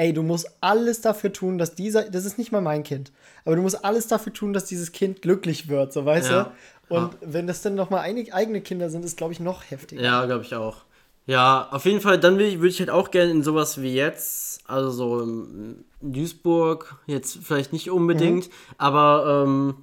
ey, 0.00 0.14
du 0.14 0.22
musst 0.22 0.50
alles 0.62 1.02
dafür 1.02 1.30
tun, 1.30 1.58
dass 1.58 1.74
dieser, 1.74 2.10
das 2.10 2.24
ist 2.24 2.38
nicht 2.38 2.52
mal 2.52 2.62
mein 2.62 2.84
Kind, 2.84 3.12
aber 3.44 3.56
du 3.56 3.62
musst 3.62 3.84
alles 3.84 4.06
dafür 4.06 4.32
tun, 4.32 4.54
dass 4.54 4.64
dieses 4.64 4.92
Kind 4.92 5.20
glücklich 5.20 5.68
wird, 5.68 5.92
so 5.92 6.06
weißt 6.06 6.30
ja. 6.30 6.44
du? 6.88 6.94
Und 6.94 7.12
ja. 7.12 7.18
wenn 7.20 7.46
das 7.46 7.60
dann 7.60 7.74
nochmal 7.74 8.00
eigene 8.00 8.62
Kinder 8.62 8.88
sind, 8.88 9.04
ist, 9.04 9.18
glaube 9.18 9.34
ich, 9.34 9.40
noch 9.40 9.70
heftiger. 9.70 10.02
Ja, 10.02 10.24
glaube 10.24 10.42
ich 10.42 10.54
auch. 10.54 10.78
Ja, 11.26 11.68
auf 11.70 11.84
jeden 11.84 12.00
Fall, 12.00 12.18
dann 12.18 12.38
würde 12.38 12.66
ich 12.66 12.80
halt 12.80 12.88
auch 12.88 13.10
gerne 13.10 13.30
in 13.30 13.42
sowas 13.42 13.82
wie 13.82 13.94
jetzt, 13.94 14.62
also 14.66 14.90
so 14.90 15.20
in 15.20 15.84
Duisburg, 16.00 16.96
jetzt 17.06 17.38
vielleicht 17.42 17.74
nicht 17.74 17.90
unbedingt, 17.90 18.48
mhm. 18.48 18.74
aber 18.78 19.44
ähm, 19.46 19.74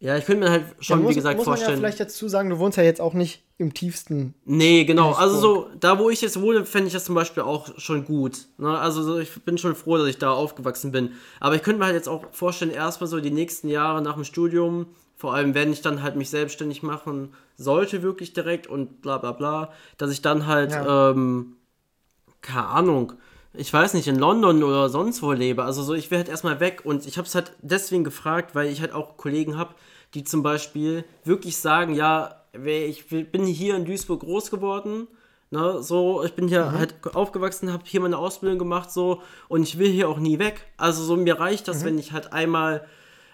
ja, 0.00 0.16
ich 0.16 0.26
könnte 0.26 0.44
mir 0.44 0.50
halt 0.50 0.64
schon, 0.78 1.02
muss, 1.02 1.10
wie 1.10 1.14
gesagt, 1.16 1.38
muss 1.38 1.44
vorstellen. 1.44 1.72
Man 1.72 1.82
ja 1.82 1.88
vielleicht 1.88 2.00
dazu 2.00 2.28
sagen, 2.28 2.50
du 2.50 2.58
wohnst 2.58 2.78
ja 2.78 2.84
jetzt 2.84 3.00
auch 3.00 3.14
nicht 3.14 3.42
im 3.58 3.74
tiefsten. 3.74 4.34
Nee, 4.44 4.84
genau. 4.84 5.12
Also 5.12 5.38
so, 5.38 5.70
da 5.80 5.98
wo 5.98 6.08
ich 6.08 6.20
jetzt 6.20 6.40
wohne, 6.40 6.64
fände 6.64 6.86
ich 6.86 6.92
das 6.92 7.04
zum 7.04 7.16
Beispiel 7.16 7.42
auch 7.42 7.76
schon 7.78 8.04
gut. 8.04 8.46
Ne? 8.58 8.78
Also 8.78 9.02
so, 9.02 9.18
ich 9.18 9.32
bin 9.42 9.58
schon 9.58 9.74
froh, 9.74 9.98
dass 9.98 10.06
ich 10.06 10.18
da 10.18 10.30
aufgewachsen 10.30 10.92
bin. 10.92 11.12
Aber 11.40 11.56
ich 11.56 11.62
könnte 11.62 11.80
mir 11.80 11.86
halt 11.86 11.96
jetzt 11.96 12.08
auch 12.08 12.26
vorstellen, 12.30 12.70
erstmal 12.70 13.08
so 13.08 13.18
die 13.18 13.32
nächsten 13.32 13.68
Jahre 13.68 14.00
nach 14.00 14.14
dem 14.14 14.22
Studium, 14.22 14.86
vor 15.16 15.34
allem 15.34 15.54
wenn 15.54 15.72
ich 15.72 15.82
dann 15.82 16.00
halt 16.04 16.14
mich 16.14 16.30
selbstständig 16.30 16.84
machen 16.84 17.34
sollte, 17.56 18.04
wirklich 18.04 18.32
direkt 18.32 18.68
und 18.68 19.02
bla 19.02 19.18
bla 19.18 19.32
bla, 19.32 19.72
dass 19.96 20.12
ich 20.12 20.22
dann 20.22 20.46
halt, 20.46 20.70
ja. 20.70 21.10
ähm, 21.10 21.56
keine 22.40 22.66
Ahnung, 22.68 23.14
ich 23.54 23.72
weiß 23.72 23.94
nicht, 23.94 24.08
in 24.08 24.18
London 24.18 24.62
oder 24.62 24.88
sonst 24.88 25.22
wo 25.22 25.32
lebe. 25.32 25.64
Also 25.64 25.82
so, 25.82 25.94
ich 25.94 26.10
will 26.10 26.18
halt 26.18 26.28
erstmal 26.28 26.60
weg 26.60 26.82
und 26.84 27.06
ich 27.06 27.18
habe 27.18 27.26
es 27.26 27.34
halt 27.34 27.52
deswegen 27.60 28.04
gefragt, 28.04 28.54
weil 28.54 28.68
ich 28.68 28.80
halt 28.80 28.92
auch 28.92 29.16
Kollegen 29.16 29.56
habe, 29.56 29.74
die 30.14 30.24
zum 30.24 30.42
Beispiel 30.42 31.04
wirklich 31.24 31.56
sagen, 31.56 31.94
ja, 31.94 32.42
ich 32.52 33.08
bin 33.08 33.44
hier 33.44 33.76
in 33.76 33.84
Duisburg 33.84 34.20
groß 34.20 34.50
geworden, 34.50 35.06
ne, 35.50 35.82
so, 35.82 36.24
ich 36.24 36.34
bin 36.34 36.48
hier 36.48 36.66
mhm. 36.66 36.78
halt 36.78 36.94
aufgewachsen, 37.14 37.72
habe 37.72 37.84
hier 37.86 38.00
meine 38.00 38.18
Ausbildung 38.18 38.58
gemacht, 38.58 38.90
so, 38.90 39.22
und 39.48 39.62
ich 39.62 39.78
will 39.78 39.90
hier 39.90 40.08
auch 40.08 40.18
nie 40.18 40.38
weg. 40.38 40.66
Also 40.76 41.02
so, 41.02 41.16
mir 41.16 41.38
reicht 41.38 41.68
das, 41.68 41.80
mhm. 41.80 41.86
wenn 41.86 41.98
ich 41.98 42.12
halt 42.12 42.32
einmal 42.32 42.86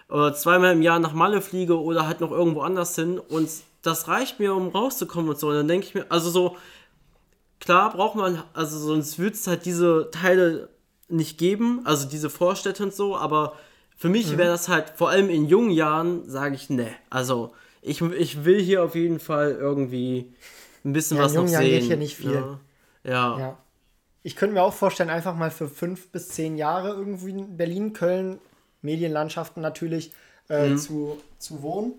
oder 0.09 0.33
zweimal 0.33 0.73
im 0.73 0.81
Jahr 0.81 0.99
nach 0.99 1.13
Malle 1.13 1.41
fliege 1.41 1.81
oder 1.81 2.07
halt 2.07 2.21
noch 2.21 2.31
irgendwo 2.31 2.61
anders 2.61 2.95
hin 2.95 3.19
und 3.19 3.49
das 3.81 4.07
reicht 4.07 4.39
mir, 4.39 4.53
um 4.53 4.69
rauszukommen 4.69 5.29
und 5.29 5.39
so. 5.39 5.49
Und 5.49 5.55
dann 5.55 5.67
denke 5.67 5.87
ich 5.87 5.95
mir, 5.95 6.05
also 6.09 6.29
so, 6.29 6.57
klar 7.59 7.91
braucht 7.91 8.15
man, 8.15 8.43
also 8.53 8.77
sonst 8.77 9.19
würde 9.19 9.35
es 9.35 9.47
halt 9.47 9.65
diese 9.65 10.09
Teile 10.11 10.69
nicht 11.07 11.37
geben, 11.37 11.81
also 11.85 12.07
diese 12.07 12.29
Vorstädte 12.29 12.83
und 12.83 12.93
so, 12.93 13.15
aber 13.15 13.55
für 13.95 14.09
mich 14.09 14.31
mhm. 14.31 14.37
wäre 14.37 14.49
das 14.49 14.67
halt, 14.69 14.91
vor 14.95 15.09
allem 15.09 15.29
in 15.29 15.47
jungen 15.47 15.71
Jahren, 15.71 16.29
sage 16.29 16.55
ich, 16.55 16.69
ne. 16.69 16.89
Also 17.09 17.53
ich, 17.81 18.01
ich 18.01 18.43
will 18.43 18.61
hier 18.61 18.83
auf 18.83 18.95
jeden 18.95 19.19
Fall 19.19 19.51
irgendwie 19.51 20.33
ein 20.83 20.93
bisschen 20.93 21.17
ja, 21.17 21.23
was 21.23 21.31
in 21.31 21.37
jungen 21.37 21.47
noch 21.47 21.53
Jahren 21.53 21.65
sehen. 21.65 21.79
Geht 21.79 21.87
hier 21.87 21.97
nicht 21.97 22.15
viel. 22.15 22.33
Ja. 22.33 22.59
ja. 23.03 23.39
ja. 23.39 23.57
Ich 24.23 24.35
könnte 24.35 24.55
mir 24.55 24.63
auch 24.63 24.73
vorstellen, 24.73 25.09
einfach 25.09 25.35
mal 25.35 25.51
für 25.51 25.67
fünf 25.67 26.09
bis 26.09 26.29
zehn 26.29 26.57
Jahre 26.57 26.89
irgendwie 26.89 27.29
in 27.29 27.57
Berlin, 27.57 27.93
Köln, 27.93 28.39
Medienlandschaften 28.81 29.61
natürlich, 29.61 30.11
äh, 30.49 30.69
mhm. 30.69 30.77
zu, 30.77 31.21
zu 31.37 31.61
wohnen. 31.61 31.93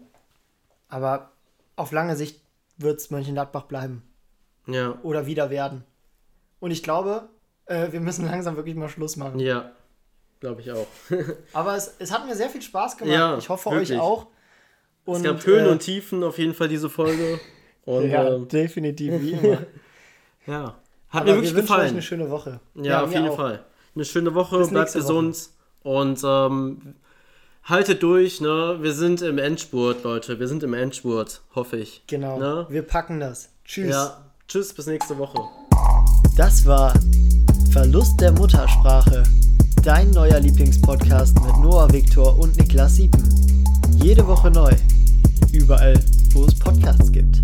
Aber 0.88 1.30
auf 1.76 1.92
lange 1.92 2.16
Sicht 2.16 2.40
wird 2.78 2.98
es 2.98 3.10
Mönchengladbach 3.10 3.64
bleiben. 3.64 4.02
Ja. 4.66 4.98
Oder 5.02 5.26
wieder 5.26 5.50
werden. 5.50 5.84
Und 6.60 6.70
ich 6.70 6.82
glaube, 6.82 7.28
äh, 7.66 7.92
wir 7.92 8.00
müssen 8.00 8.26
langsam 8.30 8.56
wirklich 8.56 8.74
mal 8.74 8.88
Schluss 8.88 9.16
machen. 9.16 9.38
Ja, 9.38 9.72
glaube 10.40 10.60
ich 10.60 10.72
auch. 10.72 10.86
Aber 11.52 11.76
es, 11.76 11.94
es 11.98 12.12
hat 12.12 12.26
mir 12.26 12.34
sehr 12.34 12.48
viel 12.48 12.62
Spaß 12.62 12.96
gemacht. 12.96 13.14
Ja, 13.14 13.38
ich 13.38 13.48
hoffe 13.48 13.70
wirklich. 13.70 13.92
euch 13.92 14.00
auch. 14.00 14.26
Und, 15.04 15.18
es 15.18 15.22
gab 15.22 15.46
Höhen 15.46 15.66
äh, 15.66 15.70
und 15.70 15.78
Tiefen 15.80 16.24
auf 16.24 16.38
jeden 16.38 16.54
Fall 16.54 16.68
diese 16.68 16.90
Folge. 16.90 17.38
Und, 17.84 18.10
ja, 18.10 18.34
ähm, 18.34 18.48
definitiv, 18.48 19.20
wie 19.20 19.32
immer. 19.42 19.62
ja. 20.46 20.74
Hat 21.08 21.22
Aber 21.22 21.24
mir 21.24 21.36
wirklich 21.36 21.54
wir 21.54 21.62
gefallen. 21.62 21.86
Euch 21.86 21.92
eine 21.92 22.02
schöne 22.02 22.30
Woche. 22.30 22.60
Ja, 22.74 22.82
ja 22.82 23.04
auf 23.04 23.12
jeden 23.12 23.28
auch. 23.28 23.36
Fall. 23.36 23.64
Eine 23.94 24.04
schöne 24.04 24.34
Woche, 24.34 24.58
Bis 24.58 24.70
bleibt 24.70 24.92
gesund 24.92 25.48
Woche. 25.84 25.96
und 25.96 26.20
ähm, 26.24 26.94
haltet 27.62 28.02
durch, 28.02 28.40
ne? 28.40 28.78
Wir 28.80 28.92
sind 28.92 29.22
im 29.22 29.38
Endspurt, 29.38 30.02
Leute. 30.02 30.40
Wir 30.40 30.48
sind 30.48 30.64
im 30.64 30.74
Endspurt, 30.74 31.42
hoffe 31.54 31.78
ich. 31.78 32.02
Genau. 32.08 32.38
Ne? 32.38 32.66
Wir 32.68 32.82
packen 32.82 33.20
das. 33.20 33.50
Tschüss. 33.64 33.90
Ja, 33.90 34.25
Tschüss, 34.48 34.72
bis 34.72 34.86
nächste 34.86 35.18
Woche. 35.18 35.40
Das 36.36 36.64
war 36.64 36.94
Verlust 37.72 38.20
der 38.20 38.30
Muttersprache, 38.30 39.24
dein 39.82 40.12
neuer 40.12 40.38
Lieblingspodcast 40.38 41.34
mit 41.42 41.56
Noah 41.58 41.92
Viktor 41.92 42.38
und 42.38 42.56
Niklas 42.56 42.94
Siepen. 42.94 43.24
Jede 44.00 44.24
Woche 44.24 44.52
neu. 44.52 44.72
Überall, 45.50 45.98
wo 46.32 46.44
es 46.44 46.56
Podcasts 46.60 47.10
gibt. 47.10 47.42